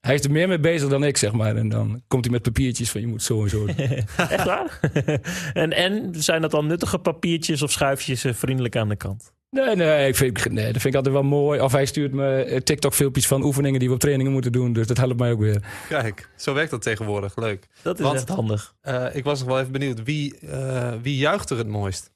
Hij 0.00 0.14
is 0.14 0.24
er 0.24 0.30
meer 0.30 0.48
mee 0.48 0.60
bezig 0.60 0.88
dan 0.88 1.04
ik, 1.04 1.16
zeg 1.16 1.32
maar. 1.32 1.56
En 1.56 1.68
dan 1.68 2.02
komt 2.08 2.24
hij 2.24 2.32
met 2.32 2.42
papiertjes 2.42 2.90
van 2.90 3.00
je 3.00 3.06
moet 3.06 3.22
zo 3.22 3.42
en 3.42 3.48
zo. 3.50 3.66
doen. 3.66 3.76
Echt 4.16 4.44
waar? 4.44 4.80
en, 5.52 5.72
en 5.72 6.10
zijn 6.22 6.40
dat 6.40 6.50
dan 6.50 6.66
nuttige 6.66 6.98
papiertjes 6.98 7.62
of 7.62 7.70
schuifjes 7.70 8.24
eh, 8.24 8.34
vriendelijk 8.34 8.76
aan 8.76 8.88
de 8.88 8.96
kant? 8.96 9.32
Nee, 9.50 9.76
nee, 9.76 10.08
ik 10.08 10.16
vind, 10.16 10.50
nee, 10.50 10.64
dat 10.72 10.82
vind 10.82 10.84
ik 10.84 10.94
altijd 10.94 11.14
wel 11.14 11.22
mooi. 11.22 11.60
Of 11.60 11.72
hij 11.72 11.86
stuurt 11.86 12.12
me 12.12 12.42
eh, 12.42 12.60
TikTok-filmpjes 12.60 13.26
van 13.26 13.42
oefeningen 13.42 13.78
die 13.78 13.88
we 13.88 13.94
op 13.94 14.00
trainingen 14.00 14.32
moeten 14.32 14.52
doen. 14.52 14.72
Dus 14.72 14.86
dat 14.86 14.96
helpt 14.96 15.18
mij 15.18 15.30
ook 15.32 15.40
weer. 15.40 15.64
Kijk, 15.88 16.28
zo 16.36 16.54
werkt 16.54 16.70
dat 16.70 16.82
tegenwoordig. 16.82 17.36
Leuk. 17.36 17.66
Dat 17.82 17.98
is 17.98 18.04
Want- 18.04 18.16
echt 18.16 18.28
handig. 18.28 18.74
Eh, 18.80 19.06
ik 19.12 19.24
was 19.24 19.38
nog 19.38 19.48
wel 19.48 19.60
even 19.60 19.72
benieuwd. 19.72 20.02
Wie, 20.02 20.38
eh, 20.38 20.92
wie 21.02 21.16
juicht 21.16 21.50
er 21.50 21.58
het 21.58 21.68
mooist? 21.68 22.10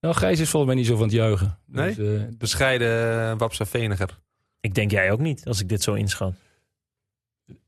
Nou, 0.00 0.14
Gijs 0.14 0.40
is 0.40 0.50
volgens 0.50 0.72
mij 0.72 0.80
niet 0.80 0.90
zo 0.90 0.96
van 0.96 1.06
het 1.06 1.12
juichen. 1.14 1.58
Nee? 1.66 1.94
Dus, 1.94 2.20
eh, 2.20 2.22
Bescheiden 2.38 3.12
uh, 3.32 3.38
Wapsa 3.38 3.66
Veniger. 3.66 4.18
Ik 4.60 4.74
denk 4.74 4.90
jij 4.90 5.10
ook 5.12 5.18
niet, 5.20 5.44
als 5.46 5.60
ik 5.60 5.68
dit 5.68 5.82
zo 5.82 5.94
inschat. 5.94 6.34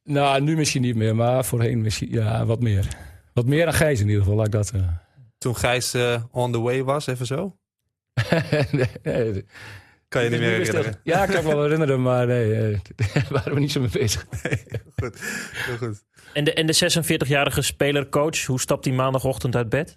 nou, 0.05 0.41
nu 0.41 0.57
misschien 0.57 0.83
niet 0.83 0.97
meer, 0.97 1.17
maar 1.17 1.45
voorheen 1.45 1.81
misschien 1.81 2.11
ja, 2.11 2.47
wat 2.47 2.61
meer. 2.61 2.89
Wat 3.33 3.47
meer 3.47 3.65
dan 3.65 3.75
Gijs 3.75 4.01
in 4.01 4.07
ieder 4.07 4.23
geval, 4.23 4.37
laat 4.37 4.47
ik 4.47 4.53
dat... 4.53 4.71
eh. 4.75 4.83
Toen 5.39 5.57
Gijs 5.57 5.95
eh, 5.95 6.23
on 6.31 6.53
the 6.53 6.61
way 6.61 6.83
was, 6.85 7.07
even 7.07 7.27
zo? 7.27 7.57
nee, 8.73 8.87
nee, 9.03 9.45
Kan 10.09 10.25
je 10.25 10.31
niet 10.31 10.41
meer 10.41 10.49
herinneren? 10.51 11.01
Ja, 11.03 11.23
ik 11.25 11.31
kan 11.31 11.45
me 11.45 11.51
wel 11.51 11.63
herinneren, 11.63 12.03
maar 12.03 12.27
nee, 12.27 12.81
daar 12.97 13.27
waren 13.31 13.55
we 13.55 13.61
niet 13.61 13.73
zo 13.73 13.81
mee 13.81 13.91
bezig. 13.93 14.27
Heel 15.53 15.77
goed. 15.79 16.05
En 16.33 16.45
de, 16.45 16.53
en 16.53 16.67
de 16.67 16.75
46-jarige 17.25 17.63
speler-coach, 17.63 18.45
hoe 18.45 18.61
stapt 18.61 18.85
hij 18.85 18.95
maandagochtend 18.95 19.57
uit 19.57 19.69
bed? 19.69 19.97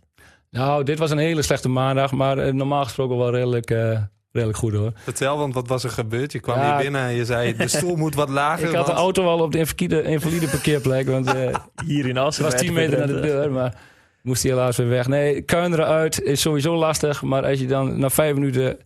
Nou, 0.49 0.83
dit 0.83 0.99
was 0.99 1.11
een 1.11 1.17
hele 1.17 1.41
slechte 1.41 1.69
maandag, 1.69 2.11
maar 2.11 2.37
eh, 2.37 2.53
normaal 2.53 2.83
gesproken 2.83 3.17
wel 3.17 3.31
redelijk, 3.31 3.71
eh, 3.71 4.01
redelijk 4.31 4.57
goed 4.57 4.73
hoor. 4.73 4.91
Vertel, 4.95 5.37
want 5.37 5.53
wat 5.53 5.67
was 5.67 5.83
er 5.83 5.89
gebeurd? 5.89 6.31
Je 6.31 6.39
kwam 6.39 6.57
Ja. 6.57 6.73
hier 6.73 6.83
binnen 6.83 7.01
en 7.01 7.13
je 7.13 7.25
zei, 7.25 7.55
de 7.55 7.67
stoel 7.67 7.95
moet 7.95 8.15
wat 8.15 8.29
lager. 8.29 8.69
Ik 8.69 8.75
had 8.75 8.85
de 8.85 8.91
auto 8.91 9.25
al 9.27 9.39
op 9.39 9.51
de 9.51 9.57
invalide, 9.57 10.03
invalide 10.03 10.47
parkeerplek, 10.47 11.07
want 11.07 11.33
eh, 11.33 11.55
Hier 11.85 12.07
in 12.07 12.17
Assen. 12.17 12.43
het 12.43 12.53
was 12.53 12.61
10 12.61 12.73
meter 12.73 12.97
naar 12.97 13.07
de 13.07 13.19
deur, 13.19 13.51
maar 13.51 13.75
moest 14.23 14.43
hij 14.43 14.51
helaas 14.51 14.77
weer 14.77 14.87
weg. 14.87 15.07
Nee, 15.07 15.41
kuinderen 15.41 15.85
uit 15.85 16.21
is 16.21 16.41
sowieso 16.41 16.75
lastig, 16.75 17.21
maar 17.21 17.45
als 17.45 17.59
je 17.59 17.67
dan 17.67 17.99
na 17.99 18.09
vijf 18.09 18.33
minuten 18.33 18.77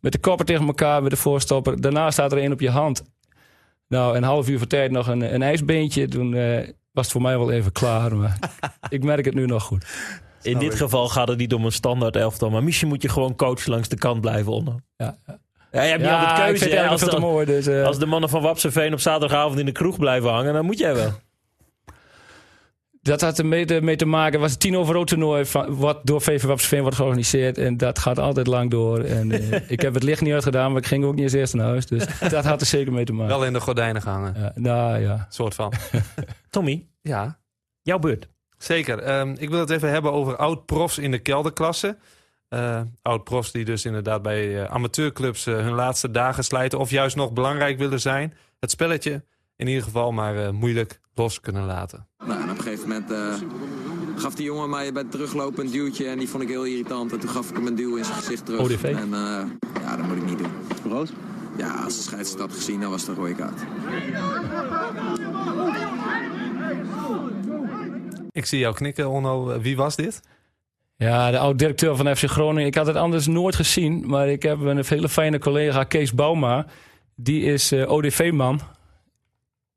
met 0.00 0.12
de 0.12 0.18
koppen 0.18 0.46
tegen 0.46 0.66
elkaar 0.66 1.02
met 1.02 1.10
de 1.10 1.16
voorstopper, 1.16 1.80
daarna 1.80 2.10
staat 2.10 2.32
er 2.32 2.38
één 2.38 2.52
op 2.52 2.60
je 2.60 2.70
hand. 2.70 3.02
Nou, 3.88 4.16
een 4.16 4.22
half 4.22 4.48
uur 4.48 4.58
voor 4.58 4.66
tijd 4.66 4.90
nog 4.90 5.06
een, 5.06 5.34
een 5.34 5.42
ijsbeentje, 5.42 6.08
toen 6.08 6.34
eh, 6.34 6.68
was 6.92 7.04
het 7.04 7.12
voor 7.12 7.22
mij 7.22 7.38
wel 7.38 7.50
even 7.50 7.72
klaar, 7.72 8.16
maar 8.16 8.38
ik 8.88 9.02
merk 9.04 9.24
het 9.24 9.34
nu 9.34 9.46
nog 9.46 9.62
goed. 9.62 9.86
In 10.42 10.58
dit 10.58 10.74
geval 10.74 11.08
gaat 11.08 11.28
het 11.28 11.38
niet 11.38 11.54
om 11.54 11.64
een 11.64 11.72
standaard 11.72 12.16
elftal. 12.16 12.50
Maar 12.50 12.62
misschien 12.62 12.88
moet 12.88 13.02
je 13.02 13.08
gewoon 13.08 13.36
coach 13.36 13.66
langs 13.66 13.88
de 13.88 13.96
kant 13.96 14.20
blijven 14.20 14.52
onder. 14.52 14.74
Ja, 14.96 15.16
Ja, 15.72 15.82
je 15.82 15.88
hebt 15.88 16.00
niet 16.00 16.10
ja 16.10 16.20
altijd 16.20 16.62
ik 16.62 16.70
keuze. 16.70 16.88
Als, 16.88 17.18
mooi, 17.18 17.46
dus... 17.46 17.66
eh, 17.66 17.84
als 17.84 17.98
de 17.98 18.06
mannen 18.06 18.30
van 18.30 18.42
Wapseveen 18.42 18.92
op 18.92 19.00
zaterdagavond 19.00 19.58
in 19.58 19.66
de 19.66 19.72
kroeg 19.72 19.98
blijven 19.98 20.30
hangen, 20.30 20.52
dan 20.52 20.64
moet 20.64 20.78
jij 20.78 20.94
wel. 20.94 21.12
Dat 23.04 23.20
had 23.20 23.38
er 23.38 23.46
mee 23.46 23.96
te, 23.96 24.04
maken. 24.06 24.40
was 24.40 24.50
het 24.50 24.60
tien 24.60 24.76
over 24.76 24.94
rood 24.94 25.06
toernooi 25.06 25.44
van, 25.44 25.76
wat 25.76 26.06
door 26.06 26.20
VV 26.20 26.42
Wapsveen 26.42 26.80
wordt 26.80 26.96
georganiseerd. 26.96 27.58
En 27.58 27.76
dat 27.76 27.98
gaat 27.98 28.18
altijd 28.18 28.46
lang 28.46 28.70
door. 28.70 28.98
En 29.00 29.32
eh, 29.32 29.60
ik 29.74 29.80
heb 29.80 29.94
het 29.94 30.02
licht 30.02 30.20
niet 30.20 30.32
uitgedaan, 30.32 30.72
maar 30.72 30.80
ik 30.80 30.86
ging 30.86 31.04
ook 31.04 31.14
niet 31.14 31.24
als 31.24 31.32
eerste 31.32 31.56
naar 31.56 31.66
huis. 31.66 31.86
Dus 31.86 32.18
dat 32.28 32.44
had 32.44 32.60
er 32.60 32.66
zeker 32.66 32.92
mee 32.92 33.04
te 33.04 33.12
maken. 33.12 33.36
Wel 33.36 33.44
in 33.44 33.52
de 33.52 33.60
gordijnen 33.60 34.02
gehangen, 34.02 34.34
Ja, 34.38 34.52
nou 34.54 34.98
ja. 34.98 35.26
soort 35.30 35.54
van. 35.54 35.72
Tommy, 36.50 36.86
Ja, 37.02 37.38
jouw 37.82 37.98
beurt. 37.98 38.28
zeker. 38.58 38.98
Ehm, 38.98 39.34
ik 39.38 39.50
wil 39.50 39.60
het 39.60 39.70
even 39.70 39.90
hebben 39.90 40.12
over 40.12 40.36
oud-profs 40.36 40.98
in 40.98 41.10
de 41.10 41.18
kelderklasse. 41.18 41.96
Eh 42.48 42.80
oud-profs 43.02 43.52
die 43.52 43.64
dus 43.64 43.84
inderdaad 43.84 44.22
bij 44.22 44.62
eh, 44.62 44.70
amateurclubs 44.72 45.44
hun 45.44 45.72
laatste 45.72 46.10
dagen 46.10 46.44
slijten... 46.44 46.78
of 46.78 46.90
juist 46.90 47.16
nog 47.16 47.32
belangrijk 47.32 47.78
willen 47.78 48.00
zijn. 48.00 48.34
Het 48.60 48.70
spelletje 48.70 49.24
in 49.56 49.66
ieder 49.66 49.82
geval 49.82 50.12
maar 50.12 50.36
eh, 50.44 50.50
moeilijk 50.50 51.00
los 51.14 51.40
kunnen 51.40 51.66
laten. 51.66 52.06
Nou, 52.26 52.42
en 52.42 52.50
op 52.50 52.56
een 52.56 52.62
gegeven 52.62 52.88
moment 52.88 53.10
eh, 53.10 53.34
gaf 54.16 54.34
die 54.34 54.44
jongen 54.44 54.70
mij 54.70 54.92
bij 54.92 55.02
het 55.02 55.10
teruglopen 55.10 55.64
een 55.64 55.70
duwtje 55.70 56.06
en 56.06 56.18
die 56.18 56.28
vond 56.28 56.42
ik 56.42 56.48
heel 56.48 56.64
irritant. 56.64 57.12
En 57.12 57.20
toen 57.20 57.30
gaf 57.30 57.50
ik 57.50 57.56
hem 57.56 57.66
een 57.66 57.74
duw 57.74 57.96
in 57.96 58.04
zijn 58.04 58.16
gezicht 58.16 58.46
terug. 58.46 58.60
ODV? 58.60 58.84
En 58.84 59.14
eh, 59.14 59.44
ja, 59.80 59.96
dat 59.96 60.06
moet 60.06 60.16
ik 60.16 60.24
niet 60.24 60.38
doen. 60.38 60.52
Rood? 60.88 61.12
Ja, 61.56 61.74
als 61.74 61.96
de 61.96 62.02
scheidsrechter 62.02 62.46
had 62.46 62.56
gezien, 62.56 62.80
dan 62.80 62.90
was 62.90 63.00
het 63.00 63.10
een 63.10 63.16
rode 63.16 63.34
kaart. 63.34 63.60
Ik 68.30 68.46
zie 68.46 68.58
jou 68.58 68.74
knikken, 68.74 69.08
Onno. 69.08 69.60
Wie 69.60 69.76
was 69.76 69.96
dit? 69.96 70.20
Ja, 70.96 71.30
de 71.30 71.38
oud-directeur 71.38 71.96
van 71.96 72.16
FC 72.16 72.24
Groningen. 72.24 72.66
Ik 72.66 72.74
had 72.74 72.86
het 72.86 72.96
anders 72.96 73.26
nooit 73.26 73.54
gezien. 73.54 74.06
Maar 74.06 74.28
ik 74.28 74.42
heb 74.42 74.60
een 74.60 74.84
hele 74.86 75.08
fijne 75.08 75.38
collega, 75.38 75.84
Kees 75.84 76.14
Bouma. 76.14 76.66
Die 77.14 77.42
is 77.42 77.72
eh, 77.72 77.90
ODV-man. 77.90 78.60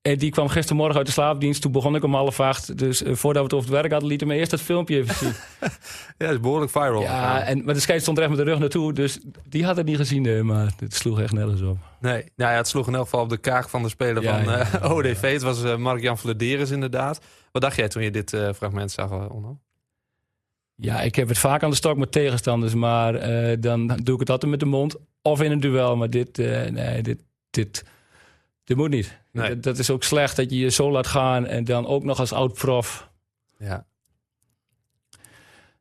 En 0.08 0.18
die 0.18 0.32
kwam 0.32 0.48
gistermorgen 0.48 0.98
uit 0.98 1.06
de 1.06 1.12
slaapdienst. 1.12 1.62
Toen 1.62 1.72
begon 1.72 1.96
ik 1.96 2.04
om 2.04 2.14
half 2.14 2.40
acht. 2.40 2.78
Dus 2.78 3.04
eh, 3.04 3.14
voordat 3.14 3.42
we 3.42 3.48
het 3.48 3.54
over 3.54 3.70
het 3.70 3.80
werk 3.80 3.92
hadden, 3.92 4.10
lieten 4.10 4.28
we 4.28 4.34
eerst 4.34 4.52
dat 4.52 4.62
filmpje 4.62 4.96
even 4.98 5.16
zien. 5.16 5.34
Ja, 6.18 6.26
dat 6.26 6.36
is 6.36 6.40
behoorlijk 6.40 6.72
viral. 6.72 7.02
Ja, 7.02 7.44
en, 7.44 7.66
maar 7.66 7.74
de 7.74 7.80
scheids 7.80 8.04
stond 8.04 8.18
er 8.18 8.24
echt 8.24 8.36
met 8.36 8.46
de 8.46 8.52
rug 8.52 8.60
naartoe. 8.60 8.94
Dus 8.94 9.20
die 9.44 9.66
had 9.66 9.78
het 9.78 9.86
niet 9.86 9.98
gezien, 9.98 10.22
nee, 10.22 10.44
maar 10.44 10.74
het 10.80 10.94
sloeg 10.94 11.22
echt 11.22 11.34
nergens 11.34 11.62
op. 11.62 11.78
Nee, 12.00 12.24
nou 12.36 12.52
ja, 12.52 12.58
het 12.58 12.68
sloeg 12.68 12.88
in 12.88 12.96
elk 12.96 13.04
geval 13.04 13.22
op 13.22 13.30
de 13.30 13.38
kaak 13.38 13.70
van 13.70 13.84
de 13.84 13.90
speler 13.90 14.24
Ja, 14.24 14.44
van 14.44 14.54
ja, 14.54 14.72
eh. 14.72 14.92
ODV. 14.92 15.32
Het 15.34 15.42
was 15.42 15.64
eh, 15.64 15.76
Mark-Jan 15.76 16.18
Vladeris 16.18 16.72
inderdaad. 16.72 17.22
Wat 17.52 17.62
dacht 17.62 17.76
jij 17.76 17.88
toen 17.88 18.04
je 18.04 18.12
dit 18.12 18.34
eh, 18.34 18.54
fragment 18.54 18.92
zag, 18.92 19.12
eh, 19.12 19.26
Onno? 19.30 19.60
Ja, 20.76 21.02
ik 21.02 21.16
heb 21.16 21.28
het 21.28 21.38
vaak 21.38 21.64
aan 21.64 21.70
de 21.70 21.76
stok 21.76 21.98
met 21.98 22.12
tegenstanders. 22.12 22.74
Maar 22.74 23.16
eh, 23.16 23.58
dan 23.60 23.88
doe 23.88 24.14
ik 24.14 24.20
het 24.20 24.30
altijd 24.30 24.52
met 24.52 24.60
de 24.60 24.66
mond. 24.66 24.96
Of 25.22 25.42
in 25.42 25.52
een 25.52 25.60
duel. 25.60 25.96
Maar 25.96 26.10
dit, 26.10 26.40
eh, 26.40 26.70
nee, 26.70 27.02
dit, 27.02 27.24
dit, 27.50 27.84
dit 28.68 28.78
moet 28.78 28.90
niet. 28.90 29.20
Nee. 29.32 29.50
Dat, 29.50 29.64
dat 29.64 29.78
is 29.78 29.90
ook 29.90 30.04
slecht 30.04 30.36
dat 30.36 30.50
je 30.50 30.58
je 30.58 30.70
zo 30.70 30.92
laat 30.92 31.08
gaan. 31.08 31.46
En 31.46 31.64
dan 31.64 31.88
ook 31.88 32.04
nog 32.04 32.20
als 32.20 32.32
oud-prof. 32.32 33.10
Ja. 33.60 33.86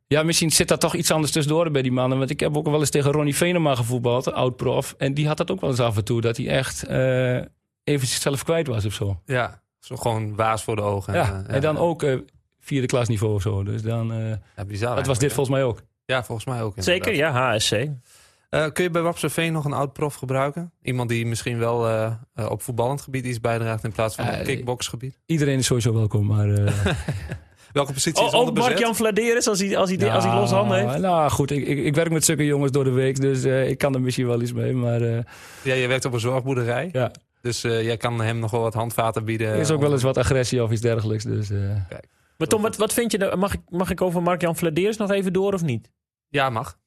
Ja, 0.07 0.23
misschien 0.23 0.51
zit 0.51 0.69
daar 0.69 0.79
toch 0.79 0.95
iets 0.95 1.11
anders 1.11 1.33
tussendoor 1.33 1.71
bij 1.71 1.83
die 1.83 1.93
mannen. 1.93 2.19
Want 2.19 2.31
ik 2.31 2.41
heb 2.41 2.57
ook 2.57 2.67
wel 2.67 2.81
eens 2.81 2.91
tegen 2.91 3.13
Ronnie 3.13 3.37
Venema 3.37 3.75
gevoetbald, 3.75 4.33
oud-prof. 4.33 4.95
En 4.99 5.15
die 5.15 5.27
had 5.27 5.37
dat 5.37 5.51
ook 5.51 5.61
wel 5.61 5.71
eens 5.71 5.81
af 5.81 5.97
en 5.97 6.05
toe. 6.05 6.21
Dat 6.21 6.37
hij 6.37 6.49
echt 6.49 6.83
eh, 6.85 7.37
even 7.85 8.07
zichzelf 8.07 8.45
kwijt 8.45 8.67
was 8.67 8.85
of 8.85 8.93
zo. 8.93 9.21
Ja, 9.25 9.63
zo 9.81 9.97
gewoon 9.97 10.35
waas 10.35 10.63
voor 10.63 10.77
de 10.77 10.83
ogen. 10.83 11.15
Ja, 11.15 11.45
eh, 11.47 11.55
en 11.55 11.61
dan 11.61 11.79
ook 11.79 12.03
eh, 12.03 12.19
vierde 12.61 12.87
klasniveau 12.87 13.35
of 13.35 13.43
zo. 13.43 13.63
Dus 13.63 13.83
dan, 13.83 14.13
eh, 14.13 14.33
Ja, 14.57 14.65
bizar 14.67 14.97
dat 14.97 15.07
was 15.07 15.19
dit 15.19 15.33
volgens 15.33 15.57
mij 15.57 15.65
ook. 15.65 15.83
Ja, 16.05 16.25
volgens 16.25 16.47
mij 16.47 16.63
ook. 16.63 16.75
Zeker, 16.77 17.15
ja, 17.15 17.31
HSC. 17.31 17.89
Eh, 18.51 18.67
kun 18.73 18.85
je 18.85 18.91
bij 18.91 19.03
Wapseveen 19.03 19.53
nog 19.53 19.65
een 19.65 19.73
oud-prof 19.73 20.15
gebruiken? 20.15 20.73
Iemand 20.83 21.09
die 21.09 21.27
misschien 21.27 21.59
wel 21.59 21.87
eh, 21.89 22.13
eh, 22.35 22.51
op 22.51 22.63
voetballend 22.63 23.01
gebied 23.01 23.25
iets 23.25 23.41
bijdraagt 23.41 23.85
in 23.85 23.93
plaats 23.93 24.15
van 24.15 24.29
op 24.29 24.43
kickboxgebied? 24.45 25.19
Iedereen 25.27 25.59
is 25.59 25.67
sowieso 25.67 25.93
welkom, 25.95 26.27
maar... 26.27 26.49
eh, 26.51 26.73
Welke 27.73 27.93
positie 27.93 28.25
is 28.25 28.29
Oh, 28.29 28.35
ook 28.35 28.41
onderbezet? 28.41 28.69
Mark-Jan 28.71 28.95
Vladeris, 28.97 29.49
als 29.49 29.59
hij, 29.61 29.77
als, 29.77 29.91
hij, 29.91 30.11
als 30.11 30.25
hij 30.25 30.35
losse 30.35 30.55
handen 30.55 30.89
heeft. 30.89 31.01
Nou 31.03 31.31
goed, 31.31 31.51
ik, 31.51 31.67
ik, 31.67 31.79
ik 31.85 31.95
werk 31.95 32.11
met 32.11 32.25
zulke 32.25 32.45
jongens 32.45 32.71
door 32.73 32.85
de 32.85 32.91
week, 32.91 33.21
dus 33.21 33.45
eh, 33.45 33.69
ik 33.69 33.79
kan 33.79 33.95
er 33.95 34.01
misschien 34.01 34.27
wel 34.27 34.41
iets 34.43 34.53
mee. 34.53 34.73
Maar 34.73 35.01
eh, 35.01 35.19
Ja, 35.63 35.75
je 35.75 35.87
werkt 35.87 36.05
op 36.05 36.13
een 36.13 36.21
zorgboerderij. 36.21 36.89
ja, 36.93 37.11
Dus 37.41 37.65
eh, 37.65 37.83
jij 37.83 37.97
kan 37.97 38.21
hem 38.21 38.39
nog 38.39 38.51
wel 38.51 38.61
wat 38.61 38.75
handvaten 38.75 39.25
bieden. 39.25 39.49
er 39.49 39.57
is 39.59 39.71
ook 39.71 39.81
wel 39.81 39.93
eens 39.93 40.03
wat 40.03 40.17
agressie 40.17 40.63
of 40.63 40.71
iets 40.71 40.81
dergelijks. 40.81 41.25
Dus, 41.25 41.51
eh, 41.51 41.59
Maar 42.39 42.47
Tom, 42.49 42.63
wat, 42.63 42.77
wat 42.77 42.93
vind 42.93 43.13
je 43.13 43.19
nou? 43.19 43.37
Mag 43.37 43.55
ik, 43.55 43.61
mag 43.69 43.91
ik 43.91 44.01
over 44.01 44.23
Mark-Jan 44.23 44.57
Vladeris 44.57 44.97
nog 44.97 45.11
even 45.11 45.33
door 45.33 45.53
of 45.53 45.63
niet? 45.63 45.91
Ja, 46.29 46.51
mag. 46.51 46.79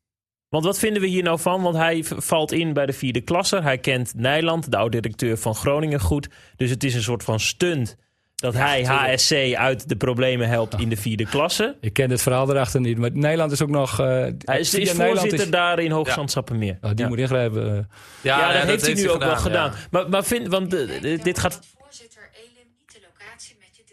Want 0.50 0.66
wat 0.66 0.80
vinden 0.80 1.02
we 1.02 1.08
hier 1.08 1.24
nou 1.24 1.40
van? 1.40 1.62
Want 1.62 1.76
hij 1.76 2.04
valt 2.04 2.52
in 2.52 2.74
bij 2.74 2.86
de 2.86 2.94
vierde 2.94 3.22
klasse. 3.22 3.62
Hij 3.62 3.78
kent 3.78 4.14
Nijland, 4.16 4.72
de 4.72 4.78
oud-directeur 4.78 5.38
van 5.38 5.56
Groningen, 5.56 6.00
goed. 6.00 6.28
Dus 6.56 6.70
het 6.70 6.84
is 6.84 6.96
een 6.96 7.02
soort 7.04 7.24
van 7.24 7.40
stunt 7.40 7.96
dat 8.36 8.54
hij. 8.54 8.84
HSC 8.86 9.56
uit 9.56 9.90
de 9.90 9.96
problemen 9.96 10.48
helpt 10.48 10.80
in 10.80 10.90
de 10.90 10.98
vierde 10.98 11.26
klasse. 11.26 11.76
ik 11.82 11.94
ken 11.94 12.10
het 12.10 12.22
verhaal 12.22 12.50
erachter 12.50 12.82
niet. 12.82 12.98
Maar 12.98 13.10
Nederland 13.14 13.52
is 13.52 13.62
ook 13.62 13.70
nog... 13.70 14.00
eh, 14.00 14.06
Hij 14.40 14.60
is, 14.60 14.74
is 14.74 14.92
voorzitter 14.92 15.40
is- 15.40 15.50
daar 15.50 15.80
in 15.80 15.92
Hoogzand-Sappemeer. 15.92 16.78
Oh, 16.82 16.90
die 16.90 17.00
ja. 17.00 17.08
moet 17.08 17.18
ingrijpen. 17.20 17.78
eh. 17.78 17.84
Ja, 18.22 18.54
dat 18.54 18.62
heeft 18.64 18.86
hij 18.86 18.94
nu 18.94 19.10
ook 19.10 19.20
wel 19.20 19.30
ja. 19.30 19.36
gedaan. 19.36 19.74
Maar, 19.92 20.10
maar 20.10 20.24
vind, 20.24 20.48
want 20.48 20.74
eh, 20.74 21.24
dit 21.24 21.40
gaat... 21.40 21.60
Voorzitter 21.80 22.30
Elim 22.34 22.68
niet 22.80 22.94
de 22.94 23.00
locatie 23.12 23.56
met 23.60 23.68
je 23.78 23.84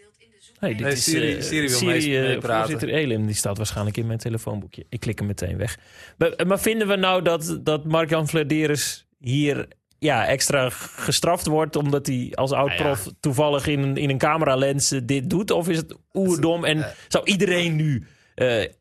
Hey, 0.59 0.69
dit 0.73 0.79
Nee, 0.79 0.91
is, 0.91 1.03
Siri- 1.03 1.35
eh, 1.35 1.41
Siri 1.41 1.67
wil 1.67 1.77
Siri, 1.77 2.19
mee- 2.19 2.35
eh. 2.37 2.57
Voorzitter 2.57 2.89
Elim, 2.89 3.25
die 3.25 3.35
staat 3.35 3.57
waarschijnlijk 3.57 3.97
in 3.97 4.07
mijn 4.07 4.19
telefoonboekje. 4.19 4.85
Ik 4.89 4.99
klik 4.99 5.17
hem 5.17 5.27
meteen 5.27 5.57
weg. 5.57 5.77
Maar, 6.17 6.47
maar 6.47 6.59
vinden 6.59 6.87
we 6.87 6.95
nou 6.95 7.21
dat, 7.21 7.59
dat 7.61 7.85
Mark-Jan 7.85 8.27
Vladeris 8.27 9.07
hier 9.19 9.67
ja, 9.99 10.25
extra 10.27 10.69
gestraft 10.69 11.45
wordt... 11.47 11.75
omdat 11.75 12.07
hij 12.07 12.31
als 12.35 12.51
oud-prof 12.51 13.07
toevallig 13.19 13.67
in, 13.67 13.79
een- 13.79 13.97
in 13.97 14.09
een 14.09 14.17
cameralens 14.17 14.91
eh, 14.91 14.99
dit 15.03 15.29
doet? 15.29 15.51
Of 15.51 15.69
is 15.69 15.77
het 15.77 15.95
oerdom 16.13 16.65
en 16.65 16.85
zou 17.07 17.25
iedereen 17.25 17.75
nu 17.75 18.07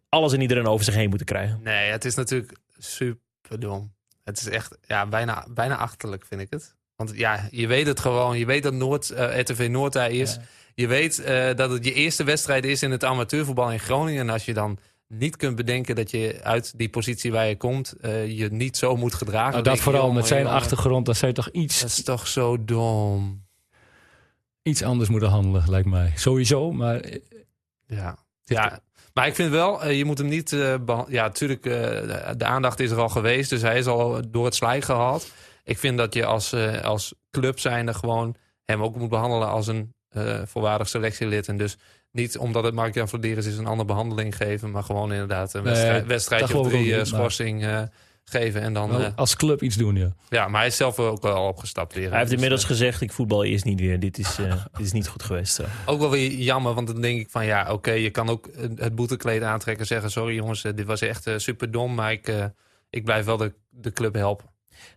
alles 0.08 0.32
en 0.32 0.40
iedereen 0.40 0.66
over 0.66 0.84
zich 0.84 0.94
heen 0.94 1.08
moeten 1.08 1.26
krijgen? 1.26 1.60
Nee, 1.62 1.90
het 1.90 2.04
is 2.04 2.14
natuurlijk 2.14 2.52
super 2.78 3.60
dom. 3.60 3.94
Het 4.24 4.40
is 4.40 4.48
echt 4.48 4.78
ja, 4.86 5.06
bijna, 5.06 5.46
bijna 5.50 5.76
achterlijk, 5.76 6.24
vind 6.26 6.40
ik 6.40 6.46
het. 6.50 6.75
Want 6.96 7.12
ja, 7.14 7.48
je 7.50 7.66
weet 7.66 7.86
het 7.86 8.00
gewoon. 8.00 8.38
Je 8.38 8.46
weet 8.46 8.62
dat 8.62 8.72
Noord, 8.72 9.10
eh 9.10 9.38
RTV 9.40 9.66
Noord 9.70 9.92
daar 9.92 10.10
is. 10.10 10.38
Je 10.74 10.86
weet 10.86 11.18
eh, 11.18 11.54
dat 11.54 11.70
het 11.70 11.84
je 11.84 11.92
eerste 11.92 12.24
wedstrijd 12.24 12.64
is 12.64 12.82
in 12.82 12.90
het 12.90 13.04
amateurvoetbal 13.04 13.72
in 13.72 13.80
Groningen. 13.80 14.20
En 14.20 14.30
als 14.30 14.44
je 14.44 14.54
dan 14.54 14.78
niet 15.08 15.36
kunt 15.36 15.56
bedenken 15.56 15.94
dat 15.94 16.10
je 16.10 16.40
uit 16.42 16.78
die 16.78 16.88
positie 16.88 17.32
waar 17.32 17.46
je 17.46 17.56
komt... 17.56 17.92
eh, 18.00 18.26
je 18.38 18.48
niet 18.48 18.76
zo 18.76 18.96
moet 18.96 19.14
gedragen. 19.14 19.50
Nou, 19.52 19.62
dat 19.62 19.78
vooral 19.78 20.00
jongen, 20.00 20.16
met 20.16 20.26
zijn 20.26 20.42
jongen, 20.42 20.56
achtergrond. 20.56 21.06
Dat 21.06 21.18
je 21.18 21.32
toch 21.32 21.48
iets, 21.50 21.80
Dat 21.80 21.88
is 21.90 22.02
toch 22.02 22.26
zo 22.26 22.64
dom. 22.64 23.44
iets 24.62 24.82
anders 24.82 25.08
moeten 25.08 25.28
handelen, 25.28 25.70
lijkt 25.70 25.88
mij. 25.88 26.12
Sowieso, 26.14 26.72
maar... 26.72 27.04
Ja. 27.86 28.18
ja. 28.44 28.80
Maar 29.14 29.26
ik 29.26 29.34
vind 29.34 29.50
wel, 29.50 29.88
je 29.88 30.04
moet 30.04 30.18
hem 30.18 30.28
niet... 30.28 30.50
ja, 30.50 31.06
natuurlijk, 31.08 31.62
de- 31.62 32.34
de 32.36 32.44
aandacht 32.44 32.80
is 32.80 32.90
er 32.90 32.98
al 33.00 33.08
geweest. 33.08 33.50
Dus 33.50 33.62
hij 33.62 33.78
is 33.78 33.86
al 33.86 34.20
door 34.30 34.44
het 34.44 34.54
slijk 34.54 34.84
gehaald. 34.84 35.30
Ik 35.66 35.78
vind 35.78 35.98
dat 35.98 36.14
je 36.14 36.24
als, 36.24 36.52
eh, 36.52 36.80
als 36.80 37.14
club 37.30 37.58
zijnde 37.60 37.94
gewoon 37.94 38.36
hem 38.64 38.82
ook 38.82 38.96
moet 38.96 39.08
behandelen 39.08 39.48
als 39.48 39.66
een 39.66 39.94
eh 40.08 40.40
volwaardig 40.44 40.88
selectielid. 40.88 41.48
En 41.48 41.56
dus 41.56 41.76
niet 42.12 42.38
omdat 42.38 42.64
het 42.64 42.74
Mark 42.74 42.94
Jan 42.94 43.08
Vladeris 43.08 43.46
is 43.46 43.58
een 43.58 43.66
andere 43.66 43.88
behandeling 43.88 44.36
geven. 44.36 44.70
Maar 44.70 44.82
gewoon 44.82 45.12
inderdaad 45.12 45.54
een 45.54 45.62
Nee, 45.62 45.72
wedstrijd, 45.72 46.06
wedstrijdje 46.06 46.58
of 46.58 46.68
drie 46.68 46.92
eh, 46.92 46.98
niet, 46.98 47.06
schorsing. 47.06 47.64
eh, 47.64 47.82
geven. 48.24 48.60
En 48.60 48.72
dan, 48.72 48.90
Wel 48.90 49.00
eh, 49.00 49.12
als 49.16 49.36
club 49.36 49.62
iets 49.62 49.76
doen, 49.76 49.96
ja. 49.96 50.14
ja, 50.28 50.48
maar 50.48 50.58
hij 50.60 50.68
is 50.68 50.76
zelf 50.76 50.98
ook 50.98 51.24
al 51.24 51.48
opgestapt 51.48 51.94
weer. 51.94 52.02
Hij 52.08 52.12
heeft 52.12 52.24
Dus, 52.24 52.34
inmiddels 52.34 52.64
gezegd, 52.64 53.00
ik 53.00 53.12
voetbal 53.12 53.44
eerst 53.44 53.64
niet 53.64 53.80
weer. 53.80 54.00
Dit 54.00 54.18
is, 54.18 54.38
eh, 54.38 54.64
dit 54.76 54.86
is 54.86 54.92
niet 54.92 55.08
goed 55.08 55.22
geweest. 55.22 55.60
ook 55.86 55.98
wel 56.00 56.10
weer 56.10 56.30
jammer, 56.32 56.74
want 56.74 56.86
dan 56.86 57.00
denk 57.00 57.20
ik 57.20 57.30
van 57.30 57.46
ja, 57.46 57.72
oké, 57.72 57.90
je 57.90 58.10
kan 58.10 58.28
ook 58.28 58.48
het 58.76 58.94
boetekleed 58.94 59.42
aantrekken 59.42 59.82
en 59.82 59.88
zeggen: 59.88 60.10
Sorry 60.10 60.34
jongens, 60.34 60.62
dit 60.62 60.84
was 60.84 61.00
echt 61.00 61.30
super 61.36 61.70
dom, 61.70 61.94
maar 61.94 62.12
ik, 62.12 62.28
eh, 62.28 62.44
ik 62.90 63.04
blijf 63.04 63.24
wel 63.24 63.36
de, 63.36 63.52
de 63.70 63.92
club 63.92 64.14
helpen. 64.14 64.46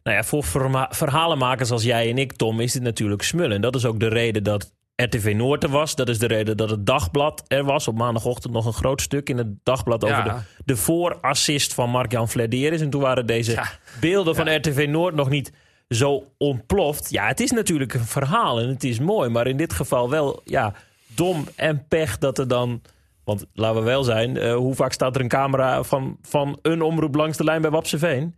Nou 0.03 0.17
ja, 0.17 0.23
voor 0.23 0.43
verhalenmakers 0.89 1.71
als 1.71 1.83
jij 1.83 2.09
en 2.09 2.17
ik, 2.17 2.33
Tom, 2.33 2.59
is 2.59 2.71
dit 2.73 2.81
natuurlijk 2.81 3.21
smullen. 3.21 3.55
En 3.55 3.61
dat 3.61 3.75
is 3.75 3.85
ook 3.85 3.99
de 3.99 4.07
reden 4.07 4.43
dat 4.43 4.71
RTV 4.95 5.33
Noord 5.35 5.63
er 5.63 5.69
was. 5.69 5.95
Dat 5.95 6.09
is 6.09 6.19
de 6.19 6.27
reden 6.27 6.57
dat 6.57 6.69
het 6.69 6.85
Dagblad 6.85 7.43
er 7.47 7.63
was. 7.63 7.87
Op 7.87 7.95
maandagochtend 7.97 8.53
nog 8.53 8.65
een 8.65 8.73
groot 8.73 9.01
stuk 9.01 9.29
in 9.29 9.37
het 9.37 9.47
Dagblad 9.63 10.03
over 10.03 10.17
Ja. 10.17 10.23
de, 10.23 10.63
de 10.65 10.75
voorassist 10.77 11.73
van 11.73 11.89
Mark-Jan 11.89 12.29
Flederis. 12.29 12.81
En 12.81 12.89
toen 12.89 13.01
waren 13.01 13.25
deze 13.25 13.51
Ja. 13.51 13.65
beelden 13.99 14.35
van 14.35 14.55
RTV 14.55 14.85
Noord 14.89 15.15
nog 15.15 15.29
niet 15.29 15.51
zo 15.89 16.23
ontploft. 16.37 17.09
Ja, 17.09 17.27
het 17.27 17.39
is 17.39 17.51
natuurlijk 17.51 17.93
een 17.93 18.05
verhaal 18.05 18.59
en 18.59 18.67
het 18.67 18.83
is 18.83 18.99
mooi. 18.99 19.29
Maar 19.29 19.47
in 19.47 19.57
dit 19.57 19.73
geval 19.73 20.09
wel, 20.09 20.41
ja, 20.45 20.73
dom 21.07 21.47
en 21.55 21.85
pech 21.87 22.17
dat 22.17 22.37
er 22.37 22.47
dan... 22.47 22.81
Want 23.23 23.45
laten 23.53 23.79
we 23.79 23.85
wel 23.85 24.03
zijn, 24.03 24.37
eh, 24.37 24.55
hoe 24.55 24.75
vaak 24.75 24.91
staat 24.93 25.15
er 25.15 25.21
een 25.21 25.27
camera 25.27 25.83
van, 25.83 26.17
van 26.21 26.59
een 26.61 26.81
omroep 26.81 27.15
langs 27.15 27.37
de 27.37 27.43
lijn 27.43 27.61
bij 27.61 27.69
Wapseveen? 27.71 28.35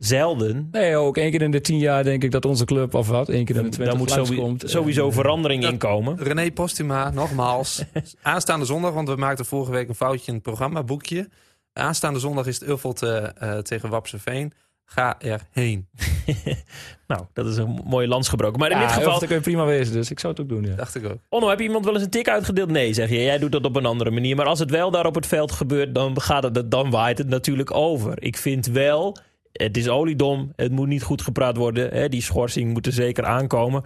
Zelden. 0.00 0.68
Nee, 0.70 0.96
ook 0.96 1.16
één 1.16 1.30
keer 1.30 1.42
in 1.42 1.50
de 1.50 1.60
tien 1.60 1.78
jaar 1.78 2.04
denk 2.04 2.22
ik 2.22 2.30
dat 2.30 2.44
onze 2.44 2.64
club, 2.64 2.94
of 2.94 3.08
wat, 3.08 3.28
één 3.28 3.44
keer 3.44 3.56
in 3.56 3.62
de 3.62 3.68
twintig 3.68 3.88
Daar 3.88 4.02
moet 4.02 4.10
sowieso, 4.10 4.42
komt. 4.42 4.62
sowieso 4.66 5.06
En, 5.06 5.12
verandering 5.12 5.64
in 5.64 5.78
komen. 5.78 6.16
René 6.18 6.50
Postuma, 6.52 7.10
nogmaals. 7.10 7.84
Aanstaande 8.22 8.64
zondag, 8.64 8.92
want 8.92 9.08
we 9.08 9.16
maakten 9.16 9.44
vorige 9.44 9.72
week 9.72 9.88
een 9.88 9.94
foutje 9.94 10.26
in 10.26 10.34
het 10.34 10.42
programma, 10.42 10.82
boekje. 10.82 11.28
Aanstaande 11.72 12.18
zondag 12.18 12.46
is 12.46 12.60
het 12.60 12.68
Uffelt 12.68 13.02
eh, 13.02 13.28
eh, 13.38 13.58
tegen 13.58 13.88
Wapseveen. 13.88 14.52
Ga 14.84 15.16
erheen. 15.18 15.88
Nou, 17.06 17.22
dat 17.32 17.46
is 17.46 17.56
een 17.56 17.80
mooie 17.84 18.08
lans 18.08 18.28
gebroken. 18.28 18.58
Maar 18.58 18.70
in 18.70 18.76
ja, 18.76 18.82
dit 18.82 18.92
geval, 18.92 19.18
dat 19.18 19.28
kun 19.28 19.36
je 19.36 19.42
prima 19.42 19.64
wezen, 19.64 19.92
dus 19.92 20.10
ik 20.10 20.20
zou 20.20 20.32
het 20.32 20.42
ook 20.42 20.48
doen, 20.48 20.64
ja. 20.64 20.74
Dacht 20.74 20.94
ik 20.94 21.04
ook. 21.04 21.16
Onno, 21.28 21.48
heb 21.48 21.58
je 21.58 21.64
iemand 21.64 21.84
wel 21.84 21.94
eens 21.94 22.02
een 22.02 22.10
tik 22.10 22.28
uitgedeeld? 22.28 22.70
Nee, 22.70 22.92
zeg 22.92 23.08
je. 23.08 23.22
Jij 23.22 23.38
doet 23.38 23.52
dat 23.52 23.64
op 23.64 23.76
een 23.76 23.86
andere 23.86 24.10
manier. 24.10 24.36
Maar 24.36 24.46
als 24.46 24.58
het 24.58 24.70
wel 24.70 24.90
daar 24.90 25.06
op 25.06 25.14
het 25.14 25.26
veld 25.26 25.52
gebeurt, 25.52 25.94
dan, 25.94 26.20
gaat 26.20 26.42
het, 26.42 26.70
dan 26.70 26.90
waait 26.90 27.18
het 27.18 27.28
natuurlijk 27.28 27.74
over. 27.74 28.22
Ik 28.22 28.36
vind 28.36 28.66
wel, 28.66 29.16
het 29.52 29.76
is 29.76 29.88
oliedom. 29.88 30.52
Het 30.56 30.72
moet 30.72 30.88
niet 30.88 31.02
goed 31.02 31.22
gepraat 31.22 31.56
worden. 31.56 31.90
Hè? 31.92 32.08
Die 32.08 32.22
schorsing 32.22 32.72
moet 32.72 32.86
er 32.86 32.92
zeker 32.92 33.24
aankomen. 33.24 33.82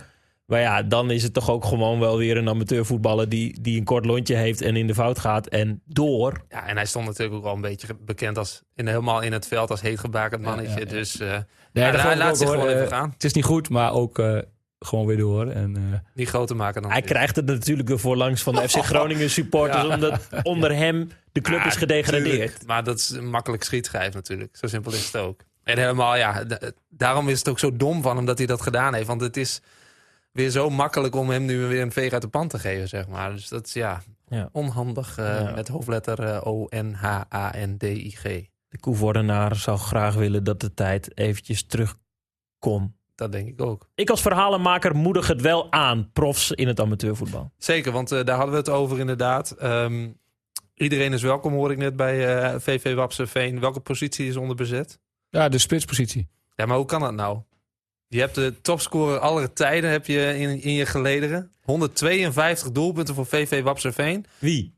Maar 0.46 0.60
ja, 0.60 0.82
dan 0.82 1.10
is 1.10 1.22
het 1.22 1.32
toch 1.32 1.50
ook 1.50 1.64
gewoon 1.64 2.00
wel 2.00 2.16
weer 2.18 2.36
een 2.36 2.48
amateurvoetballer 2.48 3.28
die, 3.28 3.60
die 3.60 3.78
een 3.78 3.84
kort 3.84 4.04
lontje 4.04 4.34
heeft 4.34 4.60
en 4.60 4.76
in 4.76 4.86
de 4.86 4.94
fout 4.94 5.18
gaat 5.18 5.46
en 5.46 5.82
door. 5.84 6.44
Ja, 6.48 6.66
en 6.66 6.76
hij 6.76 6.86
stond 6.86 7.06
natuurlijk 7.06 7.36
ook 7.36 7.42
wel 7.42 7.54
een 7.54 7.60
beetje 7.60 7.86
bekend 8.00 8.38
als 8.38 8.62
in, 8.74 8.86
helemaal 8.86 9.20
in 9.22 9.32
het 9.32 9.46
veld 9.46 9.70
als 9.70 9.80
heetgebakerd 9.80 10.40
mannetje. 10.42 10.70
Ja, 10.70 10.78
ja, 10.78 10.84
ja. 10.84 10.90
Dus 10.90 11.20
eh, 11.20 11.36
Nee, 11.72 11.84
hij 11.84 12.16
laat 12.16 12.38
zich 12.38 12.46
hoor. 12.48 12.56
gewoon 12.56 12.72
even 12.74 12.88
gaan. 12.88 13.10
Het 13.10 13.24
is 13.24 13.32
niet 13.32 13.44
goed, 13.44 13.68
maar 13.68 13.92
ook 13.92 14.18
eh, 14.18 14.38
gewoon 14.78 15.06
weer 15.06 15.16
door. 15.16 15.46
En, 15.50 15.76
eh, 15.76 15.98
Niet 16.14 16.28
groter 16.28 16.56
maken 16.56 16.82
dan 16.82 16.90
Hij 16.90 17.02
krijgt 17.02 17.36
het 17.36 17.46
natuurlijk 17.46 17.88
weer 17.88 17.98
voorlangs 17.98 18.42
van 18.42 18.54
de 18.54 18.68
FC 18.68 18.76
Groningen 18.76 19.30
supporters, 19.30 19.84
omdat 19.94 20.28
onder 20.42 20.76
hem 20.76 21.08
de 21.32 21.40
club 21.40 21.58
Ja, 21.58 21.66
is 21.66 21.76
gedegradeerd. 21.76 22.30
tuurlijk. 22.30 22.58
Maar 22.66 22.84
dat 22.84 22.98
is 22.98 23.10
een 23.10 23.30
makkelijk 23.30 23.62
schietschijf 23.62 24.14
natuurlijk. 24.14 24.56
Zo 24.56 24.66
simpel 24.66 24.92
is 24.92 25.06
het 25.06 25.16
ook. 25.16 25.40
En 25.64 25.78
helemaal, 25.78 26.16
ja, 26.16 26.44
daarom 26.88 27.28
is 27.28 27.38
het 27.38 27.48
ook 27.48 27.58
zo 27.58 27.76
dom 27.76 28.02
van 28.02 28.16
hem 28.16 28.24
dat 28.26 28.38
hij 28.38 28.46
dat 28.46 28.62
gedaan 28.62 28.94
heeft. 28.94 29.06
Want 29.06 29.20
het 29.20 29.36
is 29.36 29.60
weer 30.32 30.50
zo 30.50 30.70
makkelijk 30.70 31.14
om 31.14 31.30
hem 31.30 31.44
nu 31.44 31.66
weer 31.66 31.82
een 31.82 31.92
veeg 31.92 32.12
uit 32.12 32.22
de 32.22 32.28
pan 32.28 32.48
te 32.48 32.58
geven, 32.58 32.88
zeg 32.88 33.08
maar. 33.08 33.32
Dus 33.32 33.48
dat 33.48 33.66
is 33.66 33.72
ja, 33.72 34.02
Ja. 34.28 34.48
onhandig 34.52 35.18
eh, 35.18 35.40
Ja. 35.40 35.50
met 35.54 35.68
hoofdletter 35.68 36.20
eh, 36.24 36.46
O-N-H-A-N-D-I-G. 36.46 38.22
De 38.68 38.78
Koevoordenaar 38.80 39.56
zou 39.56 39.78
graag 39.78 40.14
willen 40.14 40.44
dat 40.44 40.60
de 40.60 40.74
tijd 40.74 41.18
eventjes 41.18 41.66
terug 41.66 41.96
kon. 42.58 42.96
Dat 43.14 43.32
denk 43.32 43.48
ik 43.48 43.62
ook. 43.62 43.88
Ik 43.94 44.10
als 44.10 44.22
verhalenmaker 44.22 44.96
moedig 44.96 45.26
het 45.26 45.40
wel 45.40 45.72
aan, 45.72 46.10
profs 46.12 46.50
in 46.52 46.66
het 46.68 46.80
amateurvoetbal. 46.80 47.52
Zeker, 47.58 47.92
want 47.92 48.12
eh, 48.12 48.24
daar 48.24 48.36
hadden 48.36 48.52
we 48.54 48.60
het 48.60 48.68
over 48.70 48.98
inderdaad. 48.98 49.50
Ehm, 49.50 50.08
iedereen 50.74 51.12
is 51.12 51.22
welkom, 51.22 51.52
hoor 51.52 51.70
ik 51.72 51.78
net 51.78 51.96
bij 51.96 52.16
VV 52.60 52.94
Wapseveen. 52.94 53.60
Welke 53.60 53.80
positie 53.80 54.28
is 54.28 54.36
onder 54.36 54.56
bezet? 54.56 54.98
Ja, 55.34 55.48
de 55.48 55.58
spitspositie. 55.58 56.28
Ja, 56.56 56.66
maar 56.66 56.76
hoe 56.76 56.86
kan 56.86 57.00
dat 57.00 57.14
nou? 57.14 57.38
Je 58.08 58.20
hebt 58.20 58.34
de 58.34 58.54
topscorer 58.62 59.18
aller 59.18 59.52
tijden 59.52 59.90
heb 59.90 60.06
je 60.06 60.38
in, 60.38 60.62
in 60.62 60.72
je 60.72 60.86
gelederen. 60.86 61.50
152 61.62 62.72
doelpunten 62.72 63.14
voor 63.14 63.26
VV 63.26 63.62
Wapseveen. 63.62 64.24
Wie? 64.38 64.74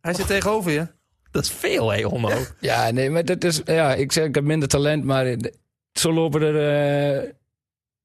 Hij 0.00 0.14
zit 0.14 0.26
tegenover 0.26 0.70
je. 0.72 0.86
Dat 1.30 1.44
is 1.44 1.50
veel, 1.50 1.90
hè, 1.92 2.06
Onno? 2.06 2.30
Ja, 2.60 2.90
nee, 2.90 3.10
maar 3.10 3.24
dat 3.24 3.44
is, 3.44 3.60
ja, 3.64 3.94
ik 3.94 4.12
zeg, 4.12 4.24
ik 4.24 4.34
heb 4.34 4.44
minder 4.44 4.68
talent, 4.68 5.04
maar 5.04 5.36
zo 5.92 6.12
lopen 6.12 6.42
er 6.42 6.56
eh, 7.24 7.30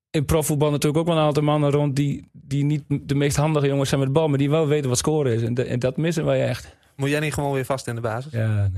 in 0.09 0.25
profvoetbal 0.25 0.71
natuurlijk 0.71 0.97
ook 1.01 1.07
wel 1.07 1.17
een 1.17 1.27
aantal 1.27 1.43
mannen 1.43 1.71
rond 1.71 1.95
die, 1.95 2.29
die 2.31 2.63
niet 2.63 2.83
de 2.87 3.15
meest 3.15 3.35
handige 3.37 3.67
jongens 3.67 3.89
zijn 3.89 4.01
met 4.01 4.09
de 4.09 4.15
bal, 4.19 4.27
maar 4.27 4.37
die 4.37 4.49
wel 4.49 4.67
weten 4.67 4.89
wat 4.89 4.97
scoren 4.97 5.33
is. 5.33 5.41
En, 5.41 5.53
de- 5.53 5.63
en 5.63 5.79
dat 5.79 5.97
missen 5.97 6.25
wij 6.25 6.47
echt. 6.47 6.75
Moet 6.95 7.09
jij 7.09 7.19
niet 7.19 7.33
gewoon 7.33 7.53
weer 7.53 7.65
vast 7.65 7.87
in 7.87 7.95
de 7.95 8.01
basis? 8.01 8.31
Ja, 8.31 8.71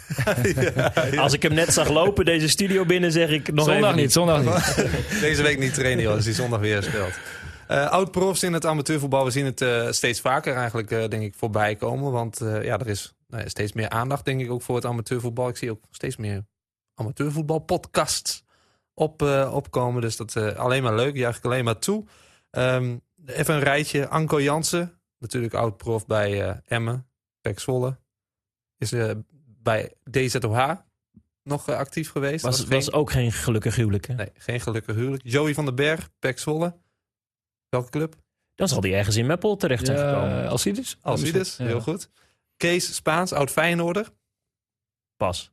Als 1.16 1.32
ik 1.32 1.42
hem 1.42 1.54
net 1.54 1.72
zag 1.72 1.88
lopen, 1.88 2.24
deze 2.24 2.48
studio 2.48 2.84
binnen, 2.84 3.12
zeg 3.12 3.30
ik 3.30 3.52
nog 3.52 3.64
zondag 3.64 3.90
even 3.90 4.02
niet, 4.02 4.12
zondag 4.12 4.40
niet. 4.44 4.86
Deze 5.20 5.42
week 5.42 5.58
niet 5.58 5.74
trainen, 5.74 6.04
joh, 6.04 6.14
als 6.14 6.24
hij 6.24 6.34
zondag 6.34 6.60
weer 6.60 6.82
speelt. 6.82 7.12
Eh 7.66 7.90
Oud-profs 7.90 8.42
in 8.42 8.52
het 8.52 8.66
amateurvoetbal, 8.66 9.24
we 9.24 9.30
zien 9.30 9.44
het 9.44 9.60
eh, 9.60 9.90
steeds 9.90 10.20
vaker 10.20 10.54
eigenlijk, 10.54 10.90
eh, 10.90 11.08
denk 11.08 11.22
ik, 11.22 11.34
voorbij 11.34 11.76
komen. 11.76 12.12
Want 12.12 12.40
eh, 12.40 12.64
ja, 12.64 12.78
er 12.78 12.88
is 12.88 13.14
nou 13.26 13.42
ja, 13.42 13.48
steeds 13.48 13.72
meer 13.72 13.88
aandacht, 13.88 14.24
denk 14.24 14.40
ik, 14.40 14.50
ook 14.50 14.62
voor 14.62 14.74
het 14.74 14.84
amateurvoetbal. 14.84 15.48
Ik 15.48 15.56
zie 15.56 15.70
ook 15.70 15.84
steeds 15.90 16.16
meer 16.16 16.44
amateurvoetbalpodcasts 16.94 18.44
op, 18.94 19.22
eh, 19.22 19.54
opkomen. 19.54 20.00
Dus 20.00 20.16
dat 20.16 20.36
is 20.36 20.54
alleen 20.54 20.82
maar 20.82 20.94
leuk, 20.94 21.16
juich 21.16 21.36
ik 21.36 21.44
alleen 21.44 21.64
maar 21.64 21.78
toe. 21.78 22.04
Ehm, 22.50 22.96
even 23.26 23.54
een 23.54 23.60
rijtje. 23.60 24.08
Anko 24.08 24.40
Jansen, 24.40 25.00
natuurlijk 25.18 25.54
oud-prof 25.54 26.06
bij 26.06 26.48
eh 26.48 26.56
Emmen, 26.66 27.08
Pek 27.40 27.58
Zwolle. 27.58 27.98
Is 28.78 28.90
bij 29.62 29.92
DZOH 30.10 30.70
nog 31.42 31.68
eh, 31.68 31.76
actief 31.76 32.10
geweest. 32.10 32.44
Was, 32.44 32.60
geen- 32.60 32.68
was 32.68 32.92
ook 32.92 33.10
geen 33.10 33.32
gelukkig 33.32 33.76
huwelijk, 33.76 34.06
hè? 34.06 34.14
Nee, 34.14 34.30
geen 34.34 34.60
gelukkig 34.60 34.94
huwelijk. 34.96 35.22
Joey 35.24 35.54
van 35.54 35.64
den 35.64 35.74
Berg, 35.74 36.10
Pek 36.18 36.38
Zwolle. 36.38 36.76
Welke 37.68 37.90
club? 37.90 38.14
Dan 38.54 38.68
zal 38.68 38.82
hij 38.82 38.94
ergens 38.94 39.16
in 39.16 39.26
Meppel 39.26 39.56
terecht 39.56 39.86
zijn 39.86 39.98
Ja, 39.98 40.12
gekomen. 40.12 40.48
Alcides? 40.48 40.96
Alcides, 41.00 41.56
Ja. 41.56 41.64
heel 41.64 41.80
goed. 41.80 42.08
Kees 42.56 42.94
Spaans, 42.94 43.32
oud 43.32 43.50
Feyenoorder. 43.50 44.08
Pas. 45.16 45.52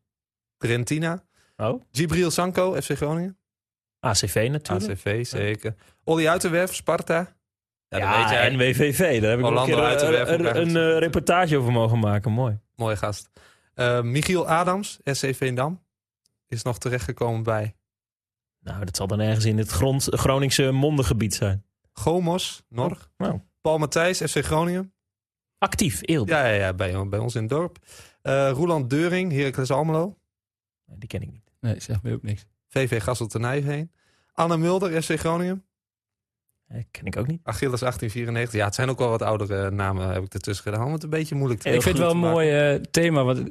Trentina. 0.58 1.24
Oh, 1.58 1.82
Gibril 1.92 2.32
Sanko, 2.32 2.82
FC 2.82 2.92
Groningen. 2.92 3.38
ACV 4.00 4.48
natuurlijk. 4.52 4.92
ACV, 4.92 5.26
zeker. 5.26 5.76
Olly 6.04 6.28
Uiterwerf, 6.28 6.76
Sparta. 6.76 7.38
Ja, 7.88 7.98
Ja, 7.98 8.20
weet 8.22 8.30
jij. 8.30 8.48
en 8.50 8.58
WVV. 8.58 9.22
Daar 9.22 9.30
heb 9.30 9.40
ik 9.40 9.46
Orlando 9.46 9.78
een, 9.78 9.98
keer, 9.98 10.14
eh, 10.14 10.22
ook 10.34 10.40
een, 10.56 10.76
een, 10.76 10.92
eh, 10.94 10.98
reportage 11.00 11.58
over 11.58 11.72
mogen 11.72 12.00
maken. 12.00 12.32
Mooi. 12.32 12.60
Mooie 12.76 12.96
gast. 12.98 13.30
Eh, 13.80 14.02
Michiel 14.02 14.48
Adams, 14.48 15.00
SC 15.04 15.36
Veendam. 15.36 15.84
Is 16.48 16.64
nog 16.64 16.78
terechtgekomen 16.78 17.44
bij 17.44 17.76
Nou, 18.60 18.86
dat 18.86 18.96
zal 18.96 19.08
dan 19.08 19.20
ergens 19.20 19.46
in 19.46 19.58
het 19.58 19.70
grond, 19.70 20.08
Groningse 20.10 20.72
mondengebied 20.72 21.34
zijn. 21.34 21.66
Gomos, 21.92 22.64
Norg. 22.70 23.12
Nou, 23.18 23.40
Paul 23.62 23.78
Matthijs, 23.78 24.18
FC 24.22 24.38
Groningen. 24.46 24.94
actief, 25.58 26.00
Eelde. 26.02 26.32
Ja, 26.32 26.46
ja, 26.46 26.54
ja 26.54 26.74
bij, 26.74 27.08
bij 27.08 27.20
ons 27.20 27.36
in 27.36 27.42
het 27.42 27.50
dorp. 27.50 27.78
Eh 28.22 28.52
Roland 28.52 28.90
Deuring, 28.90 29.32
Heracles 29.32 29.72
Almelo. 29.72 30.18
Die 30.86 31.08
ken 31.08 31.22
ik 31.22 31.32
niet. 31.32 31.52
Nee, 31.60 31.80
zeg 31.80 32.04
me 32.04 32.14
ook 32.14 32.24
niks. 32.24 32.46
VV 32.68 33.04
Gasselt 33.04 33.34
heen. 33.34 33.92
Anne 34.34 34.58
Mulder, 34.58 35.02
FC 35.04 35.20
Groningen. 35.20 35.66
Eh, 36.68 36.84
ken 36.92 37.06
ik 37.06 37.18
ook 37.18 37.28
niet. 37.28 37.40
Achilles 37.44 37.80
1894. 37.80 38.60
Ja, 38.60 38.66
het 38.66 38.76
zijn 38.76 38.90
ook 38.90 39.00
wel 39.00 39.10
wat 39.10 39.22
oudere 39.22 39.72
namen 39.72 40.10
heb 40.10 40.24
ik 40.24 40.34
ertussen 40.34 40.64
gedaan. 40.64 40.86
Om 40.86 40.94
het 40.94 41.04
een 41.04 41.10
beetje 41.10 41.36
moeilijk 41.36 41.62
te 41.62 41.70
ik 41.70 41.82
vind 41.82 41.98
het 41.98 42.06
wel 42.06 42.14
een 42.14 42.32
mooi 42.32 42.82
thema, 42.82 43.24
want 43.24 43.50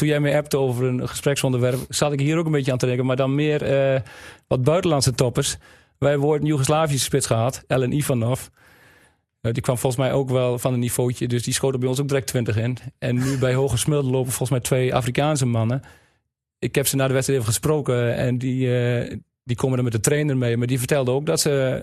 toen 0.00 0.08
jij 0.08 0.20
me 0.20 0.36
appte 0.36 0.58
over 0.58 0.84
een 0.86 1.08
gespreksonderwerp, 1.08 1.80
zat 1.88 2.12
ik 2.12 2.20
hier 2.20 2.36
ook 2.38 2.46
een 2.46 2.52
beetje 2.52 2.72
aan 2.72 2.78
te 2.78 2.86
denken, 2.86 3.06
maar 3.06 3.16
dan 3.16 3.34
meer 3.34 3.62
eh, 3.62 4.00
wat 4.46 4.64
buitenlandse 4.64 5.12
toppers. 5.12 5.56
Wij 5.98 6.16
ooit 6.16 6.40
een 6.40 6.46
Joegoslavische 6.46 7.04
spits 7.04 7.26
gehad, 7.26 7.64
Ellen 7.66 7.92
Ivanov. 7.92 8.46
Eh, 9.40 9.52
die 9.52 9.62
kwam 9.62 9.78
volgens 9.78 10.02
mij 10.02 10.12
ook 10.12 10.30
wel 10.30 10.58
van 10.58 10.72
een 10.72 10.78
niveautje, 10.78 11.28
dus 11.28 11.42
die 11.42 11.54
schoten 11.54 11.80
bij 11.80 11.88
ons 11.88 12.00
ook 12.00 12.08
direct 12.08 12.26
20 12.26 12.56
in. 12.56 12.78
En 12.98 13.14
nu 13.14 13.38
bij 13.38 13.54
Hoge 13.54 13.76
Smilde 13.76 14.10
lopen 14.10 14.32
volgens 14.32 14.50
mij 14.50 14.60
twee 14.60 14.94
Afrikaanse 14.94 15.46
mannen. 15.46 15.82
Ik 16.58 16.74
heb 16.74 16.86
ze 16.86 16.96
na 16.96 17.06
de 17.06 17.12
wedstrijd 17.12 17.40
even 17.40 17.52
gesproken 17.52 18.16
en 18.16 18.38
die, 18.38 18.78
eh, 18.78 19.16
die 19.44 19.56
komen 19.56 19.78
er 19.78 19.84
met 19.84 19.92
de 19.92 20.00
trainer 20.00 20.36
mee. 20.36 20.56
Maar 20.56 20.66
die 20.66 20.78
vertelde 20.78 21.10
ook 21.10 21.26
dat 21.26 21.40
ze 21.40 21.82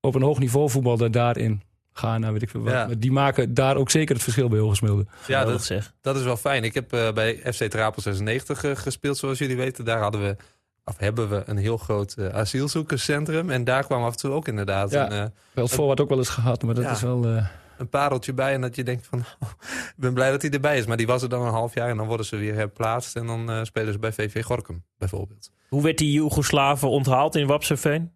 op 0.00 0.14
een 0.14 0.22
hoog 0.22 0.38
niveau 0.38 0.70
voetbalden 0.70 1.12
daarin. 1.12 1.62
Ghana, 1.96 2.32
weet 2.32 2.42
ik 2.42 2.50
veel 2.50 2.60
wat. 2.62 2.72
Ja. 2.72 2.86
Maar 2.86 2.98
Die 2.98 3.12
maken 3.12 3.54
daar 3.54 3.76
ook 3.76 3.90
zeker 3.90 4.14
het 4.14 4.24
verschil 4.24 4.48
bij 4.48 4.58
Hoge 4.58 4.74
Smilde. 4.74 5.06
Ja, 5.26 5.44
dat, 5.44 5.64
zeg. 5.64 5.92
dat 6.00 6.16
is 6.16 6.22
wel 6.22 6.36
fijn. 6.36 6.64
Ik 6.64 6.74
heb 6.74 6.92
eh, 6.92 7.12
bij 7.12 7.36
FC 7.52 7.62
Trapel 7.64 8.02
96 8.02 8.64
eh, 8.64 8.76
gespeeld, 8.76 9.16
zoals 9.16 9.38
jullie 9.38 9.56
weten. 9.56 9.84
Daar 9.84 9.98
hadden 10.00 10.20
we, 10.22 10.36
of 10.84 10.98
hebben 10.98 11.28
we 11.28 11.42
een 11.46 11.56
heel 11.56 11.76
groot 11.76 12.12
eh, 12.12 12.28
asielzoekerscentrum. 12.28 13.50
En 13.50 13.64
daar 13.64 13.84
kwam 13.84 14.02
af 14.04 14.12
en 14.12 14.18
toe 14.18 14.30
ook 14.30 14.48
inderdaad 14.48 14.90
Ja. 14.90 15.04
een... 15.10 15.30
eh, 15.54 15.66
Wel 15.76 15.98
ook 15.98 16.08
wel 16.08 16.18
eens 16.18 16.28
gehad, 16.28 16.62
maar 16.62 16.74
dat 16.74 16.84
Ja. 16.84 16.90
is 16.90 17.00
wel... 17.00 17.24
eh, 17.24 17.46
een 17.78 17.88
pareltje 17.88 18.32
bij. 18.34 18.52
En 18.54 18.60
dat 18.60 18.76
je 18.76 18.84
denkt 18.84 19.06
van, 19.06 19.18
oh, 19.42 19.48
ik 19.70 19.94
ben 19.96 20.14
blij 20.14 20.30
dat 20.30 20.42
hij 20.42 20.50
erbij 20.50 20.78
is. 20.78 20.86
Maar 20.86 20.96
die 20.96 21.06
was 21.06 21.22
er 21.22 21.28
dan 21.28 21.42
een 21.46 21.52
half 21.52 21.74
jaar 21.74 21.88
en 21.88 21.96
dan 21.96 22.06
worden 22.06 22.26
ze 22.26 22.36
weer 22.36 22.54
herplaatst. 22.54 23.16
En 23.16 23.26
dan 23.26 23.50
eh, 23.50 23.58
spelen 23.62 23.92
ze 23.92 23.98
bij 23.98 24.12
VV 24.12 24.44
Gorkum 24.44 24.84
bijvoorbeeld. 24.98 25.50
Hoe 25.68 25.82
werd 25.82 25.98
die 25.98 26.12
Joegoslaven 26.12 26.88
onthaald 26.90 27.34
in 27.36 27.46
Wapseveen? 27.46 28.12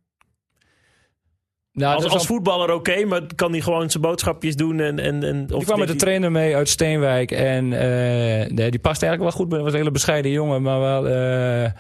Nou, 1.81 1.95
als, 1.95 2.05
als 2.05 2.13
al- 2.13 2.25
voetballer 2.25 2.73
oké, 2.75 3.05
maar 3.05 3.23
kan 3.35 3.51
hij 3.51 3.61
gewoon 3.61 3.91
zijn 3.91 4.03
boodschapjes 4.03 4.57
doen? 4.57 4.81
En, 4.81 4.99
en, 4.99 5.23
en, 5.23 5.53
of 5.53 5.65
kwam 5.65 5.79
met 5.79 5.89
de 5.89 5.97
trainer 5.97 6.33
mee 6.33 6.57
uit 6.57 6.69
Steenwijk. 6.69 7.31
En 7.31 7.73
eh, 7.73 8.51
nee, 8.51 8.71
die 8.71 8.81
past 8.81 9.03
eigenlijk 9.03 9.23
wel 9.23 9.41
goed. 9.41 9.49
bij- 9.49 9.59
was 9.61 9.73
een 9.73 9.79
hele 9.79 9.91
bescheiden 9.91 10.31
jongen. 10.31 10.63
Maar 10.63 10.81
wel 10.81 11.09
eh, 11.09 11.71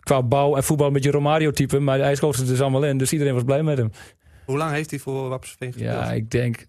qua 0.00 0.22
bouw 0.22 0.56
en 0.56 0.64
voetbal 0.64 0.90
met 0.90 1.04
je 1.04 1.10
Romario-type. 1.10 1.78
Maar 1.78 1.98
hij 1.98 2.14
schoot 2.14 2.36
het 2.36 2.46
dus 2.46 2.60
allemaal 2.60 2.84
in. 2.84 2.98
Dus 2.98 3.12
iedereen 3.12 3.34
was 3.34 3.44
blij 3.44 3.62
met 3.62 3.78
hem. 3.78 3.90
Hoe 4.44 4.56
lang 4.56 4.72
heeft 4.72 4.90
hij 4.90 4.98
voor 4.98 5.28
Wapsveen 5.28 5.72
gespeeld? 5.72 5.94
Ja, 5.94 6.12
ik 6.12 6.30
denk 6.30 6.66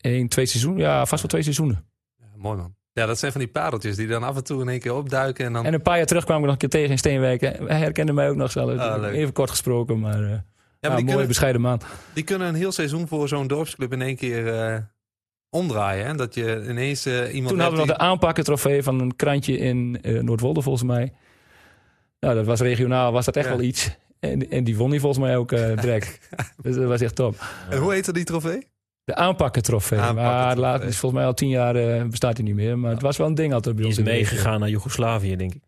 één, 0.00 0.28
twee 0.28 0.46
seizoenen. 0.46 0.80
Ja, 0.80 1.06
vast 1.06 1.20
wel 1.22 1.30
twee 1.30 1.42
seizoenen. 1.42 1.84
Ja, 2.18 2.26
mooi 2.36 2.56
man. 2.56 2.74
Ja, 2.92 3.06
dat 3.06 3.18
zijn 3.18 3.32
van 3.32 3.40
die 3.40 3.50
pareltjes 3.50 3.96
die 3.96 4.06
dan 4.06 4.22
af 4.22 4.36
en 4.36 4.44
toe 4.44 4.60
in 4.60 4.68
één 4.68 4.80
keer 4.80 4.94
opduiken. 4.94 5.44
En 5.46 5.52
dan... 5.52 5.64
En 5.64 5.74
een 5.74 5.82
paar 5.82 5.96
jaar 5.96 6.06
terug 6.06 6.24
kwam 6.24 6.36
ik 6.38 6.42
nog 6.42 6.52
een 6.52 6.58
keer 6.58 6.68
tegen 6.68 6.90
in 6.90 6.98
Steenwijk. 6.98 7.40
Hij 7.40 7.78
herkende 7.78 8.12
mij 8.12 8.28
ook 8.30 8.36
nog 8.36 8.50
zelf. 8.50 8.78
Ah. 8.78 9.14
Even 9.14 9.32
kort 9.32 9.50
gesproken, 9.50 10.00
maar, 10.00 10.22
eh 10.22 10.38
maar 10.90 10.90
mooie 10.90 10.96
die, 11.02 11.04
kunnen, 11.10 11.28
bescheiden 11.28 11.60
man. 11.60 11.80
die 12.12 12.24
kunnen 12.24 12.48
een 12.48 12.54
heel 12.54 12.72
seizoen 12.72 13.08
voor 13.08 13.28
zo'n 13.28 13.46
dorpsclub 13.46 13.92
in 13.92 14.02
één 14.02 14.16
keer 14.16 14.54
eh, 14.54 14.76
omdraaien. 15.50 16.06
Hè? 16.06 16.14
Dat 16.14 16.34
je 16.34 16.66
ineens 16.68 17.06
eh, 17.06 17.12
iemand 17.14 17.30
Toen 17.32 17.60
hadden 17.60 17.66
we 17.70 17.76
nog 17.76 17.76
die- 17.86 17.94
de 17.94 17.98
aanpakken 17.98 18.44
trofee 18.44 18.82
van 18.82 19.00
een 19.00 19.16
krantje 19.16 19.56
in 19.58 19.98
eh, 20.02 20.20
Noordwolde 20.20 20.62
volgens 20.62 20.84
mij. 20.84 21.12
Nou, 22.20 22.34
dat 22.34 22.46
was 22.46 22.60
regionaal, 22.60 23.12
was 23.12 23.24
dat 23.24 23.36
echt 23.36 23.46
Ja. 23.48 23.56
wel 23.56 23.62
iets. 23.64 23.90
En, 24.20 24.50
en 24.50 24.64
die 24.64 24.76
won 24.76 24.90
hij 24.90 24.98
volgens 25.00 25.24
mij 25.24 25.36
ook 25.36 25.52
eh 25.52 25.76
direct. 25.80 26.28
dus 26.62 26.74
dat 26.76 26.84
was 26.84 27.00
echt 27.00 27.14
top. 27.14 27.34
En 27.70 27.78
hoe 27.78 27.92
heette 27.92 28.12
die 28.12 28.24
trofee? 28.24 28.66
De 29.04 29.14
aanpakken 29.14 29.62
trofee. 29.62 29.98
Aanpakken 29.98 30.24
maar 30.32 30.56
laat, 30.56 30.80
volgens 30.82 31.12
mij 31.12 31.24
al 31.24 31.34
tien 31.34 31.48
jaar 31.48 32.08
bestaat 32.08 32.36
hij 32.36 32.46
niet 32.46 32.54
meer. 32.54 32.78
Maar 32.78 32.90
het 32.90 33.02
was 33.02 33.16
wel 33.16 33.26
een 33.26 33.34
ding 33.34 33.52
altijd 33.52 33.74
bij 33.76 33.84
Die 33.84 33.92
ons. 33.92 34.02
is 34.02 34.06
in 34.08 34.18
meegegaan 34.18 34.60
naar 34.60 34.68
Joegoslavië, 34.68 35.36
denk 35.36 35.54
ik. 35.54 35.62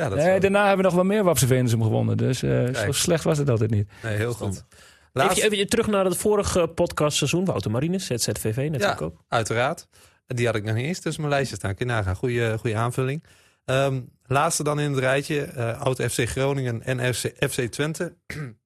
Ja, 0.00 0.08
dat 0.08 0.18
Nee, 0.18 0.40
daarna 0.40 0.60
hebben 0.66 0.76
we 0.76 0.82
nog 0.82 0.94
wel 0.94 1.04
meer 1.04 1.24
Wapse 1.24 1.54
hem 1.54 1.68
gewonnen. 1.82 2.16
Dus 2.16 2.42
eh, 2.42 2.74
zo 2.74 2.92
slecht 2.92 3.24
was 3.24 3.38
het 3.38 3.50
altijd 3.50 3.70
niet. 3.70 3.88
nee, 4.02 4.16
heel 4.16 4.32
goed. 4.32 4.48
Even, 4.48 4.66
Laatst, 5.12 5.42
even 5.42 5.68
terug 5.68 5.86
naar 5.86 6.04
het 6.04 6.16
vorige 6.16 6.66
podcastseizoen. 6.68 7.44
Wouter 7.44 7.70
Marines, 7.70 8.06
ZZVV 8.06 8.56
natuurlijk 8.56 9.00
Ja. 9.00 9.06
ook. 9.06 9.24
uiteraard. 9.28 9.86
Die 10.26 10.46
had 10.46 10.54
ik 10.54 10.64
nog 10.64 10.74
niet 10.74 10.84
eens 10.86 11.00
tussen 11.00 11.22
mijn 11.22 11.34
lijstje 11.34 11.56
staan. 11.56 11.74
Kun 11.74 11.86
je 11.86 11.92
nagaan. 11.92 12.14
Goeie, 12.16 12.58
goeie 12.58 12.76
aanvulling. 12.76 13.24
Ehm, 13.64 14.00
laatste 14.26 14.62
dan 14.62 14.80
in 14.80 14.90
het 14.90 14.98
rijtje. 15.00 15.42
eh 15.42 15.80
oud 15.80 16.02
FC 16.02 16.28
Groningen 16.28 16.82
en 16.82 17.14
FC, 17.14 17.32
FC 17.50 17.60
Twente. 17.60 18.16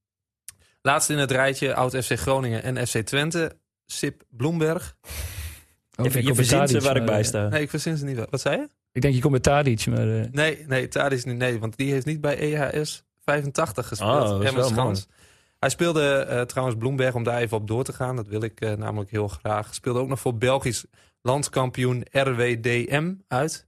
laatste 0.82 1.12
in 1.12 1.18
het 1.18 1.30
rijtje. 1.30 1.74
Oud 1.74 1.96
FC 2.04 2.12
Groningen 2.18 2.62
en 2.62 2.86
FC 2.86 2.98
Twente. 2.98 3.58
Sip 3.86 4.22
Bloemberg. 4.28 4.96
Oh, 5.96 6.06
je 6.12 6.22
je 6.24 6.34
verzint 6.34 6.68
ze 6.68 6.76
Tadic, 6.76 6.80
waar 6.86 6.96
ik 6.96 7.04
bij 7.06 7.18
eh, 7.18 7.24
sta. 7.24 7.48
Nee, 7.48 7.62
ik 7.62 7.70
verzin 7.70 7.96
ze 7.96 8.04
niet 8.04 8.16
wel. 8.16 8.26
Wat 8.30 8.40
zei 8.40 8.56
je? 8.56 8.68
Ik 8.92 9.02
denk 9.02 9.14
je 9.14 9.20
komt 9.20 9.32
met 9.32 9.42
Tadic, 9.42 9.86
maar... 9.86 10.20
eh, 10.20 10.30
Nee, 10.30 10.64
nee, 10.66 10.88
Tadis 10.88 11.24
niet. 11.24 11.36
Nee, 11.36 11.58
want 11.58 11.76
die 11.76 11.92
heeft 11.92 12.06
niet 12.06 12.20
bij 12.20 12.38
EHS 12.38 13.04
85 13.24 13.88
gespeeld. 13.88 14.10
Oh, 14.22 14.28
dat 14.28 14.40
is 14.40 14.46
Emmen 14.46 14.60
wel 14.62 14.70
Schans. 14.70 15.06
Hij 15.58 15.68
speelde 15.68 16.16
eh, 16.16 16.40
trouwens 16.40 16.78
Bloemberg, 16.78 17.14
om 17.14 17.22
daar 17.22 17.38
even 17.40 17.56
op 17.56 17.66
door 17.66 17.84
te 17.84 17.92
gaan. 17.92 18.16
Dat 18.16 18.26
wil 18.28 18.42
ik 18.42 18.60
eh, 18.60 18.72
namelijk 18.72 19.10
heel 19.10 19.28
graag. 19.28 19.74
Speelde 19.74 19.98
ook 19.98 20.08
nog 20.08 20.20
voor 20.20 20.36
Belgisch 20.36 20.84
landskampioen 21.22 22.06
RWDM 22.10 23.14
uit. 23.28 23.66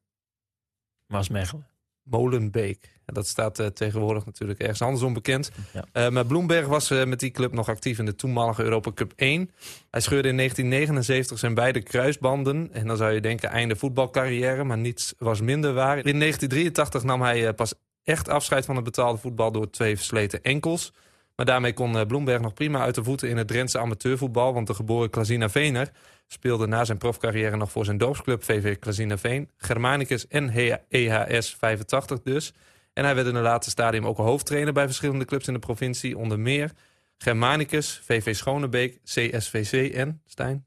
Maasmechelen. 1.07 1.67
Molenbeek. 2.11 2.95
En 3.07 3.15
dat 3.15 3.27
staat 3.27 3.59
eh, 3.59 3.67
tegenwoordig 3.67 4.25
natuurlijk 4.25 4.61
ergens 4.61 4.83
anders 4.83 5.03
onbekend. 5.03 5.51
Ja. 5.73 5.85
Eh, 5.93 6.09
maar 6.09 6.27
Bloemberg 6.27 6.67
was 6.67 6.91
eh, 6.91 7.05
met 7.05 7.21
die 7.21 7.31
club 7.31 7.53
nog 7.53 7.69
actief 7.69 7.99
in 7.99 8.05
de 8.05 8.15
toenmalige 8.15 8.63
Europa 8.63 8.93
Cup 8.93 9.13
1. 9.17 9.51
Hij 9.91 10.01
scheurde 10.01 10.29
in 10.29 10.37
1979 10.37 11.39
zijn 11.39 11.55
beide 11.55 11.83
kruisbanden. 11.83 12.69
En 12.73 12.87
dan 12.87 12.97
zou 12.97 13.13
je 13.13 13.21
denken 13.21 13.49
einde 13.49 13.77
voetbalcarrière, 13.77 14.65
maar 14.65 14.79
niets 14.79 15.15
was 15.19 15.41
minder 15.41 15.73
waar. 15.73 15.97
In 15.97 16.19
1983 16.19 17.03
nam 17.03 17.23
hij 17.23 17.55
pas 17.55 17.75
echt 18.05 18.29
afscheid 18.29 18.65
van 18.65 18.75
het 18.75 18.85
betaalde 18.85 19.19
voetbal 19.19 19.53
door 19.53 19.71
twee 19.71 19.97
versleten 19.97 20.43
enkels. 20.43 20.93
Maar 21.37 21.47
daarmee 21.47 21.73
kon 21.73 21.99
eh, 21.99 22.07
Bloemberg 22.07 22.41
nog 22.41 22.55
prima 22.55 22.81
uit 22.81 22.95
de 22.95 23.05
voeten 23.05 23.29
in 23.29 23.37
het 23.37 23.49
Drentse 23.49 23.79
amateurvoetbal. 23.79 24.55
Want 24.55 24.67
de 24.67 24.75
geboren 24.75 25.11
Klazina 25.11 25.49
Vener 25.49 25.91
speelde 26.27 26.67
na 26.67 26.85
zijn 26.85 26.99
profcarrière 26.99 27.57
nog 27.57 27.71
voor 27.71 27.85
zijn 27.85 27.99
dorpsclub 27.99 28.43
VV 28.45 28.79
Klazina 28.79 29.19
Veen. 29.19 29.51
Germanicus 29.57 30.27
en 30.29 30.51
EHS 30.89 31.55
85 31.55 32.23
dus. 32.23 32.53
En 32.93 33.05
hij 33.05 33.15
werd 33.15 33.27
in 33.27 33.35
het 33.35 33.45
laatste 33.45 33.71
stadium 33.71 34.07
ook 34.07 34.17
hoofdtrainer 34.17 34.73
bij 34.73 34.87
verschillende 34.87 35.25
clubs 35.25 35.47
in 35.47 35.53
de 35.53 35.59
provincie. 35.59 36.19
Onder 36.19 36.39
meer 36.39 36.73
Germanicus, 37.19 38.01
VV 38.05 38.35
Schonebeek, 38.35 39.01
CSVC 39.05 39.93
en 39.95 40.21
Stijn. 40.25 40.67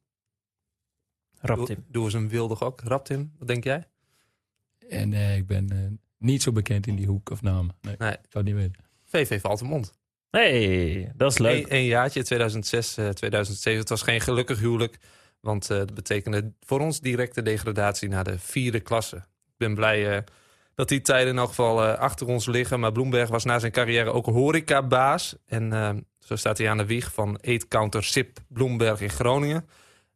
Doe, 1.42 1.56
Raptim. 1.56 1.86
doe 1.88 2.04
eens 2.04 2.14
een 2.14 2.30
wilde 2.30 2.56
gok. 2.56 2.82
Raptim, 2.82 3.32
wat 3.38 3.48
denk 3.48 3.64
jij? 3.64 3.88
En 4.90 5.14
eh, 5.14 5.36
ik 5.38 5.48
ben 5.48 5.70
eh, 5.70 5.78
niet 6.18 6.42
zo 6.42 6.52
bekend 6.52 6.88
in 6.88 6.96
die 6.96 7.08
hoek 7.08 7.30
of 7.30 7.42
namen. 7.42 7.76
Nee, 7.82 7.96
Nee. 7.98 8.12
ik 8.12 8.20
zou 8.30 8.46
het 8.46 8.54
niet 8.54 8.56
weten. 8.56 8.84
VV 9.06 9.42
Valtemont. 9.42 9.99
Hey, 10.32 11.12
dat 11.16 11.32
is 11.32 11.38
leuk. 11.38 11.66
Eén 11.70 11.86
jaartje, 11.86 12.24
2006, 12.24 12.98
eh, 12.98 13.10
2007. 13.10 13.80
Het 13.80 13.90
was 13.90 14.02
geen 14.02 14.22
gelukkig 14.22 14.60
huwelijk. 14.60 14.98
Want 15.42 15.70
eh 15.70 15.78
het 15.78 15.94
betekende 15.94 16.54
voor 16.60 16.80
ons 16.80 17.00
directe 17.00 17.42
degradatie 17.42 18.10
naar 18.10 18.24
de 18.24 18.40
vierde 18.40 18.80
klasse. 18.80 19.16
Ik 19.16 19.58
ben 19.58 19.76
blij 19.76 20.16
eh, 20.16 20.24
dat 20.80 20.88
die 20.88 21.02
tijden 21.02 21.34
in 21.34 21.38
elk 21.38 21.48
geval 21.48 21.84
eh, 21.84 22.00
achter 22.00 22.28
ons 22.28 22.46
liggen. 22.46 22.80
Maar 22.80 22.92
Bloemberg 22.92 23.30
was 23.30 23.44
na 23.44 23.60
zijn 23.60 23.72
carrière 23.72 24.12
ook 24.12 24.26
horecabaas. 24.26 25.36
En 25.46 25.74
eh, 25.74 25.90
zo 26.20 26.36
staat 26.36 26.58
hij 26.58 26.70
aan 26.70 26.78
de 26.78 26.86
wieg 26.86 27.14
van 27.14 27.38
Eetcounter 27.42 28.04
Sip 28.04 28.40
Bloemberg 28.48 29.02
in 29.02 29.10
Groningen. 29.10 29.70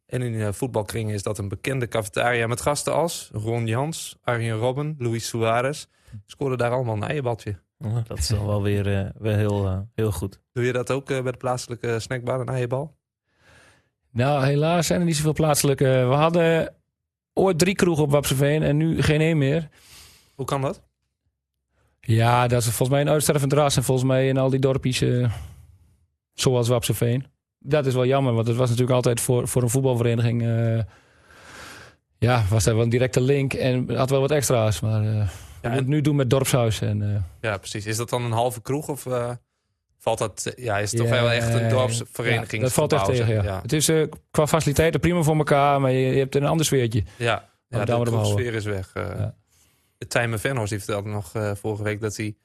En 0.06 0.22
in 0.22 0.40
eh, 0.40 0.52
voetbalkringen 0.52 1.14
is 1.14 1.22
dat 1.22 1.38
een 1.38 1.48
bekende 1.48 1.88
cafetaria 1.88 2.46
met 2.46 2.60
gasten 2.60 2.94
als 2.94 3.30
Ron 3.32 3.66
Jans, 3.66 4.16
Arjen 4.22 4.56
Robben, 4.56 4.94
Luis 4.98 5.26
Suarez. 5.26 5.86
Scoorden 6.26 6.58
daar 6.58 6.70
allemaal 6.70 6.94
een 6.94 7.02
eierbadje. 7.02 7.63
Dat 7.78 8.18
is 8.18 8.28
dan 8.28 8.46
wel 8.46 8.62
weer, 8.62 8.98
eh, 8.98 9.10
weer 9.18 9.36
heel, 9.36 9.66
eh, 9.66 9.78
heel 9.94 10.12
goed. 10.12 10.40
Doe 10.52 10.64
je 10.64 10.72
dat 10.72 10.90
ook 10.90 11.10
eh, 11.10 11.22
bij 11.22 11.32
de 11.32 11.38
plaatselijke 11.38 12.00
snackbar, 12.00 12.40
een 12.40 12.48
eierbal? 12.48 12.96
Nou, 14.10 14.44
helaas 14.44 14.86
zijn 14.86 15.00
er 15.00 15.06
niet 15.06 15.16
zoveel 15.16 15.32
plaatselijke. 15.32 15.84
We 15.84 16.14
hadden 16.14 16.74
ooit 17.32 17.58
drie 17.58 17.74
kroegen 17.74 18.04
op 18.04 18.10
Wapseveen 18.10 18.62
en 18.62 18.76
nu 18.76 19.02
geen 19.02 19.20
één 19.20 19.38
meer. 19.38 19.68
Hoe 20.34 20.46
kan 20.46 20.60
dat? 20.60 20.82
Ja, 22.00 22.46
dat 22.46 22.58
is 22.60 22.66
volgens 22.66 22.88
mij 22.88 23.00
een 23.00 23.08
uitstervend 23.08 23.52
ras. 23.52 23.76
En 23.76 23.82
volgens 23.84 24.06
mij 24.08 24.28
in 24.28 24.36
al 24.38 24.50
die 24.50 24.60
dorpjes 24.60 25.00
eh, 25.00 25.32
zoals 26.32 26.68
Wapseveen. 26.68 27.26
Dat 27.58 27.86
is 27.86 27.94
wel 27.94 28.06
jammer, 28.06 28.32
want 28.34 28.46
het 28.46 28.56
was 28.56 28.68
natuurlijk 28.68 28.96
altijd 28.96 29.20
voor, 29.20 29.48
voor 29.48 29.62
een 29.62 29.70
voetbalvereniging... 29.70 30.42
eh, 30.42 30.82
ja, 32.18 32.42
was 32.50 32.64
daar 32.64 32.74
wel 32.74 32.82
een 32.82 32.88
directe 32.90 33.20
link 33.20 33.52
en 33.52 33.96
had 33.96 34.10
wel 34.10 34.20
wat 34.20 34.30
extra's. 34.30 34.80
Maar 34.80 35.04
eh 35.04 35.28
Ja, 35.64 35.70
en- 35.70 35.76
het 35.76 35.86
nu 35.86 36.00
doen 36.00 36.16
met 36.16 36.30
dorpshuis. 36.30 36.80
En, 36.80 37.02
eh, 37.14 37.22
Ja, 37.40 37.56
precies. 37.56 37.86
Is 37.86 37.96
dat 37.96 38.08
dan 38.08 38.24
een 38.24 38.32
halve 38.32 38.62
kroeg 38.62 38.88
of 38.88 39.06
eh, 39.06 39.30
valt 39.98 40.18
dat... 40.18 40.52
Ja, 40.56 40.78
is 40.78 40.90
het 40.90 41.00
toch 41.00 41.10
wel 41.10 41.30
echt 41.30 41.54
een 41.54 41.62
ja, 41.62 41.68
dorpsvereniging? 41.68 42.62
dat 42.62 42.72
valt 42.72 42.92
echt 42.92 43.04
tegen, 43.04 43.34
ja. 43.34 43.42
ja. 43.42 43.60
Het 43.62 43.72
is 43.72 43.88
eh, 43.88 44.06
qua 44.30 44.46
faciliteiten 44.46 45.00
prima 45.00 45.22
voor 45.22 45.36
elkaar, 45.36 45.80
maar 45.80 45.90
je, 45.90 45.98
je 45.98 46.18
hebt 46.18 46.34
een 46.34 46.44
ander 46.44 46.66
sfeertje. 46.66 47.04
Ja, 47.16 47.48
ja 47.68 47.84
de 47.84 47.92
houden. 47.92 48.14
kroegsfeer 48.14 48.54
is 48.54 48.64
weg. 48.64 48.90
Ja. 48.94 49.34
Tijmen 50.08 50.40
Venhorst 50.40 50.70
die 50.70 50.78
vertelde 50.78 51.08
nog 51.08 51.32
vorige 51.54 51.82
week 51.82 52.00
dat 52.00 52.16
hij 52.16 52.36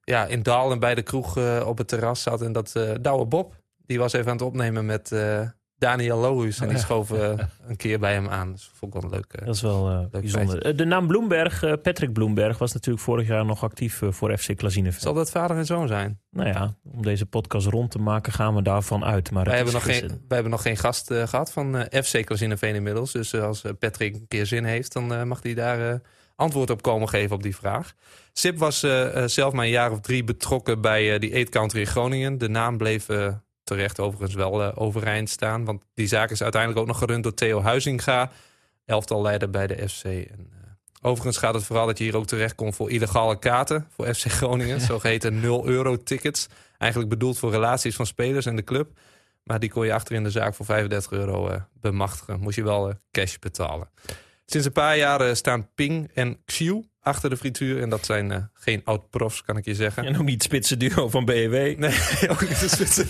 ja, 0.00 0.26
in 0.26 0.42
Dalen 0.42 0.78
bij 0.78 0.94
de 0.94 1.02
kroeg 1.02 1.38
op 1.64 1.78
het 1.78 1.88
terras 1.88 2.22
zat. 2.22 2.42
En 2.42 2.52
dat 2.52 2.72
Douwe 3.00 3.24
Bob, 3.24 3.54
die 3.86 3.98
was 3.98 4.12
even 4.12 4.26
aan 4.26 4.36
het 4.36 4.46
opnemen 4.46 4.86
met 4.86 5.12
Daniel 5.78 6.18
Lohuis. 6.18 6.60
En 6.60 6.68
die 6.68 6.78
schoof 6.86 7.10
eh, 7.10 7.32
een 7.66 7.76
keer 7.76 7.98
bij 7.98 8.12
hem 8.12 8.28
aan. 8.28 8.52
Dus 8.52 8.64
dat 8.64 8.72
vond 8.74 8.94
ik 8.94 9.00
wel 9.00 9.10
leuk. 9.10 9.44
Dat 9.44 9.54
is 9.54 9.62
wel 9.62 9.90
eh, 9.90 10.20
bijzonder. 10.20 10.62
Eh, 10.62 10.76
De 10.76 10.84
naam 10.84 11.06
Bloemberg, 11.06 11.60
Patrick 11.82 12.12
Bloemberg, 12.12 12.58
was 12.58 12.72
natuurlijk 12.72 13.04
vorig 13.04 13.26
jaar 13.28 13.44
nog 13.44 13.62
actief 13.62 14.02
voor 14.10 14.38
FC 14.38 14.56
Klazineveen. 14.56 15.00
Zal 15.00 15.14
dat 15.14 15.30
vader 15.30 15.56
en 15.56 15.66
zoon 15.66 15.88
zijn? 15.88 16.20
Nou 16.30 16.48
ja, 16.48 16.74
om 16.92 17.02
deze 17.02 17.26
podcast 17.26 17.66
rond 17.66 17.90
te 17.90 17.98
maken 17.98 18.32
gaan 18.32 18.54
we 18.54 18.62
daarvan 18.62 19.04
uit. 19.04 19.30
Maar 19.30 19.44
Wij 19.44 19.58
het 19.58 19.64
hebben, 19.64 19.86
nog 19.86 19.96
geen, 19.96 20.08
wij 20.08 20.18
hebben 20.28 20.50
nog 20.50 20.62
geen 20.62 20.76
gast 20.76 21.10
eh, 21.10 21.26
gehad 21.26 21.52
van 21.52 21.86
FC 21.92 22.24
Klazineveen 22.24 22.74
inmiddels. 22.74 23.12
Dus 23.12 23.34
als 23.34 23.62
Patrick 23.78 24.14
een 24.14 24.28
keer 24.28 24.46
zin 24.46 24.64
heeft, 24.64 24.92
dan 24.92 25.28
mag 25.28 25.42
hij 25.42 25.54
daar 25.54 26.00
antwoord 26.36 26.70
op 26.70 26.82
komen 26.82 27.08
geven 27.08 27.36
op 27.36 27.42
die 27.42 27.56
vraag. 27.56 27.94
Sip 28.32 28.58
was 28.58 28.78
zelf 29.26 29.52
maar 29.52 29.64
een 29.64 29.70
jaar 29.70 29.90
of 29.90 30.00
drie 30.00 30.24
betrokken 30.24 30.80
bij 30.80 31.18
die 31.18 31.30
Eat 31.32 31.48
Country 31.48 31.80
in 31.80 31.86
Groningen. 31.86 32.38
De 32.38 32.48
naam 32.48 32.76
bleef 32.76 33.06
terecht 33.66 34.00
overigens 34.00 34.34
wel 34.34 34.62
eh, 34.62 34.72
overeind 34.74 35.30
staan. 35.30 35.64
Want 35.64 35.82
die 35.94 36.06
zaak 36.06 36.30
is 36.30 36.42
uiteindelijk 36.42 36.80
ook 36.80 36.86
nog 36.86 36.98
gerund 36.98 37.22
door 37.22 37.34
Theo 37.34 37.62
Huizinga. 37.62 38.30
Elftal 38.84 39.22
leider 39.22 39.50
bij 39.50 39.66
de 39.66 39.88
FC. 39.88 40.04
En, 40.04 40.50
eh, 40.52 40.70
overigens 41.00 41.36
gaat 41.36 41.54
het 41.54 41.64
vooral 41.64 41.86
dat 41.86 41.98
je 41.98 42.04
hier 42.04 42.16
ook 42.16 42.26
terecht 42.26 42.54
komt 42.54 42.76
voor 42.76 42.90
illegale 42.90 43.38
kaarten 43.38 43.86
voor 43.90 44.14
FC 44.14 44.24
Groningen. 44.24 44.80
Zogeheten 44.90 45.40
0 45.40 45.66
euro 45.66 46.02
tickets. 46.02 46.48
Eigenlijk 46.78 47.10
bedoeld 47.10 47.38
voor 47.38 47.50
relaties 47.50 47.96
van 47.96 48.06
spelers 48.06 48.46
en 48.46 48.56
de 48.56 48.64
club. 48.64 48.98
Maar 49.42 49.60
die 49.60 49.70
kon 49.70 49.86
je 49.86 49.92
achter 49.92 50.14
in 50.14 50.22
de 50.22 50.30
zaak 50.30 50.54
voor 50.54 50.66
35 50.66 51.12
euro 51.12 51.48
eh, 51.48 51.60
bemachtigen. 51.80 52.40
Moest 52.40 52.56
je 52.56 52.64
wel 52.64 52.92
cash 53.10 53.36
betalen. 53.38 53.88
Sinds 54.46 54.66
een 54.66 54.72
paar 54.72 54.96
jaar 54.96 55.20
eh, 55.20 55.34
staan 55.34 55.68
Ping 55.74 56.10
en 56.14 56.38
Xiu 56.44 56.84
achter 57.06 57.30
de 57.30 57.36
frituur. 57.36 57.82
En 57.82 57.88
dat 57.88 58.06
zijn 58.06 58.32
eh, 58.32 58.42
geen 58.54 58.80
oud-profs, 58.84 59.42
kan 59.42 59.56
ik 59.56 59.64
je 59.64 59.74
zeggen. 59.74 60.04
En 60.04 60.18
ook 60.18 60.24
niet 60.24 60.34
het 60.34 60.42
spitse 60.42 60.76
duo 60.76 61.08
van 61.08 61.24
BEW. 61.24 61.78
Nee, 61.78 61.78
ook 62.30 62.40
niet 62.40 62.60
de 62.60 62.68
spitsen. 62.68 63.06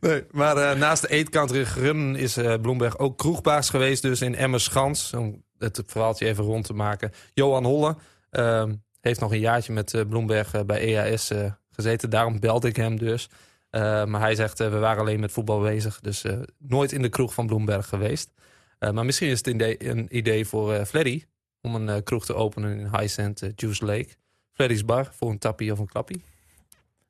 nee, 0.00 0.24
maar 0.30 0.56
eh, 0.56 0.78
naast 0.78 1.02
de 1.02 1.08
eetkant 1.08 1.50
Run 1.50 2.16
is 2.16 2.36
eh, 2.36 2.54
Bloemberg 2.60 2.98
ook 2.98 3.18
kroegbaas 3.18 3.70
geweest. 3.70 4.02
Dus 4.02 4.20
in 4.20 4.34
Emmerschans, 4.34 5.12
om 5.12 5.44
het 5.58 5.82
verhaaltje 5.86 6.26
even 6.26 6.44
rond 6.44 6.64
te 6.64 6.72
maken. 6.72 7.12
Johan 7.34 7.64
Holle 7.64 7.96
ehm, 8.30 8.74
heeft 9.00 9.20
nog 9.20 9.32
een 9.32 9.40
jaartje 9.40 9.72
met 9.72 10.04
Bloemberg 10.08 10.66
bij 10.66 10.80
EAS 10.80 11.30
gezeten. 11.70 12.10
Daarom 12.10 12.40
belde 12.40 12.68
ik 12.68 12.76
hem 12.76 12.98
dus. 12.98 13.28
Maar 13.70 14.20
hij 14.20 14.34
zegt, 14.34 14.58
we 14.58 14.78
waren 14.78 15.00
alleen 15.00 15.20
met 15.20 15.32
voetbal 15.32 15.60
bezig. 15.60 16.00
Dus 16.00 16.24
nooit 16.58 16.92
in 16.92 17.02
de 17.02 17.08
kroeg 17.08 17.34
van 17.34 17.46
Bloemberg 17.46 17.88
geweest. 17.88 18.30
Maar 18.78 19.04
misschien 19.04 19.28
is 19.28 19.38
het 19.44 19.46
een 19.46 20.16
idee, 20.16 20.46
voor 20.46 20.84
Freddy... 20.84 21.24
om 21.66 21.74
een 21.74 21.88
eh, 21.88 22.02
kroeg 22.04 22.24
te 22.24 22.34
openen 22.34 22.78
in 22.78 22.84
High 22.86 23.06
Sand 23.06 23.42
eh, 23.42 23.50
Juice 23.56 23.84
Lake. 23.84 24.08
Freddy's 24.52 24.84
Bar 24.84 25.10
voor 25.14 25.30
een 25.30 25.38
tappie 25.38 25.72
of 25.72 25.78
een 25.78 25.86
klappie. 25.86 26.22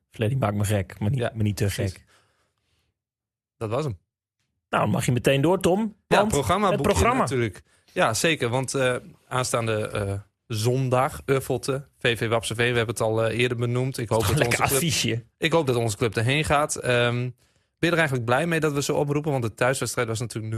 Fleddy 0.09 0.35
maakt 0.35 0.55
me 0.55 0.63
gek, 0.65 0.99
maar 0.99 1.09
niet, 1.09 1.19
Ja, 1.19 1.31
maar 1.33 1.43
niet 1.43 1.57
te 1.57 1.63
precies. 1.65 1.91
gek. 1.93 2.05
Dat 3.57 3.69
was 3.69 3.83
hem. 3.83 3.97
Nou, 4.69 4.83
dan 4.83 4.91
mag 4.91 5.05
je 5.05 5.11
meteen 5.11 5.41
door, 5.41 5.59
Tom. 5.59 5.95
Ja, 6.07 6.25
programma. 6.25 6.71
het 6.71 6.81
programma. 6.81 7.19
natuurlijk. 7.21 7.61
Ja, 7.93 8.13
zeker. 8.13 8.49
Want 8.49 8.73
eh, 8.73 8.95
aanstaande 9.27 10.23
zondag, 10.47 11.21
Uffelte, 11.25 11.87
VV 11.97 12.27
Wapseveen, 12.27 12.71
we 12.71 12.77
hebben 12.77 12.95
het 12.95 13.03
al 13.03 13.27
eerder 13.27 13.57
benoemd. 13.57 13.97
Ik 13.97 14.09
hoop, 14.09 14.21
dat 14.21 14.29
onze 14.29 14.43
club, 14.43 14.59
affiche. 14.59 15.25
ik 15.37 15.51
hoop 15.51 15.67
dat 15.67 15.75
onze 15.75 15.97
club 15.97 16.15
erheen 16.15 16.43
gaat. 16.45 16.75
Ehm, 16.75 17.29
ben 17.79 17.89
je 17.89 17.95
er 17.95 17.97
eigenlijk 17.97 18.25
blij 18.25 18.47
mee 18.47 18.59
dat 18.59 18.73
we 18.73 18.81
zo 18.81 18.93
oproepen? 18.95 19.31
Want 19.31 19.43
de 19.43 19.53
thuiswedstrijd 19.53 20.07
was 20.07 20.19
natuurlijk 20.19 20.55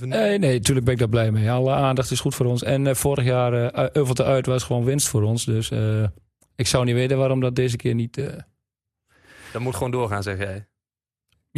0-7. 0.00 0.06
Nee, 0.08 0.38
nee, 0.38 0.52
natuurlijk 0.58 0.84
ben 0.84 0.94
ik 0.94 1.00
daar 1.00 1.08
blij 1.08 1.30
mee. 1.30 1.50
Alle 1.50 1.72
aandacht 1.72 2.10
is 2.10 2.20
goed 2.20 2.34
voor 2.34 2.46
ons. 2.46 2.62
En 2.62 2.86
eh, 2.86 2.94
vorig 2.94 3.24
jaar 3.24 3.52
eh 3.72 3.88
Euvelte 3.92 4.24
uit 4.24 4.46
was 4.46 4.62
gewoon 4.62 4.84
winst 4.84 5.08
voor 5.08 5.22
ons. 5.22 5.44
Dus 5.44 5.70
eh, 5.70 6.04
ik 6.56 6.66
zou 6.66 6.84
niet 6.84 6.94
weten 6.94 7.18
waarom 7.18 7.40
dat 7.40 7.54
deze 7.56 7.76
keer 7.76 7.94
niet... 7.94 8.18
eh, 8.18 8.26
Dat 9.52 9.62
moet 9.62 9.74
gewoon 9.74 9.90
doorgaan, 9.90 10.22
zeg 10.22 10.38
jij. 10.38 10.66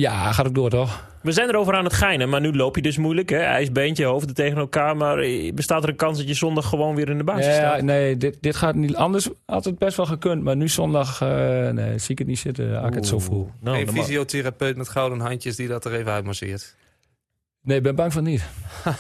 Ja, 0.01 0.33
gaat 0.33 0.47
ook 0.47 0.55
door 0.55 0.71
toch? 0.71 1.05
We 1.23 1.33
zijn 1.33 1.49
erover 1.49 1.75
aan 1.75 1.85
het 1.85 1.93
geinen, 1.93 2.29
maar 2.29 2.41
nu 2.41 2.53
loop 2.57 2.77
je 2.77 2.83
dus 2.83 2.97
moeilijk. 2.99 3.29
Hè? 3.31 3.37
IJsbeentje, 3.39 4.05
hoofden 4.05 4.35
tegen 4.35 4.59
elkaar. 4.59 4.97
Maar 4.97 5.19
eh, 5.19 5.53
bestaat 5.55 5.83
er 5.83 5.89
een 5.89 5.97
kans 5.97 6.19
dat 6.19 6.29
je 6.29 6.35
zondag 6.35 6.69
gewoon 6.69 6.95
weer 6.95 7.09
in 7.09 7.19
de 7.19 7.25
basis 7.25 7.47
Ja, 7.47 7.53
staat? 7.53 7.83
nee, 7.83 8.17
dit, 8.17 8.37
dit 8.41 8.57
gaat 8.57 8.75
niet. 8.75 8.95
Anders 8.97 9.29
had 9.47 9.65
het 9.65 9.79
best 9.79 9.97
wel 9.97 10.07
gekund. 10.07 10.43
Maar 10.43 10.57
nu 10.57 10.69
zondag 10.69 11.21
eh, 11.23 11.29
nee, 11.69 11.99
zie 11.99 12.11
ik 12.11 12.19
het 12.19 12.27
niet 12.27 12.39
zitten. 12.39 12.85
Ik 12.85 12.95
het 12.95 13.07
zo 13.07 13.19
voel. 13.19 13.51
Nou, 13.61 13.85
mag- 13.85 13.95
fysiotherapeut 13.95 14.77
met 14.77 14.89
gouden 14.89 15.21
handjes 15.21 15.57
die 15.57 15.69
dat 15.69 15.85
er 15.85 15.95
even 15.95 16.13
uitmasseert. 16.13 16.77
Nee, 17.67 17.77
ik 17.77 17.83
ben 17.83 17.95
bang 17.95 18.13
van 18.13 18.23
niet. 18.23 18.45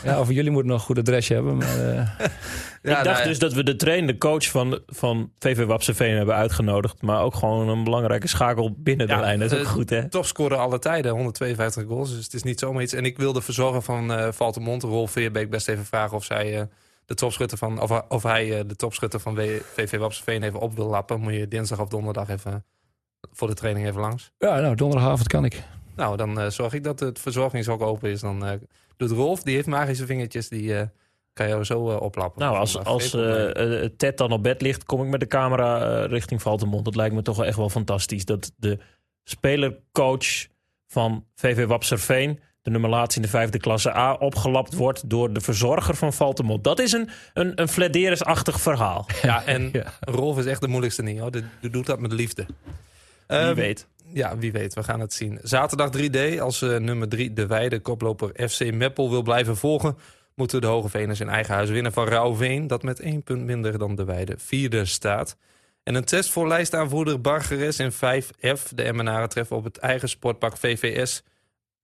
ja, 0.04 0.20
of 0.20 0.30
jullie 0.30 0.50
moeten 0.50 0.70
nog 0.70 0.80
een 0.80 0.86
goed 0.86 0.98
adresje 0.98 1.34
hebben. 1.34 1.56
Maar, 1.56 1.90
eh, 1.90 1.98
ik 2.82 2.92
dacht 2.92 3.04
nou 3.04 3.18
ja. 3.18 3.24
dus 3.24 3.38
dat 3.38 3.52
we 3.52 3.62
de 3.62 3.76
trainende 3.76 4.18
coach 4.18 4.46
van, 4.50 4.80
van 4.86 5.32
VV 5.38 5.64
Wapseveen 5.64 6.16
hebben 6.16 6.34
uitgenodigd. 6.34 7.02
Maar 7.02 7.22
ook 7.22 7.34
gewoon 7.34 7.68
een 7.68 7.84
belangrijke 7.84 8.28
schakel 8.28 8.74
binnen 8.78 9.06
de 9.06 9.12
Ja, 9.12 9.20
lijn. 9.20 9.38
Dat 9.38 9.52
is 9.52 9.58
ook 9.58 9.64
eh, 9.64 9.70
goed, 9.70 9.90
hè? 9.90 10.08
Topscorer 10.08 10.58
alle 10.58 10.78
tijden, 10.78 11.12
152 11.12 11.84
goals. 11.86 12.14
Dus 12.14 12.24
het 12.24 12.34
is 12.34 12.42
niet 12.42 12.58
zomaar 12.58 12.82
iets. 12.82 12.92
En 12.92 13.04
ik 13.04 13.16
wil 13.16 13.32
de 13.32 13.40
verzorger 13.40 13.82
van 13.82 14.12
eh 14.12 14.28
Valtemont, 14.32 14.82
Rolf 14.82 15.10
Veerbeek, 15.10 15.50
best 15.50 15.68
even 15.68 15.84
vragen 15.84 16.16
of 16.16 16.24
zij 16.24 16.58
eh, 16.58 16.66
de 17.04 17.14
topschutter 17.14 17.58
van, 17.58 17.80
of, 17.80 18.02
of 18.08 18.22
hij 18.22 18.58
eh, 18.58 18.64
de 18.66 18.76
topschutter 18.76 19.20
van 19.20 19.36
VV 19.74 19.98
Wapseveen 19.98 20.42
even 20.42 20.60
op 20.60 20.76
wil 20.76 20.86
lappen. 20.86 21.20
Moet 21.20 21.34
je 21.34 21.48
dinsdag 21.48 21.80
of 21.80 21.88
donderdag 21.88 22.28
even 22.28 22.64
voor 23.32 23.48
de 23.48 23.54
training 23.54 23.86
even 23.86 24.00
langs. 24.00 24.32
ja, 24.38 24.60
nou, 24.60 24.74
donderdagavond 24.74 25.28
kan 25.28 25.44
ik. 25.44 25.62
Nou, 25.96 26.16
dan 26.16 26.40
eh, 26.40 26.50
zorg 26.50 26.72
ik 26.72 26.84
dat 26.84 27.00
het 27.00 27.18
verzorgingshok 27.18 27.82
open 27.82 28.10
is. 28.10 28.20
Dan 28.20 28.46
eh, 28.46 28.52
doet 28.96 29.10
Rolf, 29.10 29.42
die 29.42 29.54
heeft 29.54 29.66
magische 29.66 30.06
vingertjes, 30.06 30.48
die 30.48 30.76
eh, 30.78 30.86
kan 31.32 31.48
jou 31.48 31.64
zo 31.64 31.78
oplappen. 31.78 32.42
Nou, 32.42 32.56
als, 32.56 32.78
als 32.84 33.10
Ted 33.96 34.18
dan 34.18 34.32
op 34.32 34.42
bed 34.42 34.60
ligt, 34.62 34.84
kom 34.84 35.02
ik 35.02 35.08
met 35.08 35.20
de 35.20 35.26
camera 35.26 36.04
richting 36.04 36.42
Valtemont. 36.42 36.84
Dat 36.84 36.96
lijkt 36.96 37.14
me 37.14 37.22
toch 37.22 37.36
wel 37.36 37.46
echt 37.46 37.56
wel 37.56 37.68
fantastisch. 37.70 38.24
Dat 38.24 38.52
de 38.56 38.78
spelercoach 39.24 40.46
van 40.86 41.24
VV 41.34 41.66
Wapserveen, 41.66 42.40
de 42.62 42.70
nummerlatie 42.70 43.16
in 43.16 43.22
de 43.22 43.28
vijfde 43.28 43.58
klasse 43.58 43.96
A, 43.96 44.14
opgelapt 44.14 44.74
wordt 44.74 45.10
door 45.10 45.32
de 45.32 45.40
verzorger 45.40 45.94
van 45.94 46.12
Valtemont. 46.12 46.64
Dat 46.64 46.78
is 46.78 46.92
een, 46.92 47.08
een, 47.34 47.60
een 47.60 47.68
Flederis-achtig 47.68 48.60
verhaal. 48.60 49.06
Ja, 49.22 49.44
en 49.44 49.68
Ja. 49.72 49.92
Rolf 50.00 50.38
is 50.38 50.46
echt 50.46 50.60
de 50.60 50.68
moeilijkste 50.68 51.02
niet. 51.02 51.18
Hoor. 51.18 51.30
Die, 51.30 51.44
die 51.60 51.70
doet 51.70 51.86
dat 51.86 52.00
met 52.00 52.12
liefde. 52.12 52.46
Wie 52.46 53.38
Ehm, 53.38 53.54
weet. 53.54 53.86
Ja, 54.12 54.38
wie 54.38 54.52
weet. 54.52 54.74
We 54.74 54.82
gaan 54.82 55.00
het 55.00 55.12
zien. 55.12 55.38
Zaterdag 55.42 55.90
3D. 55.96 56.40
Als 56.40 56.62
eh, 56.62 56.76
nummer 56.76 57.08
3 57.08 57.32
de 57.32 57.46
Weide 57.46 57.80
koploper 57.80 58.48
FC 58.48 58.72
Meppel 58.72 59.10
wil 59.10 59.22
blijven 59.22 59.56
volgen... 59.56 59.96
moeten 60.34 60.60
de 60.60 60.66
Hoge 60.66 60.88
Veners 60.88 61.20
in 61.20 61.28
eigen 61.28 61.54
huis 61.54 61.70
winnen 61.70 61.92
van 61.92 62.08
Rauwveen... 62.08 62.66
dat 62.66 62.82
met 62.82 63.00
één 63.00 63.22
punt 63.22 63.44
minder 63.44 63.78
dan 63.78 63.94
de 63.94 64.04
Weide 64.04 64.34
vierde 64.38 64.84
staat. 64.84 65.36
En 65.82 65.94
een 65.94 66.04
test 66.04 66.30
voor 66.30 66.48
lijstaanvoerder 66.48 67.20
Bargeres 67.20 67.78
in 67.78 67.92
5F. 67.92 68.74
De 68.74 68.82
Emmenaren 68.82 69.28
treffen 69.28 69.56
op 69.56 69.64
het 69.64 69.76
eigen 69.76 70.08
sportpak 70.08 70.56
VVS 70.56 71.22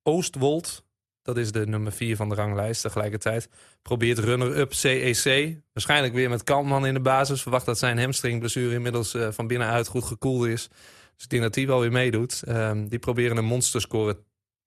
Oostwold. 0.03 0.85
Dat 1.23 1.37
is 1.37 1.53
de 1.53 1.67
nummer 1.67 1.93
4 1.93 2.17
van 2.17 2.29
de 2.29 2.35
ranglijst. 2.35 2.83
Tegelijkertijd 2.83 3.49
probeert 3.83 4.19
runner-up 4.19 4.73
CEC. 4.73 5.57
Waarschijnlijk 5.73 6.15
weer 6.15 6.29
met 6.29 6.45
Kantman 6.45 6.87
in 6.87 6.95
de 6.95 7.01
basis. 7.01 7.43
Verwacht 7.43 7.67
dat 7.67 7.79
zijn 7.79 7.99
hamstringblessure 7.99 8.75
inmiddels 8.75 9.15
eh, 9.15 9.29
van 9.31 9.47
binnenuit 9.47 9.89
goed 9.89 10.05
gekoeld 10.05 10.47
is. 10.47 10.69
Dus 11.23 11.31
ik 11.31 11.41
denk 11.41 11.55
dat 11.55 11.65
wel 11.65 11.81
weer 11.81 11.93
meedoet. 11.93 12.43
Ehm, 12.43 12.87
die 12.87 12.99
proberen 12.99 13.37
een 13.37 13.45
monsterscore 13.45 14.19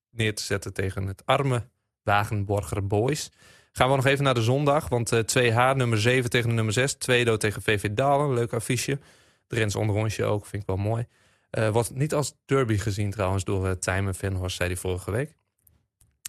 neer 0.10 0.36
te 0.36 0.44
zetten 0.44 0.74
tegen 0.74 1.08
het 1.08 1.26
arme 1.26 1.68
Wagenborger 2.04 2.88
Boys. 2.88 3.32
Gaan 3.72 3.90
we 3.90 3.96
nog 3.96 4.06
even 4.06 4.24
naar 4.24 4.34
de 4.34 4.42
zondag. 4.42 4.90
Want 4.90 5.12
eh 5.12 5.20
2H, 5.20 5.76
nummer 5.76 6.02
7 6.02 6.30
tegen 6.30 6.50
de 6.50 6.56
nummer 6.56 6.74
6. 6.74 6.94
Tweedo 6.94 7.38
tegen 7.38 7.62
VV 7.62 7.90
Dalen. 7.90 8.34
Leuk 8.34 8.54
affiche. 8.54 9.00
Drents 9.48 9.76
onderrondje 9.76 10.24
ook, 10.26 10.46
vind 10.46 10.62
ik 10.62 10.68
wel 10.68 10.78
mooi. 10.78 11.08
Eh 11.50 11.70
wordt 11.70 11.96
niet 11.96 12.14
als 12.14 12.36
derby 12.46 12.78
gezien 12.78 13.12
trouwens 13.12 13.44
door 13.44 13.66
uh, 13.66 13.72
Tijmen 13.72 14.16
Venhorst, 14.16 14.56
zei 14.58 14.70
hij 14.70 14.78
vorige 14.78 15.12
week. 15.12 15.36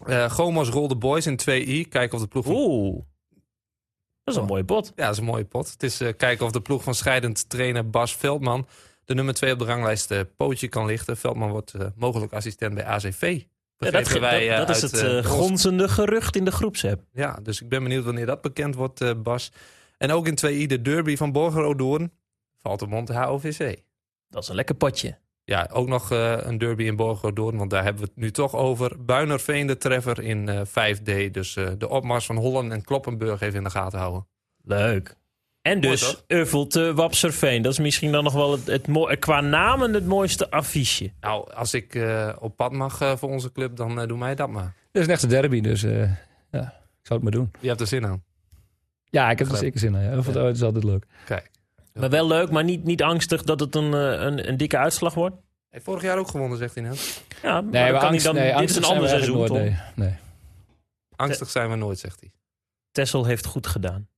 Eh 0.07 0.31
Gomos 0.31 0.69
rolde 0.69 0.97
Boys 0.97 1.27
in 1.27 1.41
2i. 1.41 1.89
Kijken 1.89 2.13
of 2.13 2.21
de 2.21 2.29
ploeg 2.29 2.45
van 2.45 2.55
Oeh, 2.55 3.05
dat 4.25 4.35
is 4.35 4.37
een 4.37 4.43
Oh. 4.43 4.49
mooie 4.49 4.65
pot. 4.65 4.93
ja, 4.97 5.05
dat 5.05 5.13
is 5.13 5.19
een 5.19 5.25
mooie 5.25 5.45
pot. 5.45 5.71
Het 5.71 5.83
is 5.83 6.01
eh, 6.01 6.17
kijken 6.17 6.47
of 6.47 6.53
de 6.53 6.61
ploeg 6.61 6.83
van 6.83 6.95
scheidend 6.95 7.49
trainer 7.49 7.91
Bas 7.91 8.17
Veldman... 8.17 8.67
de 9.07 9.15
nummer 9.15 9.35
2 9.35 9.53
op 9.53 9.59
de 9.59 9.65
ranglijst 9.65 10.11
eh, 10.11 10.21
pootje 10.37 10.69
kan 10.69 10.87
lichten. 10.87 11.17
Veldman 11.17 11.51
wordt 11.51 11.75
eh, 11.75 11.87
mogelijk 11.95 12.33
assistent 12.33 12.75
bij 12.75 12.85
ACV. 12.85 13.43
Ja, 13.79 13.91
dat, 13.91 14.09
wij, 14.09 14.51
eh, 14.51 14.57
dat, 14.57 14.67
dat 14.67 14.77
is 14.77 15.01
het 15.01 15.27
gonzende 15.27 15.89
gerucht 15.89 16.37
in 16.37 16.45
de 16.45 16.51
groepsapp. 16.51 17.03
Ja, 17.13 17.39
dus 17.43 17.61
ik 17.61 17.69
ben 17.69 17.83
benieuwd 17.83 18.05
wanneer 18.05 18.27
dat 18.27 18.41
bekend 18.41 18.75
wordt, 18.75 19.23
Bas. 19.23 19.53
En 19.99 20.11
ook 20.11 20.27
in 20.27 20.39
2i 20.47 20.67
de 20.67 20.83
derby 20.83 21.17
van 21.17 21.33
Borger-Odoorn. 21.33 22.13
Valtemont 22.57 23.09
HOVC. 23.09 23.83
Dat 24.29 24.43
is 24.43 24.49
een 24.49 24.55
lekker 24.55 24.75
potje. 24.75 25.19
Ja, 25.45 25.69
ook 25.73 25.89
nog 25.89 26.11
een 26.11 26.59
derby 26.59 26.85
in 26.85 26.97
Borger-Odoorn, 26.97 27.57
want 27.57 27.71
daar 27.71 27.83
hebben 27.83 28.03
we 28.03 28.09
het 28.09 28.19
nu 28.19 28.31
toch 28.31 28.55
over. 28.55 29.05
Buinerveen 29.05 29.67
de 29.67 29.77
treffer 29.77 30.23
in 30.23 30.49
eh, 30.49 30.61
5D. 30.67 31.31
Dus 31.31 31.53
de 31.79 31.89
opmars 31.89 32.27
van 32.27 32.37
Holland 32.37 32.73
en 32.73 32.85
Kloppenburg 32.85 33.41
even 33.41 33.59
in 33.59 33.65
de 33.65 33.71
gaten 33.71 33.99
houden. 33.99 34.27
Leuk. 34.63 35.17
En 35.67 35.79
Mooi, 35.79 35.91
dus 35.91 36.01
toch? 36.01 36.25
Uffelte 36.27 36.95
Wapserveen. 36.95 37.63
Dat 37.63 37.73
is 37.73 37.79
misschien 37.79 38.13
dan 38.13 38.25
nog 38.25 38.33
wel 38.33 38.53
het, 38.53 38.67
het 38.67 38.87
mooi, 38.87 39.17
qua 39.17 39.41
namen 39.41 39.93
het 39.93 40.07
mooiste 40.07 40.51
affiche. 40.51 41.13
Nou, 41.21 41.53
als 41.53 41.75
ik 41.75 41.95
eh, 41.95 42.37
op 42.39 42.57
pad 42.57 42.73
mag 42.73 43.01
eh, 43.01 43.17
voor 43.17 43.29
onze 43.29 43.53
club, 43.53 43.77
dan 43.77 44.01
eh, 44.01 44.09
doe 44.09 44.19
mij 44.19 44.35
dat 44.35 44.49
maar. 44.49 44.75
Dit 44.93 45.03
is 45.03 45.09
een 45.09 45.15
echte 45.15 45.27
derby, 45.27 45.61
dus 45.61 45.83
eh, 45.83 46.11
ja, 46.51 46.63
ik 46.63 47.07
zou 47.07 47.21
het 47.21 47.23
maar 47.23 47.31
doen. 47.31 47.51
Je 47.61 47.69
hebt 47.69 47.81
er 47.81 47.87
zin 47.87 48.07
aan. 48.07 48.25
Ja, 49.05 49.31
ik 49.31 49.39
heb 49.39 49.51
er 49.51 49.57
zeker 49.57 49.81
zin 49.81 49.95
in. 49.95 50.03
Ja. 50.03 50.11
Uit 50.41 50.57
is 50.57 50.63
altijd 50.63 50.85
leuk. 50.85 51.07
Kijk. 51.25 51.51
Maar 51.93 52.11
wel 52.11 52.27
leuk, 52.27 52.51
maar 52.51 52.65
niet, 52.65 52.85
niet 52.85 53.03
angstig 53.03 53.43
dat 53.43 53.61
het 53.61 53.75
een, 53.75 53.93
een, 53.93 54.49
een 54.49 54.57
dikke 54.57 54.77
uitslag 54.77 55.15
wordt. 55.15 55.35
Hij 55.35 55.45
heeft 55.69 55.85
vorig 55.85 56.03
jaar 56.03 56.19
ook 56.19 56.29
gewonnen, 56.29 56.59
zegt 56.59 56.75
hij 56.75 56.83
net. 56.83 57.23
Ja, 57.43 57.61
maar 57.61 57.73
Nee, 57.73 57.93
maar 57.93 58.01
kan 58.01 58.15
hij 58.15 58.23
dan, 58.23 58.35
nee, 58.35 58.45
dit 58.45 58.53
is 58.53 58.59
angstig 58.61 58.77
een 58.77 58.83
zijn 58.83 58.95
ander 58.95 59.09
seizoen, 59.09 59.37
nooit, 59.37 59.53
nee. 59.53 59.77
nee. 59.95 60.15
Angstig 61.17 61.51
zijn 61.51 61.71
we 61.71 61.77
nooit, 61.77 61.99
zegt 61.99 62.21
hij. 62.21 62.33
Tessel 62.93 63.25
heeft 63.25 63.47
goed 63.47 63.67
gedaan. 63.67 64.09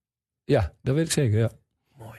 Ja, 0.49 0.73
dat 0.83 0.95
weet 0.95 1.07
ik 1.07 1.13
zeker, 1.13 1.39
ja. 1.39 1.51
Mooi. 1.99 2.19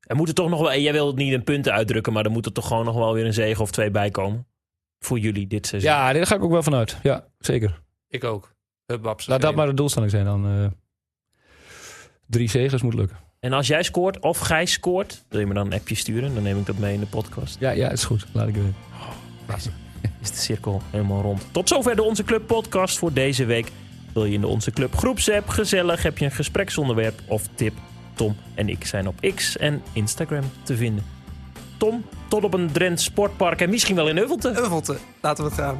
Er 0.00 0.16
moeten 0.16 0.34
toch 0.34 0.48
nog 0.48 0.60
wel, 0.60 0.76
jij 0.78 0.92
wil 0.92 1.06
het 1.06 1.16
niet 1.16 1.32
in 1.32 1.44
punten 1.44 1.72
uitdrukken, 1.72 2.12
maar 2.12 2.24
er 2.24 2.30
moet 2.30 2.46
er 2.46 2.52
toch 2.52 2.66
gewoon 2.66 2.84
nog 2.84 2.94
wel 2.96 3.12
weer 3.14 3.26
een 3.26 3.32
zege 3.32 3.62
of 3.62 3.70
twee 3.70 3.90
bij 3.90 4.10
komen. 4.10 4.46
Voor 4.98 5.18
jullie 5.18 5.46
dit 5.46 5.66
seizoen. 5.66 5.90
Ja, 5.90 6.12
daar 6.12 6.26
ga 6.26 6.34
ik 6.34 6.42
ook 6.42 6.50
wel 6.50 6.62
vanuit. 6.62 6.96
Ja, 7.02 7.26
zeker. 7.38 7.82
Ik 8.08 8.24
ook. 8.24 8.54
Hubbaps. 8.86 9.26
Laat 9.26 9.40
dat 9.40 9.54
maar 9.54 9.66
de 9.66 9.74
doelstelling 9.74 10.10
zijn 10.10 10.24
dan. 10.24 10.46
eh, 10.46 10.66
drie 12.26 12.48
zegers 12.50 12.82
moet 12.82 12.94
lukken. 12.94 13.16
En 13.40 13.52
als 13.52 13.66
jij 13.66 13.82
scoort 13.82 14.18
of 14.18 14.38
Gijs 14.38 14.72
scoort, 14.72 15.24
wil 15.28 15.40
je 15.40 15.46
me 15.46 15.54
dan 15.54 15.66
een 15.66 15.78
appje 15.78 15.94
sturen? 15.94 16.34
Dan 16.34 16.42
neem 16.42 16.58
ik 16.58 16.66
dat 16.66 16.78
mee 16.78 16.94
in 16.94 17.00
de 17.00 17.06
podcast. 17.06 17.56
Ja, 17.60 17.70
ja, 17.70 17.90
is 17.90 18.04
goed. 18.04 18.26
Laat 18.32 18.48
ik 18.48 18.54
weten. 18.54 18.74
is 20.20 20.30
de 20.30 20.36
cirkel 20.36 20.82
helemaal 20.90 21.22
rond. 21.22 21.46
Tot 21.52 21.68
zover 21.68 21.96
de 21.96 22.02
Onze 22.02 22.24
Club 22.24 22.46
podcast 22.46 22.98
voor 22.98 23.12
deze 23.12 23.44
week. 23.44 23.70
Wil 24.14 24.24
je 24.24 24.32
in 24.32 24.40
de 24.40 24.46
Onze 24.46 24.70
Club 24.70 24.96
groepsapp 24.96 25.48
gezellig? 25.48 26.02
Heb 26.02 26.18
je 26.18 26.24
een 26.24 26.30
gespreksonderwerp 26.30 27.20
of 27.26 27.48
tip? 27.54 27.74
Tom 28.14 28.36
en 28.54 28.68
ik 28.68 28.86
zijn 28.86 29.06
op 29.06 29.14
X 29.34 29.56
en 29.56 29.82
Instagram 29.92 30.44
te 30.62 30.76
vinden. 30.76 31.04
Tom, 31.78 32.04
tot 32.28 32.44
op 32.44 32.54
een 32.54 32.72
Drents 32.72 33.04
sportpark 33.04 33.60
en 33.60 33.70
misschien 33.70 33.96
wel 33.96 34.08
in 34.08 34.16
Heuvelte. 34.16 34.52
Heuvelte. 34.52 34.96
Laten 35.20 35.44
we 35.44 35.50
het 35.50 35.58
gaan. 35.58 35.78